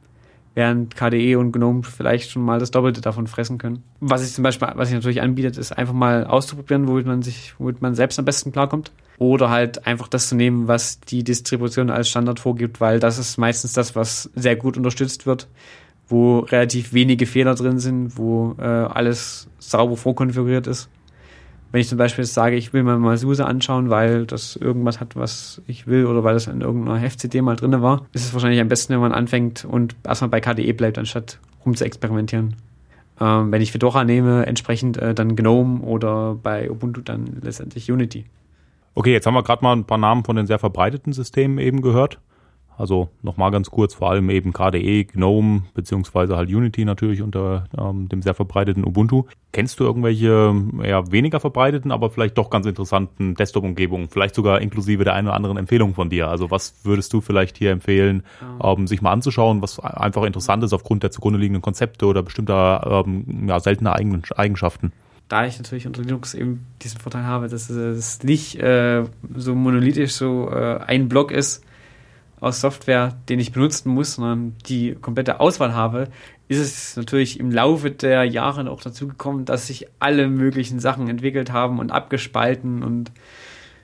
während 0.53 0.95
KDE 0.95 1.35
und 1.37 1.51
GNOME 1.51 1.83
vielleicht 1.83 2.29
schon 2.31 2.43
mal 2.43 2.59
das 2.59 2.71
Doppelte 2.71 3.01
davon 3.01 3.27
fressen 3.27 3.57
können. 3.57 3.83
Was 3.99 4.25
ich 4.25 4.33
zum 4.33 4.43
Beispiel, 4.43 4.69
was 4.75 4.89
ich 4.89 4.95
natürlich 4.95 5.21
anbietet, 5.21 5.57
ist 5.57 5.71
einfach 5.77 5.93
mal 5.93 6.25
auszuprobieren, 6.25 6.87
womit 6.87 7.05
man 7.05 7.21
sich, 7.21 7.53
womit 7.57 7.81
man 7.81 7.95
selbst 7.95 8.19
am 8.19 8.25
besten 8.25 8.51
klarkommt. 8.51 8.91
Oder 9.17 9.49
halt 9.49 9.85
einfach 9.85 10.07
das 10.07 10.29
zu 10.29 10.35
nehmen, 10.35 10.67
was 10.67 10.99
die 10.99 11.23
Distribution 11.23 11.89
als 11.89 12.09
Standard 12.09 12.39
vorgibt, 12.39 12.81
weil 12.81 12.99
das 12.99 13.19
ist 13.19 13.37
meistens 13.37 13.73
das, 13.73 13.95
was 13.95 14.31
sehr 14.35 14.55
gut 14.55 14.77
unterstützt 14.77 15.25
wird 15.25 15.47
wo 16.11 16.39
relativ 16.39 16.93
wenige 16.93 17.25
Fehler 17.25 17.55
drin 17.55 17.79
sind, 17.79 18.17
wo 18.17 18.55
äh, 18.59 18.63
alles 18.63 19.47
sauber 19.59 19.97
vorkonfiguriert 19.97 20.67
ist. 20.67 20.89
Wenn 21.71 21.81
ich 21.81 21.87
zum 21.87 21.97
Beispiel 21.97 22.25
sage, 22.25 22.57
ich 22.57 22.73
will 22.73 22.83
mir 22.83 22.97
mal 22.97 23.17
SUSE 23.17 23.45
anschauen, 23.45 23.89
weil 23.89 24.25
das 24.25 24.57
irgendwas 24.57 24.99
hat, 24.99 25.15
was 25.15 25.61
ich 25.67 25.87
will, 25.87 26.05
oder 26.05 26.23
weil 26.23 26.33
das 26.33 26.47
in 26.47 26.61
irgendeiner 26.61 26.97
Heft-CD 26.97 27.41
mal 27.41 27.55
drin 27.55 27.81
war, 27.81 28.05
ist 28.11 28.25
es 28.25 28.33
wahrscheinlich 28.33 28.59
am 28.59 28.67
besten, 28.67 28.93
wenn 28.93 28.99
man 28.99 29.13
anfängt 29.13 29.63
und 29.63 29.95
erstmal 30.03 30.29
bei 30.29 30.41
KDE 30.41 30.73
bleibt, 30.73 30.97
anstatt 30.97 31.39
rum 31.65 31.75
zu 31.75 31.85
experimentieren. 31.85 32.55
Ähm, 33.21 33.51
wenn 33.51 33.61
ich 33.61 33.71
Fedora 33.71 34.03
nehme, 34.03 34.45
entsprechend 34.47 34.97
äh, 34.97 35.13
dann 35.13 35.35
GNOME 35.35 35.81
oder 35.81 36.35
bei 36.35 36.69
Ubuntu 36.69 37.01
dann 37.01 37.37
letztendlich 37.41 37.89
Unity. 37.89 38.25
Okay, 38.93 39.13
jetzt 39.13 39.25
haben 39.25 39.35
wir 39.35 39.43
gerade 39.43 39.63
mal 39.63 39.73
ein 39.73 39.85
paar 39.85 39.97
Namen 39.97 40.25
von 40.25 40.35
den 40.35 40.47
sehr 40.47 40.59
verbreiteten 40.59 41.13
Systemen 41.13 41.57
eben 41.59 41.81
gehört. 41.81 42.19
Also 42.81 43.09
nochmal 43.21 43.51
ganz 43.51 43.69
kurz, 43.69 43.93
vor 43.93 44.09
allem 44.09 44.31
eben 44.31 44.53
KDE, 44.53 45.03
GNOME, 45.05 45.61
beziehungsweise 45.75 46.35
halt 46.35 46.49
Unity 46.49 46.83
natürlich 46.83 47.21
unter 47.21 47.65
ähm, 47.77 48.09
dem 48.09 48.23
sehr 48.23 48.33
verbreiteten 48.33 48.83
Ubuntu. 48.83 49.25
Kennst 49.51 49.79
du 49.79 49.83
irgendwelche 49.83 50.51
eher 50.81 51.11
weniger 51.11 51.39
verbreiteten, 51.39 51.91
aber 51.91 52.09
vielleicht 52.09 52.39
doch 52.39 52.49
ganz 52.49 52.65
interessanten 52.65 53.35
Desktop-Umgebungen? 53.35 54.09
Vielleicht 54.09 54.33
sogar 54.33 54.61
inklusive 54.61 55.03
der 55.03 55.13
einen 55.13 55.27
oder 55.27 55.35
anderen 55.35 55.57
Empfehlung 55.57 55.93
von 55.93 56.09
dir. 56.09 56.27
Also 56.27 56.49
was 56.49 56.83
würdest 56.83 57.13
du 57.13 57.21
vielleicht 57.21 57.55
hier 57.55 57.69
empfehlen, 57.69 58.23
ähm, 58.63 58.87
sich 58.87 59.03
mal 59.03 59.11
anzuschauen, 59.11 59.61
was 59.61 59.79
einfach 59.79 60.23
interessant 60.23 60.63
ist 60.63 60.73
aufgrund 60.73 61.03
der 61.03 61.11
zugrunde 61.11 61.37
liegenden 61.37 61.61
Konzepte 61.61 62.07
oder 62.07 62.23
bestimmter 62.23 63.03
ähm, 63.05 63.47
ja, 63.47 63.59
seltener 63.59 63.93
Eigen 63.95 64.23
Eigenschaften? 64.35 64.91
da 65.27 65.45
ich 65.45 65.57
natürlich 65.57 65.87
unter 65.87 66.01
Linux 66.01 66.33
eben 66.33 66.65
diesen 66.81 66.99
Vorteil 66.99 67.23
habe, 67.23 67.47
dass 67.47 67.69
es 67.69 68.21
nicht 68.21 68.59
äh, 68.59 69.05
so 69.33 69.55
monolithisch 69.55 70.11
so 70.11 70.49
äh, 70.49 70.79
ein 70.85 71.07
Block 71.07 71.31
ist 71.31 71.63
aus 72.41 72.59
Software, 72.59 73.15
den 73.29 73.39
ich 73.39 73.53
benutzen 73.53 73.89
muss, 73.89 74.15
sondern 74.15 74.55
die 74.67 74.95
komplette 74.95 75.39
Auswahl 75.39 75.73
habe, 75.73 76.09
ist 76.49 76.59
es 76.59 76.97
natürlich 76.97 77.39
im 77.39 77.51
Laufe 77.51 77.91
der 77.91 78.25
Jahre 78.25 78.69
auch 78.69 78.81
dazu 78.81 79.07
gekommen, 79.07 79.45
dass 79.45 79.67
sich 79.67 79.87
alle 79.99 80.27
möglichen 80.27 80.79
Sachen 80.79 81.07
entwickelt 81.07 81.53
haben 81.53 81.79
und 81.79 81.91
abgespalten 81.91 82.83
und 82.83 83.11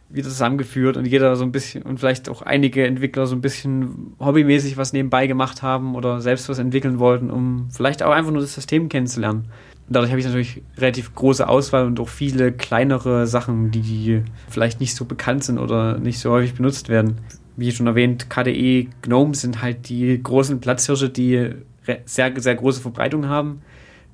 wieder 0.09 0.27
zusammengeführt 0.27 0.97
und 0.97 1.05
jeder 1.05 1.35
so 1.35 1.43
ein 1.43 1.51
bisschen 1.51 1.83
und 1.83 1.99
vielleicht 1.99 2.29
auch 2.29 2.41
einige 2.41 2.85
Entwickler 2.85 3.27
so 3.27 3.35
ein 3.35 3.41
bisschen 3.41 4.15
hobbymäßig 4.19 4.75
was 4.75 4.91
nebenbei 4.91 5.27
gemacht 5.27 5.61
haben 5.61 5.95
oder 5.95 6.19
selbst 6.19 6.49
was 6.49 6.59
entwickeln 6.59 6.99
wollten, 6.99 7.29
um 7.29 7.69
vielleicht 7.71 8.03
auch 8.03 8.11
einfach 8.11 8.31
nur 8.31 8.41
das 8.41 8.53
System 8.53 8.89
kennenzulernen 8.89 9.49
dadurch 9.89 10.11
habe 10.11 10.19
ich 10.19 10.25
natürlich 10.25 10.61
relativ 10.77 11.15
große 11.15 11.47
Auswahl 11.47 11.85
und 11.85 11.99
auch 11.99 12.09
viele 12.09 12.51
kleinere 12.51 13.27
Sachen, 13.27 13.71
die 13.71 14.23
vielleicht 14.49 14.79
nicht 14.79 14.95
so 14.95 15.05
bekannt 15.05 15.43
sind 15.43 15.59
oder 15.59 15.97
nicht 15.97 16.19
so 16.19 16.31
häufig 16.31 16.55
benutzt 16.55 16.89
werden. 16.89 17.17
Wie 17.57 17.71
schon 17.71 17.87
erwähnt, 17.87 18.29
KDE, 18.29 18.87
GNOME 19.01 19.33
sind 19.33 19.61
halt 19.61 19.89
die 19.89 20.21
großen 20.21 20.61
Platzhirsche, 20.61 21.09
die 21.09 21.49
sehr, 22.05 22.39
sehr 22.39 22.55
große 22.55 22.81
Verbreitung 22.81 23.27
haben. 23.27 23.61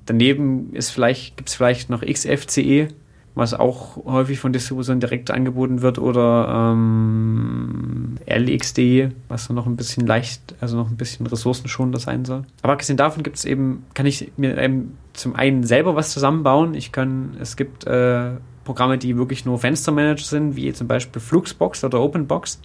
Daneben 0.06 0.72
vielleicht, 0.80 1.36
gibt 1.36 1.50
es 1.50 1.54
vielleicht 1.54 1.90
noch 1.90 2.02
XFCE, 2.02 2.88
was 3.34 3.52
auch 3.52 4.04
häufig 4.04 4.38
von 4.38 4.52
Distributionen 4.52 5.00
direkt 5.00 5.30
angeboten 5.30 5.82
wird, 5.82 5.98
oder 5.98 6.72
ähm, 6.72 8.16
LXDE, 8.26 9.10
was 9.28 9.50
noch 9.50 9.66
ein 9.66 9.76
bisschen 9.76 10.06
leicht, 10.06 10.54
also 10.60 10.76
noch 10.76 10.90
ein 10.90 10.96
bisschen 10.96 11.26
ressourcenschonender 11.26 11.98
sein 11.98 12.24
soll. 12.24 12.44
Aber 12.62 12.72
abgesehen 12.74 12.96
davon 12.96 13.22
gibt 13.22 13.36
es 13.36 13.44
eben, 13.44 13.84
kann 13.92 14.06
ich 14.06 14.32
mir 14.36 14.56
eben 14.56 14.96
zum 15.12 15.34
einen 15.34 15.64
selber 15.64 15.96
was 15.96 16.12
zusammenbauen. 16.12 16.74
Ich 16.74 16.92
kann, 16.92 17.36
es 17.40 17.56
gibt 17.56 17.86
äh, 17.86 18.32
Programme, 18.64 18.98
die 18.98 19.16
wirklich 19.16 19.44
nur 19.44 19.58
Fenstermanager 19.58 20.24
sind, 20.24 20.56
wie 20.56 20.72
zum 20.72 20.88
Beispiel 20.88 21.20
Fluxbox 21.20 21.84
oder 21.84 22.00
OpenBox, 22.00 22.60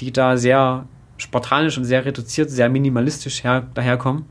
die 0.00 0.12
da 0.12 0.36
sehr 0.36 0.86
spartanisch 1.18 1.78
und 1.78 1.84
sehr 1.84 2.04
reduziert, 2.04 2.50
sehr 2.50 2.68
minimalistisch 2.68 3.44
her, 3.44 3.66
daherkommen 3.74 4.26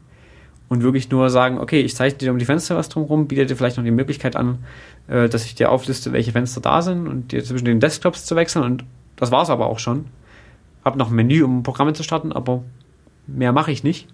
und 0.69 0.83
wirklich 0.83 1.09
nur 1.09 1.29
sagen, 1.29 1.59
okay, 1.59 1.81
ich 1.81 1.95
zeichne 1.95 2.19
dir 2.19 2.31
um 2.31 2.39
die 2.39 2.45
Fenster 2.45 2.75
was 2.75 2.89
drumherum, 2.89 3.27
biete 3.27 3.45
dir 3.45 3.55
vielleicht 3.55 3.77
noch 3.77 3.83
die 3.83 3.91
Möglichkeit 3.91 4.35
an, 4.35 4.59
äh, 5.07 5.29
dass 5.29 5.45
ich 5.45 5.55
dir 5.55 5.71
aufliste, 5.71 6.11
welche 6.11 6.31
Fenster 6.31 6.61
da 6.61 6.81
sind 6.81 7.07
und 7.07 7.31
dir 7.31 7.43
zwischen 7.43 7.65
den 7.65 7.79
Desktops 7.79 8.25
zu 8.25 8.35
wechseln 8.35 8.63
und 8.63 8.83
das 9.15 9.31
war 9.31 9.43
es 9.43 9.49
aber 9.49 9.67
auch 9.67 9.79
schon. 9.79 10.05
Hab 10.83 10.95
noch 10.97 11.09
ein 11.09 11.15
Menü, 11.15 11.43
um 11.43 11.63
Programme 11.63 11.93
zu 11.93 12.03
starten, 12.03 12.31
aber 12.31 12.63
mehr 13.27 13.51
mache 13.51 13.71
ich 13.71 13.83
nicht. 13.83 14.07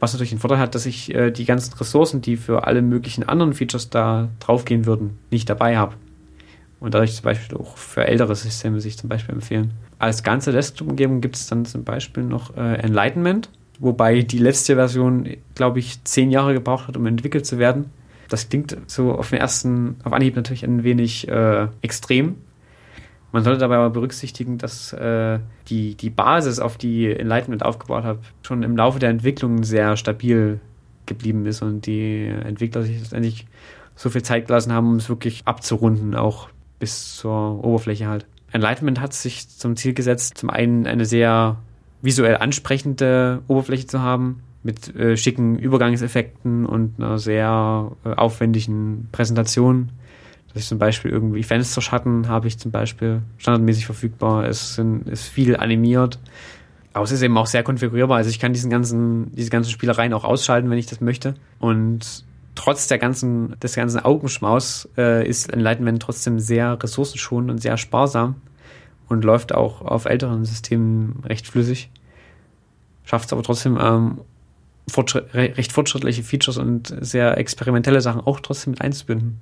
Was 0.00 0.12
natürlich 0.12 0.30
den 0.30 0.40
Vorteil 0.40 0.58
hat, 0.58 0.74
dass 0.74 0.86
ich 0.86 1.14
äh, 1.14 1.30
die 1.30 1.44
ganzen 1.44 1.74
Ressourcen, 1.74 2.22
die 2.22 2.36
für 2.36 2.66
alle 2.66 2.82
möglichen 2.82 3.28
anderen 3.28 3.52
Features 3.52 3.90
da 3.90 4.28
draufgehen 4.40 4.86
würden, 4.86 5.18
nicht 5.30 5.48
dabei 5.48 5.76
habe. 5.76 5.94
Und 6.80 6.94
dadurch 6.94 7.14
zum 7.14 7.22
Beispiel 7.22 7.56
auch 7.56 7.76
für 7.76 8.04
ältere 8.04 8.34
Systeme 8.34 8.80
sich 8.80 8.98
zum 8.98 9.08
Beispiel 9.08 9.36
empfehlen. 9.36 9.70
Als 10.02 10.22
ganze 10.22 10.52
Desktop-Umgebung 10.52 11.20
gibt 11.20 11.36
es 11.36 11.46
dann 11.46 11.64
zum 11.64 11.84
Beispiel 11.84 12.24
noch 12.24 12.56
äh, 12.56 12.74
Enlightenment 12.74 13.48
wobei 13.82 14.22
die 14.22 14.38
letzte 14.38 14.76
Version, 14.76 15.28
glaube 15.56 15.80
ich, 15.80 16.02
zehn 16.04 16.30
Jahre 16.30 16.54
gebraucht 16.54 16.86
hat, 16.86 16.96
um 16.96 17.04
entwickelt 17.06 17.44
zu 17.44 17.58
werden. 17.58 17.86
Das 18.28 18.48
klingt 18.48 18.76
so 18.86 19.12
auf 19.12 19.30
den 19.30 19.40
ersten, 19.40 19.96
auf 20.04 20.12
Anhieb 20.12 20.36
natürlich 20.36 20.64
ein 20.64 20.84
wenig 20.84 21.26
äh, 21.28 21.66
extrem. 21.82 22.36
Man 23.32 23.42
sollte 23.42 23.58
dabei 23.58 23.76
aber 23.76 23.90
berücksichtigen, 23.90 24.56
dass 24.56 24.92
äh, 24.92 25.40
die, 25.68 25.96
die 25.96 26.10
Basis, 26.10 26.60
auf 26.60 26.78
die 26.78 27.10
Enlightenment 27.10 27.64
aufgebaut 27.64 28.04
hat, 28.04 28.18
schon 28.42 28.62
im 28.62 28.76
Laufe 28.76 29.00
der 29.00 29.10
Entwicklung 29.10 29.64
sehr 29.64 29.96
stabil 29.96 30.60
geblieben 31.06 31.44
ist 31.46 31.60
und 31.60 31.84
die 31.86 32.26
Entwickler 32.26 32.82
sich 32.82 33.00
letztendlich 33.00 33.46
so 33.96 34.10
viel 34.10 34.22
Zeit 34.22 34.46
gelassen 34.46 34.72
haben, 34.72 34.88
um 34.88 34.96
es 34.96 35.08
wirklich 35.08 35.42
abzurunden, 35.44 36.14
auch 36.14 36.48
bis 36.78 37.16
zur 37.16 37.64
Oberfläche 37.64 38.06
halt. 38.06 38.26
Enlightenment 38.52 39.00
hat 39.00 39.14
sich 39.14 39.48
zum 39.48 39.76
Ziel 39.76 39.94
gesetzt, 39.94 40.38
zum 40.38 40.50
einen 40.50 40.86
eine 40.86 41.04
sehr 41.04 41.56
visuell 42.02 42.36
ansprechende 42.36 43.42
Oberfläche 43.48 43.86
zu 43.86 44.00
haben 44.00 44.42
mit 44.62 44.94
äh, 44.94 45.16
schicken 45.16 45.58
Übergangseffekten 45.58 46.66
und 46.66 46.94
einer 46.98 47.18
sehr 47.18 47.92
äh, 48.04 48.10
aufwendigen 48.10 49.08
Präsentation. 49.12 49.90
Dass 50.48 50.62
ich 50.62 50.68
zum 50.68 50.78
Beispiel 50.78 51.10
irgendwie 51.10 51.42
Fensterschatten 51.42 52.28
habe 52.28 52.46
ich 52.46 52.58
zum 52.58 52.70
Beispiel 52.70 53.22
standardmäßig 53.38 53.86
verfügbar. 53.86 54.44
Es 54.44 54.74
sind, 54.74 55.08
ist 55.08 55.28
viel 55.28 55.56
animiert. 55.56 56.18
Aber 56.92 57.04
es 57.04 57.12
ist 57.12 57.22
eben 57.22 57.36
auch 57.38 57.46
sehr 57.46 57.62
konfigurierbar. 57.62 58.18
Also 58.18 58.28
ich 58.28 58.38
kann 58.38 58.52
diesen 58.52 58.70
ganzen, 58.70 59.34
diese 59.34 59.48
ganzen 59.48 59.70
Spielereien 59.70 60.12
auch 60.12 60.24
ausschalten, 60.24 60.68
wenn 60.68 60.78
ich 60.78 60.86
das 60.86 61.00
möchte. 61.00 61.34
Und 61.58 62.24
trotz 62.54 62.86
der 62.88 62.98
ganzen, 62.98 63.58
des 63.60 63.74
ganzen 63.74 64.04
Augenschmaus 64.04 64.88
äh, 64.96 65.26
ist 65.26 65.52
Enlightenment 65.52 66.02
trotzdem 66.02 66.38
sehr 66.38 66.82
ressourcenschonend 66.82 67.50
und 67.50 67.58
sehr 67.58 67.76
sparsam 67.76 68.36
und 69.08 69.24
läuft 69.24 69.54
auch 69.54 69.82
auf 69.82 70.04
älteren 70.04 70.44
Systemen 70.44 71.22
recht 71.24 71.46
flüssig. 71.46 71.90
Schafft 73.04 73.26
es 73.26 73.32
aber 73.32 73.42
trotzdem 73.42 73.78
ähm, 73.80 74.20
fortschritt, 74.88 75.34
recht 75.34 75.72
fortschrittliche 75.72 76.22
Features 76.22 76.58
und 76.58 76.94
sehr 77.00 77.36
experimentelle 77.38 78.00
Sachen 78.00 78.20
auch 78.20 78.40
trotzdem 78.40 78.72
mit 78.72 78.80
einzubinden. 78.80 79.40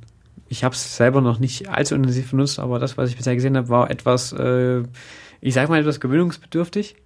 Ich 0.49 0.65
habe 0.65 0.75
es 0.75 0.97
selber 0.97 1.21
noch 1.21 1.39
nicht 1.39 1.69
allzu 1.69 1.95
intensiv 1.95 2.31
benutzt, 2.31 2.59
aber 2.59 2.79
das, 2.79 2.99
was 2.99 3.11
ich 3.11 3.17
bisher 3.17 3.35
gesehen 3.35 3.57
habe, 3.57 3.69
war 3.69 3.91
etwas, 3.91 4.33
äh, 4.33 4.83
ich 5.41 5.55
sage 5.55 5.69
mal, 5.69 5.81
etwas 5.81 6.01
gewöhnungsbedürftig, 6.01 6.97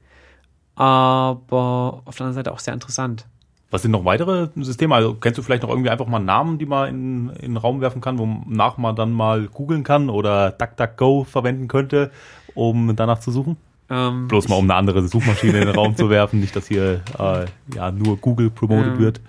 aber 0.74 2.02
auf 2.04 2.16
der 2.16 2.26
anderen 2.26 2.34
Seite 2.34 2.52
auch 2.52 2.58
sehr 2.58 2.74
interessant. 2.74 3.26
Was 3.74 3.82
sind 3.82 3.90
noch 3.90 4.04
weitere 4.04 4.50
Systeme? 4.54 4.94
Also 4.94 5.14
kennst 5.14 5.36
du 5.36 5.42
vielleicht 5.42 5.64
noch 5.64 5.68
irgendwie 5.68 5.90
einfach 5.90 6.06
mal 6.06 6.20
Namen, 6.20 6.58
die 6.58 6.64
man 6.64 6.88
in, 6.88 7.30
in 7.30 7.50
den 7.50 7.56
Raum 7.56 7.80
werfen 7.80 8.00
kann, 8.00 8.20
wonach 8.20 8.76
man 8.76 8.94
dann 8.94 9.10
mal 9.10 9.48
googeln 9.48 9.82
kann 9.82 10.10
oder 10.10 10.52
DuckDuckGo 10.52 11.24
verwenden 11.24 11.66
könnte, 11.66 12.12
um 12.54 12.94
danach 12.94 13.18
zu 13.18 13.32
suchen? 13.32 13.56
Ähm, 13.90 14.28
Bloß 14.28 14.46
mal, 14.46 14.54
um 14.54 14.70
eine 14.70 14.76
andere 14.76 15.02
Suchmaschine 15.08 15.58
in 15.58 15.66
den 15.66 15.74
Raum 15.74 15.96
zu 15.96 16.08
werfen, 16.08 16.38
nicht, 16.38 16.54
dass 16.54 16.68
hier 16.68 17.02
äh, 17.18 17.46
ja 17.74 17.90
nur 17.90 18.16
Google 18.16 18.48
promotet 18.48 18.92
ähm, 18.92 18.98
wird. 19.00 19.20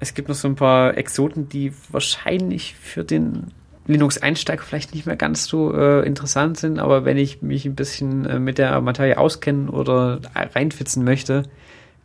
Es 0.00 0.14
gibt 0.14 0.30
noch 0.30 0.36
so 0.36 0.48
ein 0.48 0.56
paar 0.56 0.96
Exoten, 0.96 1.50
die 1.50 1.74
wahrscheinlich 1.90 2.76
für 2.76 3.04
den 3.04 3.48
Linux-Einsteiger 3.86 4.62
vielleicht 4.62 4.94
nicht 4.94 5.04
mehr 5.04 5.16
ganz 5.16 5.44
so 5.44 5.74
äh, 5.74 6.00
interessant 6.06 6.56
sind, 6.56 6.78
aber 6.78 7.04
wenn 7.04 7.18
ich 7.18 7.42
mich 7.42 7.66
ein 7.66 7.74
bisschen 7.74 8.24
äh, 8.24 8.38
mit 8.38 8.56
der 8.56 8.80
Materie 8.80 9.18
auskennen 9.18 9.68
oder 9.68 10.22
reinfitzen 10.34 11.04
möchte, 11.04 11.42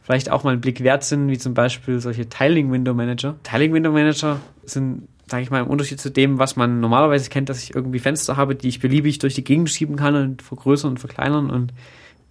vielleicht 0.01 0.29
auch 0.29 0.43
mal 0.43 0.51
einen 0.51 0.61
Blick 0.61 0.83
wert 0.83 1.03
sind, 1.03 1.29
wie 1.29 1.37
zum 1.37 1.53
Beispiel 1.53 1.99
solche 1.99 2.27
Tiling 2.27 2.71
Window 2.71 2.93
Manager. 2.93 3.35
Tiling 3.43 3.73
Window 3.73 3.91
Manager 3.91 4.39
sind 4.63 5.07
sage 5.31 5.43
ich 5.43 5.49
mal, 5.49 5.61
im 5.61 5.67
Unterschied 5.67 5.99
zu 5.99 6.11
dem, 6.11 6.37
was 6.37 6.57
man 6.57 6.81
normalerweise 6.81 7.29
kennt, 7.29 7.47
dass 7.47 7.63
ich 7.63 7.73
irgendwie 7.73 7.99
Fenster 7.99 8.35
habe, 8.35 8.53
die 8.53 8.67
ich 8.67 8.81
beliebig 8.81 9.17
durch 9.19 9.33
die 9.33 9.45
Gegend 9.45 9.69
schieben 9.69 9.95
kann 9.95 10.13
und 10.13 10.41
vergrößern 10.41 10.91
und 10.91 10.99
verkleinern 10.99 11.49
und 11.49 11.73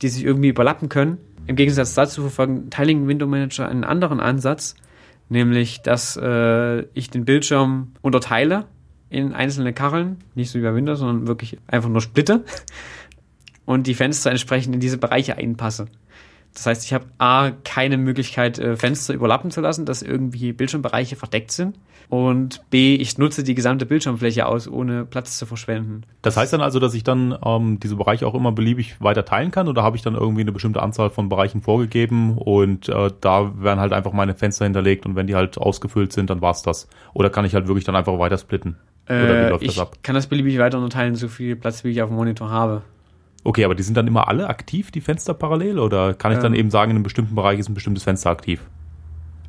die 0.02 0.08
sich 0.08 0.22
irgendwie 0.22 0.48
überlappen 0.48 0.88
können. 0.88 1.16
Im 1.46 1.56
Gegensatz 1.56 1.94
dazu 1.94 2.20
verfolgen 2.20 2.70
Tiling 2.70 3.08
Window 3.08 3.26
Manager 3.26 3.66
einen 3.68 3.84
anderen 3.84 4.20
Ansatz, 4.20 4.76
nämlich, 5.30 5.80
dass 5.80 6.16
äh, 6.16 6.82
ich 6.92 7.10
den 7.10 7.24
Bildschirm 7.24 7.92
unterteile 8.02 8.66
in 9.08 9.32
einzelne 9.32 9.72
Kacheln, 9.72 10.18
nicht 10.34 10.50
so 10.50 10.58
wie 10.58 10.62
bei 10.62 10.74
Windows, 10.74 11.00
sondern 11.00 11.26
wirklich 11.26 11.58
einfach 11.66 11.88
nur 11.88 12.02
splitte 12.02 12.44
und 13.64 13.86
die 13.86 13.94
Fenster 13.94 14.30
entsprechend 14.30 14.74
in 14.74 14.80
diese 14.80 14.98
Bereiche 14.98 15.36
einpasse. 15.36 15.86
Das 16.54 16.66
heißt, 16.66 16.84
ich 16.84 16.92
habe 16.92 17.06
A, 17.18 17.52
keine 17.64 17.96
Möglichkeit, 17.96 18.58
äh, 18.58 18.76
Fenster 18.76 19.14
überlappen 19.14 19.50
zu 19.50 19.60
lassen, 19.60 19.86
dass 19.86 20.02
irgendwie 20.02 20.52
Bildschirmbereiche 20.52 21.16
verdeckt 21.16 21.52
sind. 21.52 21.76
Und 22.08 22.68
B, 22.70 22.96
ich 22.96 23.18
nutze 23.18 23.44
die 23.44 23.54
gesamte 23.54 23.86
Bildschirmfläche 23.86 24.46
aus, 24.46 24.66
ohne 24.66 25.04
Platz 25.04 25.38
zu 25.38 25.46
verschwenden. 25.46 26.02
Das 26.22 26.36
heißt 26.36 26.52
dann 26.52 26.60
also, 26.60 26.80
dass 26.80 26.92
ich 26.94 27.04
dann 27.04 27.38
ähm, 27.44 27.78
diese 27.78 27.94
Bereiche 27.94 28.26
auch 28.26 28.34
immer 28.34 28.50
beliebig 28.50 29.00
weiter 29.00 29.24
teilen 29.24 29.52
kann 29.52 29.68
oder 29.68 29.84
habe 29.84 29.96
ich 29.96 30.02
dann 30.02 30.16
irgendwie 30.16 30.40
eine 30.40 30.50
bestimmte 30.50 30.82
Anzahl 30.82 31.10
von 31.10 31.28
Bereichen 31.28 31.62
vorgegeben 31.62 32.36
und 32.36 32.88
äh, 32.88 33.10
da 33.20 33.52
werden 33.62 33.78
halt 33.78 33.92
einfach 33.92 34.12
meine 34.12 34.34
Fenster 34.34 34.64
hinterlegt 34.64 35.06
und 35.06 35.14
wenn 35.14 35.28
die 35.28 35.36
halt 35.36 35.56
ausgefüllt 35.56 36.12
sind, 36.12 36.30
dann 36.30 36.42
war's 36.42 36.62
das. 36.62 36.88
Oder 37.14 37.30
kann 37.30 37.44
ich 37.44 37.54
halt 37.54 37.68
wirklich 37.68 37.84
dann 37.84 37.94
einfach 37.94 38.18
weiter 38.18 38.38
splitten? 38.38 38.76
Oder 39.06 39.46
wie 39.46 39.50
läuft 39.50 39.64
ich 39.64 39.74
das 39.74 39.78
ab? 39.78 39.98
kann 40.02 40.16
das 40.16 40.26
beliebig 40.26 40.58
weiter 40.58 40.78
unterteilen, 40.78 41.14
so 41.14 41.28
viel 41.28 41.54
Platz, 41.54 41.84
wie 41.84 41.90
ich 41.90 42.02
auf 42.02 42.10
dem 42.10 42.16
Monitor 42.16 42.50
habe. 42.50 42.82
Okay, 43.42 43.64
aber 43.64 43.74
die 43.74 43.82
sind 43.82 43.96
dann 43.96 44.06
immer 44.06 44.28
alle 44.28 44.48
aktiv, 44.48 44.90
die 44.90 45.00
Fenster 45.00 45.34
parallel? 45.34 45.78
Oder 45.78 46.14
kann 46.14 46.32
ich 46.32 46.38
ähm, 46.38 46.42
dann 46.42 46.54
eben 46.54 46.70
sagen, 46.70 46.90
in 46.90 46.96
einem 46.96 47.04
bestimmten 47.04 47.34
Bereich 47.34 47.58
ist 47.58 47.68
ein 47.68 47.74
bestimmtes 47.74 48.04
Fenster 48.04 48.30
aktiv? 48.30 48.60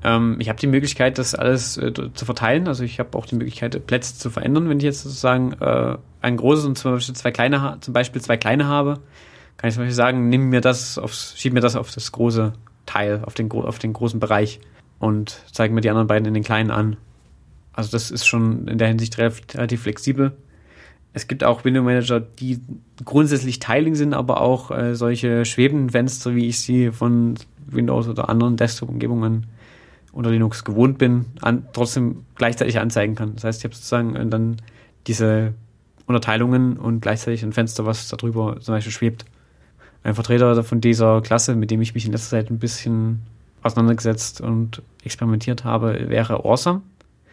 Ähm, 0.04 0.38
ich 0.40 0.50
habe 0.50 0.60
die 0.60 0.68
Möglichkeit, 0.68 1.18
das 1.18 1.36
alles 1.36 1.78
äh, 1.78 1.92
zu 2.14 2.26
verteilen. 2.26 2.68
Also 2.68 2.84
ich 2.84 3.00
habe 3.00 3.18
auch 3.18 3.26
die 3.26 3.36
Möglichkeit, 3.36 3.86
Plätze 3.86 4.18
zu 4.18 4.30
verändern. 4.30 4.70
Wenn 4.70 4.78
ich 4.78 4.84
jetzt 4.84 5.04
sozusagen 5.04 5.54
äh, 5.60 5.98
ein 6.22 6.38
großes 6.38 6.66
und 6.66 6.78
zum 6.78 6.94
Beispiel 6.94 7.16
zwei 7.16 7.32
kleine, 7.32 7.78
zum 7.82 7.94
Beispiel 7.94 8.22
zwei 8.22 8.38
kleine 8.38 8.66
habe, 8.66 9.00
kann 9.58 9.68
ich 9.68 9.76
zum 9.76 9.84
Beispiel 9.84 9.96
sagen, 9.96 10.30
nimm 10.30 10.50
mir 10.50 10.62
das 10.62 10.98
aufs, 10.98 11.38
schieb 11.38 11.54
mir 11.54 11.60
das 11.60 11.76
auf 11.76 11.92
das 11.94 12.12
große 12.12 12.54
Teil, 12.86 13.22
auf 13.26 13.34
den, 13.34 13.52
auf 13.52 13.78
den 13.78 13.94
großen 13.94 14.20
Bereich 14.20 14.60
und 15.00 15.44
zeig 15.52 15.72
mir 15.72 15.82
die 15.82 15.90
anderen 15.90 16.08
beiden 16.08 16.28
in 16.28 16.34
den 16.34 16.44
kleinen 16.44 16.72
an. 16.72 16.98
Also 17.74 17.92
das 17.92 18.10
ist 18.10 18.26
schon 18.26 18.68
in 18.68 18.78
der 18.78 18.88
Hinsicht 18.88 19.18
relativ 19.18 19.84
flexibel. 19.84 20.36
Es 21.14 21.28
gibt 21.28 21.44
auch 21.44 21.66
Window 21.66 21.84
Manager, 21.84 22.20
die 22.20 22.62
grundsätzlich 23.04 23.60
Tiling 23.60 23.96
sind, 23.96 24.14
aber 24.14 24.42
auch 24.42 24.72
äh, 24.72 24.96
solche 24.96 25.46
schwebenden 25.46 25.90
Fenster, 25.90 26.36
wie 26.36 26.48
ich 26.48 26.60
sie 26.60 26.92
von 26.92 27.36
Windows 27.68 28.08
oder 28.08 28.30
anderen 28.30 28.58
Desktop-Umgebungen 28.58 29.48
unter 30.14 30.32
Linux 30.32 30.64
gewohnt 30.64 30.98
bin, 30.98 31.26
an, 31.42 31.68
trotzdem 31.74 32.26
gleichzeitig 32.36 32.80
anzeigen 32.80 33.16
kann. 33.16 33.36
Das 33.36 33.44
heißt, 33.44 33.60
ich 33.60 33.66
habe 33.66 33.76
sozusagen 33.76 34.16
äh, 34.16 34.26
dann 34.28 34.58
diese 35.08 35.54
Unterteilungen 36.06 36.78
und 36.78 37.02
gleichzeitig 37.02 37.44
ein 37.44 37.54
Fenster, 37.54 37.86
was 37.86 38.08
darüber 38.10 38.60
zum 38.60 38.76
Beispiel 38.76 38.92
schwebt. 38.92 39.26
Ein 40.04 40.16
Vertreter 40.16 40.64
von 40.64 40.82
dieser 40.82 41.22
Klasse, 41.22 41.56
mit 41.56 41.72
dem 41.72 41.82
ich 41.82 41.94
mich 41.94 42.06
in 42.06 42.12
letzter 42.12 42.38
Zeit 42.38 42.50
ein 42.50 42.60
bisschen 42.60 43.22
auseinandergesetzt 43.64 44.42
und 44.42 44.82
experimentiert 45.04 45.64
habe, 45.64 46.10
wäre 46.10 46.44
Awesome, 46.44 46.82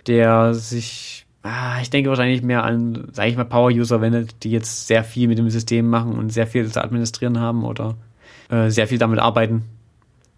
der 0.06 0.54
sich, 0.54 1.26
ah, 1.42 1.80
ich 1.80 1.90
denke 1.90 2.10
wahrscheinlich 2.10 2.42
mehr 2.42 2.64
an, 2.64 3.08
sage 3.12 3.30
ich 3.30 3.36
mal, 3.36 3.44
Power-User 3.44 4.00
wendet, 4.00 4.44
die 4.44 4.50
jetzt 4.50 4.86
sehr 4.86 5.04
viel 5.04 5.28
mit 5.28 5.38
dem 5.38 5.50
System 5.50 5.88
machen 5.88 6.12
und 6.12 6.30
sehr 6.30 6.46
viel 6.46 6.70
zu 6.70 6.82
administrieren 6.82 7.40
haben 7.40 7.64
oder 7.64 7.96
äh, 8.50 8.70
sehr 8.70 8.86
viel 8.86 8.98
damit 8.98 9.18
arbeiten. 9.18 9.64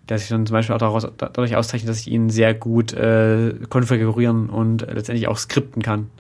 Der 0.09 0.19
sich 0.19 0.29
dann 0.29 0.47
zum 0.47 0.55
Beispiel 0.55 0.75
auch 0.75 0.81
daraus, 0.81 1.07
dadurch 1.17 1.55
auszeichnet, 1.55 1.89
dass 1.89 2.01
ich 2.01 2.09
ihn 2.09 2.31
sehr 2.31 2.53
gut 2.55 2.93
äh, 2.93 3.55
konfigurieren 3.69 4.49
und 4.51 4.83
letztendlich 4.83 5.29
auch 5.29 5.39
skripten 5.39 5.83
kann. 5.83 6.11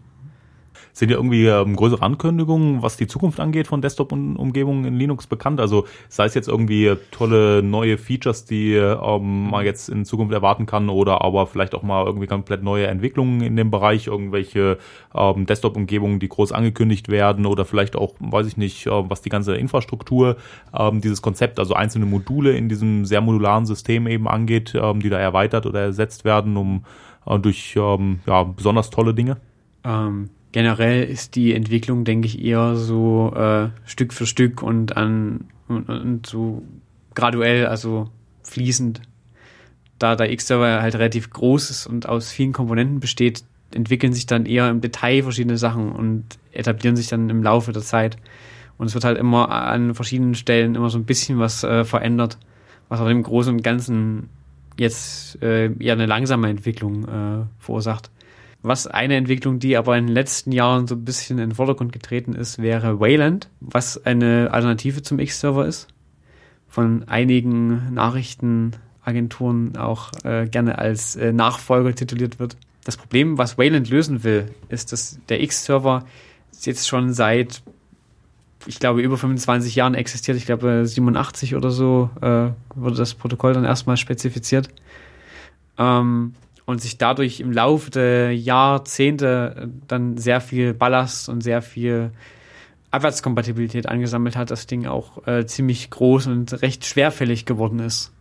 Sind 0.92 1.10
ja 1.10 1.16
irgendwie 1.16 1.46
ähm, 1.46 1.76
größere 1.76 2.02
Ankündigungen, 2.02 2.82
was 2.82 2.96
die 2.96 3.06
Zukunft 3.06 3.40
angeht 3.40 3.66
von 3.66 3.80
Desktop-Umgebungen 3.80 4.84
in 4.84 4.94
Linux 4.94 5.26
bekannt? 5.26 5.60
Also 5.60 5.86
sei 6.08 6.24
es 6.24 6.34
jetzt 6.34 6.48
irgendwie 6.48 6.96
tolle 7.10 7.62
neue 7.62 7.98
Features, 7.98 8.44
die 8.44 8.74
ähm, 8.74 9.50
man 9.50 9.64
jetzt 9.64 9.88
in 9.88 10.04
Zukunft 10.04 10.32
erwarten 10.32 10.66
kann 10.66 10.88
oder 10.88 11.22
aber 11.22 11.46
vielleicht 11.46 11.74
auch 11.74 11.82
mal 11.82 12.04
irgendwie 12.04 12.26
komplett 12.26 12.62
neue 12.62 12.86
Entwicklungen 12.86 13.40
in 13.40 13.56
dem 13.56 13.70
Bereich, 13.70 14.06
irgendwelche 14.06 14.78
ähm, 15.14 15.46
Desktop-Umgebungen, 15.46 16.18
die 16.18 16.28
groß 16.28 16.52
angekündigt 16.52 17.08
werden 17.08 17.46
oder 17.46 17.64
vielleicht 17.64 17.96
auch, 17.96 18.14
weiß 18.18 18.46
ich 18.46 18.56
nicht, 18.56 18.86
äh, 18.86 18.90
was 18.90 19.22
die 19.22 19.30
ganze 19.30 19.56
Infrastruktur, 19.56 20.36
ähm, 20.76 21.00
dieses 21.00 21.22
Konzept, 21.22 21.58
also 21.58 21.74
einzelne 21.74 22.06
Module 22.06 22.52
in 22.52 22.68
diesem 22.68 23.04
sehr 23.04 23.20
modularen 23.20 23.66
System 23.66 24.06
eben 24.06 24.28
angeht, 24.28 24.74
ähm, 24.74 25.00
die 25.00 25.08
da 25.08 25.18
erweitert 25.18 25.66
oder 25.66 25.80
ersetzt 25.80 26.24
werden, 26.24 26.56
um 26.56 26.84
äh, 27.26 27.38
durch 27.38 27.74
ähm, 27.76 28.20
ja, 28.26 28.42
besonders 28.42 28.90
tolle 28.90 29.14
Dinge? 29.14 29.36
Ähm, 29.84 30.30
generell 30.52 31.04
ist 31.04 31.36
die 31.36 31.54
Entwicklung, 31.54 32.04
denke 32.04 32.26
ich, 32.26 32.42
eher 32.42 32.76
so 32.76 33.32
äh, 33.34 33.68
Stück 33.84 34.12
für 34.12 34.26
Stück 34.26 34.62
und 34.62 34.96
an 34.96 35.44
und, 35.68 35.88
und 35.88 36.26
so 36.26 36.62
graduell, 37.14 37.66
also 37.66 38.10
fließend. 38.42 39.02
Da 39.98 40.16
der 40.16 40.32
X-Server 40.32 40.80
halt 40.82 40.94
relativ 40.94 41.30
groß 41.30 41.70
ist 41.70 41.86
und 41.86 42.08
aus 42.08 42.32
vielen 42.32 42.52
Komponenten 42.52 43.00
besteht, 43.00 43.44
entwickeln 43.74 44.12
sich 44.12 44.26
dann 44.26 44.46
eher 44.46 44.68
im 44.70 44.80
Detail 44.80 45.22
verschiedene 45.22 45.58
Sachen 45.58 45.92
und 45.92 46.24
etablieren 46.52 46.96
sich 46.96 47.08
dann 47.08 47.30
im 47.30 47.42
Laufe 47.42 47.72
der 47.72 47.82
Zeit. 47.82 48.16
Und 48.78 48.86
es 48.86 48.94
wird 48.94 49.04
halt 49.04 49.18
immer 49.18 49.50
an 49.50 49.94
verschiedenen 49.94 50.34
Stellen 50.34 50.74
immer 50.74 50.88
so 50.88 50.98
ein 50.98 51.04
bisschen 51.04 51.38
was 51.38 51.62
äh, 51.64 51.84
verändert, 51.84 52.38
was 52.88 53.00
aber 53.00 53.10
im 53.10 53.22
Großen 53.22 53.54
und 53.54 53.62
Ganzen 53.62 54.30
jetzt 54.78 55.40
äh, 55.42 55.70
eher 55.78 55.92
eine 55.92 56.06
langsame 56.06 56.48
Entwicklung 56.48 57.04
äh, 57.04 57.44
verursacht. 57.58 58.10
Was 58.62 58.86
eine 58.86 59.16
Entwicklung, 59.16 59.58
die 59.58 59.76
aber 59.76 59.96
in 59.96 60.06
den 60.06 60.14
letzten 60.14 60.52
Jahren 60.52 60.86
so 60.86 60.94
ein 60.94 61.04
bisschen 61.04 61.38
in 61.38 61.50
den 61.50 61.54
Vordergrund 61.56 61.92
getreten 61.92 62.34
ist, 62.34 62.60
wäre 62.60 63.00
Wayland, 63.00 63.48
was 63.60 64.04
eine 64.04 64.50
Alternative 64.52 65.02
zum 65.02 65.18
X-Server 65.18 65.66
ist. 65.66 65.88
Von 66.68 67.08
einigen 67.08 67.94
Nachrichtenagenturen 67.94 69.76
auch 69.78 70.10
äh, 70.24 70.46
gerne 70.46 70.78
als 70.78 71.16
äh, 71.16 71.32
Nachfolger 71.32 71.94
tituliert 71.94 72.38
wird. 72.38 72.56
Das 72.84 72.98
Problem, 72.98 73.38
was 73.38 73.56
Wayland 73.56 73.88
lösen 73.88 74.24
will, 74.24 74.50
ist, 74.68 74.92
dass 74.92 75.18
der 75.28 75.42
X-Server 75.42 76.04
jetzt 76.60 76.86
schon 76.86 77.14
seit, 77.14 77.62
ich 78.66 78.78
glaube, 78.78 79.00
über 79.00 79.16
25 79.16 79.74
Jahren 79.74 79.94
existiert. 79.94 80.36
Ich 80.36 80.44
glaube, 80.44 80.86
87 80.86 81.56
oder 81.56 81.70
so 81.70 82.10
äh, 82.20 82.48
wurde 82.74 82.96
das 82.96 83.14
Protokoll 83.14 83.54
dann 83.54 83.64
erstmal 83.64 83.96
spezifiziert. 83.96 84.68
Ähm, 85.78 86.34
und 86.70 86.80
sich 86.80 86.98
dadurch 86.98 87.40
im 87.40 87.52
Laufe 87.52 87.90
der 87.90 88.36
Jahrzehnte 88.36 89.70
dann 89.88 90.16
sehr 90.16 90.40
viel 90.40 90.72
Ballast 90.72 91.28
und 91.28 91.42
sehr 91.42 91.62
viel 91.62 92.12
Abwärtskompatibilität 92.92 93.88
angesammelt 93.88 94.36
hat, 94.36 94.50
das 94.50 94.66
Ding 94.66 94.86
auch 94.86 95.26
äh, 95.26 95.46
ziemlich 95.46 95.90
groß 95.90 96.28
und 96.28 96.62
recht 96.62 96.86
schwerfällig 96.86 97.44
geworden 97.44 97.80
ist. 97.80 98.12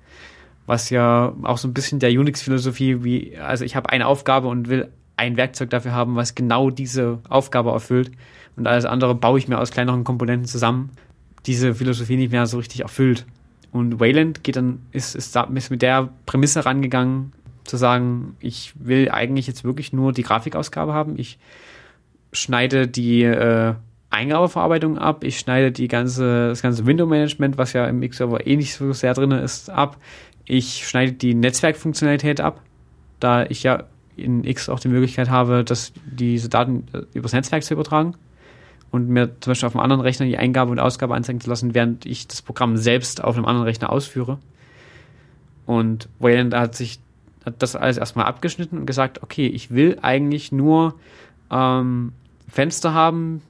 Was 0.66 0.90
ja 0.90 1.34
auch 1.44 1.58
so 1.58 1.68
ein 1.68 1.74
bisschen 1.74 2.00
der 2.00 2.10
Unix-Philosophie, 2.10 3.04
wie, 3.04 3.38
also 3.38 3.64
ich 3.66 3.76
habe 3.76 3.90
eine 3.90 4.08
Aufgabe 4.08 4.48
und 4.48 4.68
will 4.68 4.90
ein 5.16 5.38
Werkzeug 5.38 5.70
dafür 5.70 5.92
haben, 5.92 6.16
was 6.16 6.34
genau 6.34 6.72
diese 6.72 7.20
Aufgabe 7.30 7.72
erfüllt. 7.72 8.12
Und 8.56 8.68
alles 8.68 8.86
andere 8.86 9.16
baue 9.16 9.38
ich 9.38 9.48
mir 9.48 9.60
aus 9.60 9.72
kleineren 9.72 10.04
Komponenten 10.04 10.48
zusammen. 10.48 10.92
Diese 11.46 11.76
Philosophie 11.76 12.18
nicht 12.18 12.32
mehr 12.32 12.46
so 12.46 12.58
richtig 12.58 12.82
erfüllt. 12.82 13.26
Und 13.72 14.00
Wayland 14.00 14.44
geht 14.44 14.56
dann, 14.56 14.80
ist, 14.92 15.16
ist, 15.16 15.36
da, 15.36 15.44
ist 15.44 15.70
mit 15.70 15.82
der 15.82 16.10
Prämisse 16.26 16.66
rangegangen, 16.66 17.34
zu 17.70 17.78
sagen, 17.78 18.36
ich 18.40 18.74
will 18.76 19.10
eigentlich 19.10 19.48
jetzt 19.48 19.64
wirklich 19.64 19.94
nur 19.94 20.12
die 20.12 20.24
Grafikausgabe 20.24 20.94
haben. 20.94 21.18
Ich 21.18 21.40
schneide 22.32 22.88
die 22.88 23.24
äh, 23.24 23.74
Eingabeverarbeitung 24.10 24.98
ab, 24.98 25.24
ich 25.24 25.40
schneide 25.40 25.72
die 25.72 25.88
ganze, 25.88 26.50
das 26.50 26.62
ganze 26.62 26.86
Window-Management, 26.86 27.58
was 27.58 27.74
ja 27.74 27.86
im 27.86 28.02
X-Server 28.02 28.46
eh 28.46 28.56
nicht 28.56 28.74
so 28.74 28.92
sehr 28.94 29.14
drin 29.14 29.32
ist, 29.32 29.70
ab. 29.70 29.98
Ich 30.46 30.88
schneide 30.88 31.14
die 31.14 31.36
Netzwerkfunktionalität 31.36 32.42
ab, 32.42 32.62
da 33.20 33.46
ich 33.46 33.64
ja 33.64 33.84
in 34.16 34.44
X 34.44 34.68
auch 34.68 34.80
die 34.80 34.88
Möglichkeit 34.88 35.30
habe, 35.30 35.64
dass 35.64 35.94
diese 36.06 36.50
Daten 36.50 36.88
äh, 36.94 37.02
übers 37.14 37.34
Netzwerk 37.34 37.64
zu 37.64 37.74
übertragen 37.74 38.16
und 38.92 39.10
mir 39.10 39.40
zum 39.40 39.52
Beispiel 39.52 39.68
auf 39.68 39.76
einem 39.76 39.84
anderen 39.84 40.02
Rechner 40.02 40.26
die 40.26 40.38
Eingabe 40.38 40.72
und 40.72 40.80
Ausgabe 40.80 41.16
anzeigen 41.16 41.40
zu 41.40 41.50
lassen, 41.50 41.76
während 41.76 42.06
ich 42.06 42.28
das 42.28 42.42
Programm 42.42 42.78
selbst 42.78 43.24
auf 43.24 43.36
einem 43.36 43.46
anderen 43.46 43.66
Rechner 43.66 43.92
ausführe. 43.92 44.40
Und 45.66 46.10
Wayland 46.20 46.54
hat 46.56 46.76
sich 46.76 47.00
hat 47.46 47.62
das 47.62 47.76
alles 47.76 47.98
erstmal 47.98 48.26
abgeschnitten 48.26 48.78
und 48.78 48.86
gesagt, 48.86 49.24
okay, 49.24 49.48
ich 49.48 49.72
will 49.72 49.98
eigentlich 50.02 50.52
nur 50.52 50.96
ähm, 51.52 52.14
Fenster 52.48 52.94
haben, 52.94 53.42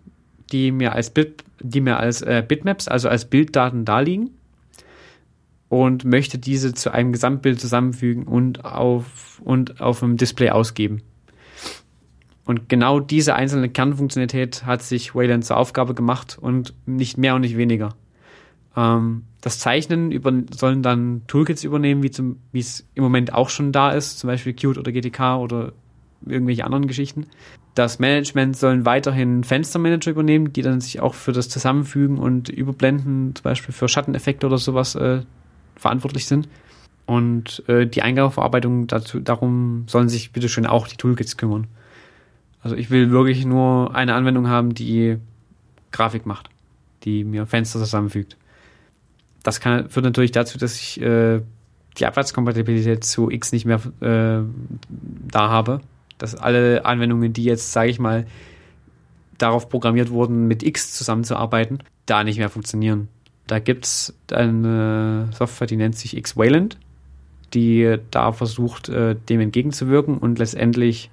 die 0.51 0.71
mir 0.71 0.93
als 0.93 1.09
Bit, 1.09 1.43
die 1.61 1.81
mir 1.81 1.97
als 1.97 2.21
äh, 2.21 2.43
Bitmaps, 2.47 2.87
also 2.87 3.09
als 3.09 3.25
Bilddaten 3.25 3.85
darliegen 3.85 4.31
und 5.69 6.03
möchte 6.03 6.37
diese 6.37 6.73
zu 6.73 6.91
einem 6.91 7.11
Gesamtbild 7.13 7.59
zusammenfügen 7.59 8.23
und 8.23 8.65
auf 8.65 9.39
und 9.43 9.79
auf 9.79 9.99
dem 9.99 10.17
Display 10.17 10.49
ausgeben. 10.49 11.01
Und 12.45 12.67
genau 12.67 12.99
diese 12.99 13.35
einzelne 13.35 13.69
Kernfunktionalität 13.69 14.65
hat 14.65 14.81
sich 14.81 15.13
Wayland 15.13 15.45
zur 15.45 15.57
Aufgabe 15.57 15.93
gemacht 15.93 16.37
und 16.41 16.73
nicht 16.87 17.17
mehr 17.17 17.35
und 17.35 17.41
nicht 17.41 17.57
weniger. 17.57 17.89
Ähm, 18.75 19.23
das 19.41 19.59
Zeichnen 19.59 20.11
über, 20.11 20.33
sollen 20.51 20.83
dann 20.83 21.21
Toolkits 21.27 21.63
übernehmen, 21.63 22.03
wie 22.03 22.59
es 22.59 22.87
im 22.93 23.03
Moment 23.03 23.33
auch 23.33 23.49
schon 23.49 23.71
da 23.71 23.91
ist, 23.91 24.19
zum 24.19 24.27
Beispiel 24.27 24.53
Qt 24.53 24.77
oder 24.77 24.91
GTK 24.91 25.37
oder 25.37 25.71
irgendwelche 26.25 26.65
anderen 26.65 26.87
Geschichten. 26.87 27.27
Das 27.75 27.99
Management 27.99 28.57
sollen 28.57 28.85
weiterhin 28.85 29.45
Fenstermanager 29.45 30.11
übernehmen, 30.11 30.51
die 30.51 30.61
dann 30.61 30.81
sich 30.81 30.99
auch 30.99 31.13
für 31.13 31.31
das 31.31 31.47
Zusammenfügen 31.47 32.17
und 32.17 32.49
Überblenden, 32.49 33.33
zum 33.35 33.43
Beispiel 33.43 33.73
für 33.73 33.87
Schatteneffekte 33.87 34.47
oder 34.47 34.57
sowas, 34.57 34.95
äh, 34.95 35.21
verantwortlich 35.77 36.25
sind. 36.25 36.49
Und 37.05 37.63
äh, 37.67 37.87
die 37.87 38.01
Eingabeverarbeitung 38.01 38.87
dazu, 38.87 39.21
darum 39.21 39.85
sollen 39.87 40.09
sich 40.09 40.33
bitte 40.33 40.49
schön 40.49 40.65
auch 40.65 40.87
die 40.87 40.97
Toolkits 40.97 41.37
kümmern. 41.37 41.67
Also 42.61 42.75
ich 42.75 42.89
will 42.89 43.11
wirklich 43.11 43.45
nur 43.45 43.95
eine 43.95 44.13
Anwendung 44.13 44.49
haben, 44.49 44.73
die 44.73 45.17
Grafik 45.91 46.25
macht, 46.25 46.49
die 47.05 47.23
mir 47.23 47.45
Fenster 47.45 47.79
zusammenfügt 47.79 48.35
das 49.43 49.59
kann, 49.59 49.89
führt 49.89 50.05
natürlich 50.05 50.31
dazu, 50.31 50.57
dass 50.57 50.75
ich 50.75 51.01
äh, 51.01 51.41
die 51.97 52.05
Abwärtskompatibilität 52.05 53.03
zu 53.03 53.29
X 53.29 53.51
nicht 53.51 53.65
mehr 53.65 53.81
äh, 54.01 54.43
da 55.31 55.49
habe. 55.49 55.81
Dass 56.17 56.35
alle 56.35 56.85
Anwendungen, 56.85 57.31
die 57.31 57.45
jetzt, 57.45 57.71
sage 57.71 57.89
ich 57.89 57.99
mal, 57.99 58.25
darauf 59.37 59.69
programmiert 59.69 60.09
wurden, 60.09 60.47
mit 60.47 60.63
X 60.63 60.93
zusammenzuarbeiten, 60.93 61.79
da 62.05 62.23
nicht 62.23 62.37
mehr 62.37 62.49
funktionieren. 62.49 63.07
Da 63.47 63.59
gibt's 63.59 64.13
eine 64.31 65.29
Software, 65.31 65.67
die 65.67 65.77
nennt 65.77 65.95
sich 65.95 66.15
X-Wayland, 66.17 66.77
die 67.53 67.97
da 68.11 68.31
versucht, 68.31 68.89
äh, 68.89 69.15
dem 69.15 69.39
entgegenzuwirken 69.39 70.17
und 70.17 70.39
letztendlich 70.39 71.09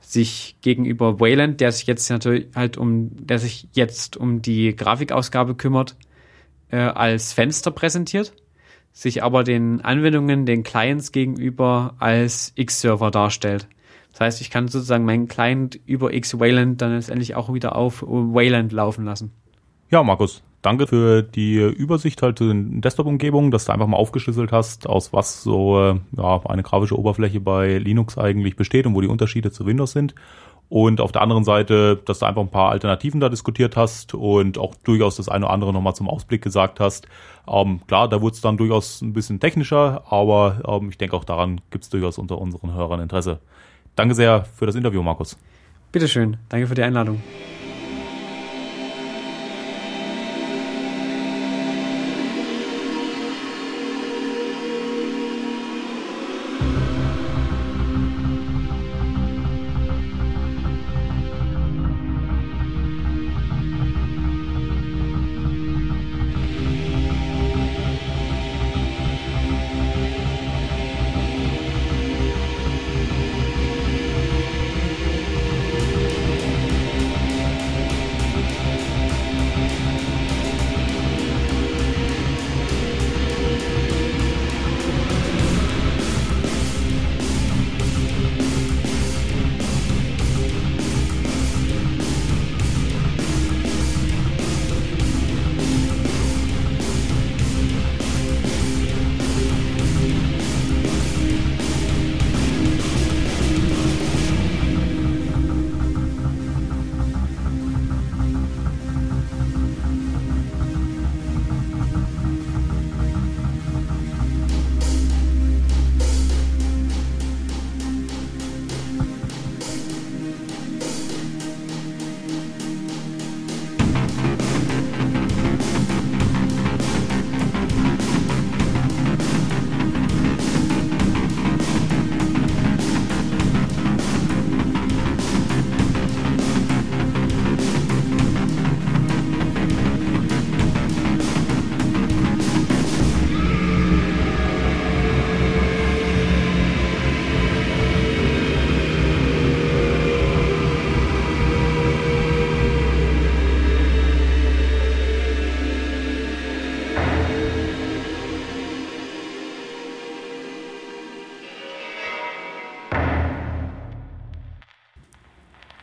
sich 0.00 0.56
gegenüber 0.60 1.20
Wayland, 1.20 1.60
der 1.60 1.72
sich 1.72 1.86
jetzt 1.86 2.08
natürlich 2.10 2.46
halt 2.54 2.76
um, 2.76 3.10
der 3.26 3.38
sich 3.38 3.68
jetzt 3.72 4.16
um 4.16 4.42
die 4.42 4.74
Grafikausgabe 4.74 5.54
kümmert, 5.54 5.96
äh, 6.70 6.76
als 6.78 7.32
Fenster 7.32 7.70
präsentiert, 7.70 8.32
sich 8.92 9.22
aber 9.22 9.44
den 9.44 9.80
Anwendungen, 9.80 10.46
den 10.46 10.62
Clients 10.62 11.12
gegenüber 11.12 11.94
als 11.98 12.52
X-Server 12.56 13.10
darstellt. 13.10 13.68
Das 14.12 14.20
heißt, 14.20 14.40
ich 14.40 14.50
kann 14.50 14.68
sozusagen 14.68 15.04
meinen 15.04 15.28
Client 15.28 15.78
über 15.86 16.12
X-Wayland 16.12 16.80
dann 16.82 16.94
letztendlich 16.94 17.36
auch 17.36 17.52
wieder 17.52 17.76
auf 17.76 18.02
Wayland 18.02 18.72
laufen 18.72 19.04
lassen. 19.04 19.32
Ja, 19.90 20.02
Markus, 20.02 20.42
Danke 20.60 20.88
für 20.88 21.22
die 21.22 21.58
Übersicht 21.58 22.20
halt 22.20 22.40
den 22.40 22.80
Desktop-Umgebungen, 22.80 23.52
dass 23.52 23.66
du 23.66 23.72
einfach 23.72 23.86
mal 23.86 23.96
aufgeschlüsselt 23.96 24.50
hast, 24.50 24.88
aus 24.88 25.12
was 25.12 25.44
so 25.44 25.80
äh, 25.80 26.00
ja, 26.16 26.40
eine 26.46 26.64
grafische 26.64 26.98
Oberfläche 26.98 27.38
bei 27.38 27.78
Linux 27.78 28.18
eigentlich 28.18 28.56
besteht 28.56 28.84
und 28.86 28.94
wo 28.94 29.00
die 29.00 29.06
Unterschiede 29.06 29.52
zu 29.52 29.66
Windows 29.66 29.92
sind. 29.92 30.16
Und 30.68 31.00
auf 31.00 31.12
der 31.12 31.22
anderen 31.22 31.44
Seite, 31.44 31.96
dass 32.04 32.18
du 32.18 32.26
einfach 32.26 32.42
ein 32.42 32.50
paar 32.50 32.70
Alternativen 32.70 33.20
da 33.20 33.30
diskutiert 33.30 33.76
hast 33.76 34.14
und 34.14 34.58
auch 34.58 34.74
durchaus 34.84 35.16
das 35.16 35.28
eine 35.28 35.46
oder 35.46 35.54
andere 35.54 35.72
nochmal 35.72 35.94
zum 35.94 36.08
Ausblick 36.08 36.42
gesagt 36.42 36.78
hast. 36.78 37.08
Ähm, 37.48 37.80
klar, 37.86 38.08
da 38.08 38.20
wurde 38.20 38.34
es 38.34 38.42
dann 38.42 38.58
durchaus 38.58 39.00
ein 39.00 39.14
bisschen 39.14 39.40
technischer, 39.40 40.02
aber 40.10 40.60
ähm, 40.68 40.90
ich 40.90 40.98
denke 40.98 41.16
auch 41.16 41.24
daran 41.24 41.62
gibt 41.70 41.84
es 41.84 41.90
durchaus 41.90 42.18
unter 42.18 42.38
unseren 42.38 42.74
Hörern 42.74 43.00
Interesse. 43.00 43.38
Danke 43.96 44.14
sehr 44.14 44.44
für 44.44 44.66
das 44.66 44.74
Interview, 44.74 45.02
Markus. 45.02 45.38
Bitteschön. 45.90 46.36
Danke 46.50 46.66
für 46.66 46.74
die 46.74 46.82
Einladung. 46.82 47.22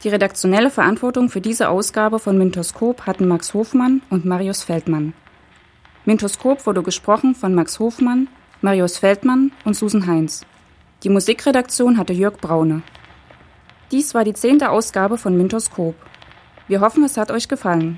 Die 0.06 0.10
redaktionelle 0.10 0.70
Verantwortung 0.70 1.30
für 1.30 1.42
diese 1.42 1.68
Ausgabe 1.68 2.20
von 2.20 2.38
Mintoskop 2.38 3.08
hatten 3.08 3.28
Max 3.28 3.56
Hofmann 3.56 4.04
und 4.12 4.24
Marius 4.24 4.62
Feldmann. 4.62 5.16
Mintoskop 6.06 6.68
wurde 6.68 6.84
gesprochen 6.84 7.34
von 7.34 7.56
Max 7.56 7.80
Hofmann, 7.80 8.28
Marius 8.62 9.00
Feldmann 9.00 9.52
und 9.64 9.74
Susan 9.74 10.06
Heinz. 10.06 10.46
Die 11.02 11.10
Musikredaktion 11.10 11.98
hatte 11.98 12.14
Jörg 12.14 12.38
Braune. 12.38 12.84
Dies 13.92 14.14
war 14.14 14.24
die 14.24 14.36
zehnte 14.36 14.70
Ausgabe 14.70 15.18
von 15.18 15.36
Mintoskop. 15.36 15.96
Wir 16.68 16.82
hoffen, 16.82 17.04
es 17.04 17.18
hat 17.18 17.32
euch 17.32 17.48
gefallen. 17.48 17.98